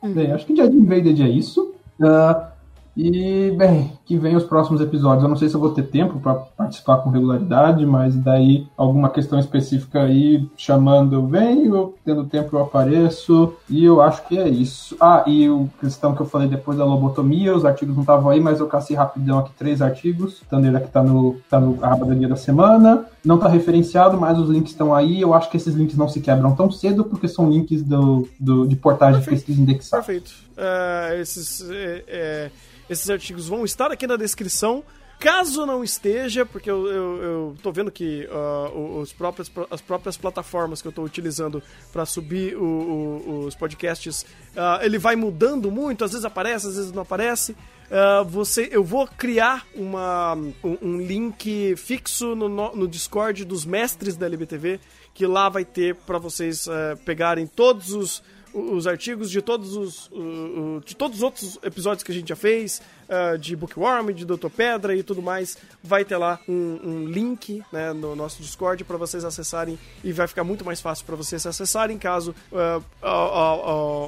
[0.02, 1.74] Bem, acho que de Invaded é isso.
[2.00, 2.52] Ah,
[2.96, 5.24] e, bem, que vem os próximos episódios.
[5.24, 9.10] Eu não sei se eu vou ter tempo para participar com regularidade, mas daí alguma
[9.10, 13.54] questão específica aí chamando eu venho, tendo tempo eu apareço.
[13.68, 14.96] E eu acho que é isso.
[15.00, 18.40] Ah, e o questão que eu falei depois da lobotomia, os artigos não estavam aí,
[18.40, 20.40] mas eu cacei rapidão aqui três artigos.
[20.42, 23.06] O Thunder aqui tá no, tá no aba da guia da semana.
[23.24, 25.20] Não tá referenciado, mas os links estão aí.
[25.20, 28.68] Eu acho que esses links não se quebram tão cedo, porque são links do, do,
[28.68, 30.02] de portais de pesquisa indexada.
[30.02, 30.32] Perfeito.
[30.56, 32.50] É, esses, é, é,
[32.88, 34.82] esses artigos vão estar aqui na descrição.
[35.18, 40.16] Caso não esteja, porque eu, eu, eu tô vendo que ah, os próprios, as próprias
[40.16, 41.62] plataformas que eu estou utilizando
[41.92, 46.76] para subir o- o- os podcasts, ah, ele vai mudando muito, às vezes aparece, às
[46.76, 47.56] vezes não aparece.
[47.90, 53.64] Ah, você, eu vou criar uma, um, um link fixo no, no- no Discord dos
[53.64, 54.80] mestres da LBTV,
[55.14, 58.20] que lá vai ter para vocês eh, pegarem todos os,
[58.54, 62.36] os artigos de todos os, o- de todos os outros episódios que a gente já
[62.36, 65.58] fez, ah, de Bookworm, de Doutor Pedra e tudo mais.
[65.82, 70.26] Vai ter lá um, um link né, no nosso Discord para vocês acessarem e vai
[70.26, 73.54] ficar muito mais fácil para vocês acessarem caso ah, a, a-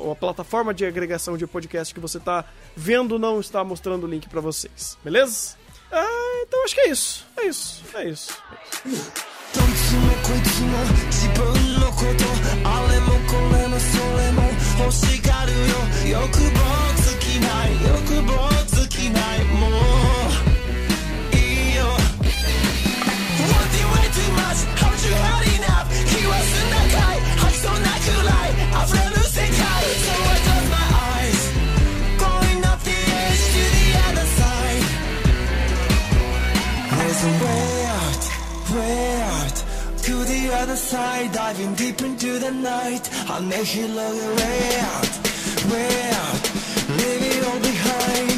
[0.09, 2.44] a- a plataforma de agregação de podcast que você está
[2.77, 4.97] vendo não está mostrando o link para vocês.
[5.05, 5.56] Beleza?
[5.90, 7.27] Ah, então acho que é isso.
[7.36, 7.82] É isso.
[7.94, 8.32] É isso.
[11.36, 11.55] どい
[12.06, 12.24] こと。
[12.68, 14.42] あれもこれもそれも
[14.78, 16.20] 欲しがるよ。
[16.20, 16.58] 欲望
[17.02, 17.74] 尽きない。
[17.82, 18.30] 欲望
[18.66, 19.44] 尽きない。
[19.44, 19.95] もう
[40.97, 43.05] side, diving deep into the night.
[43.31, 44.62] I'll make you look way
[44.93, 45.12] out,
[45.73, 46.43] way out,
[46.98, 48.35] leave it all behind.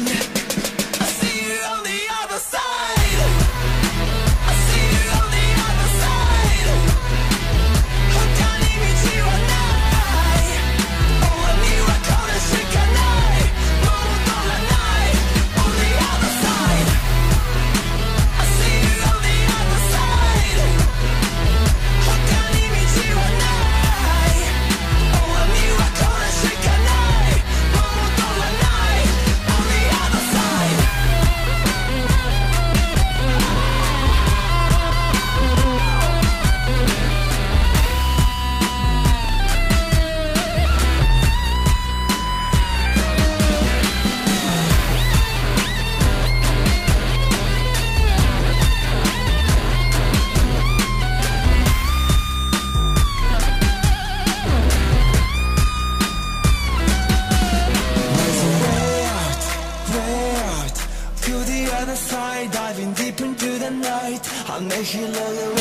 [64.59, 65.58] I know she love the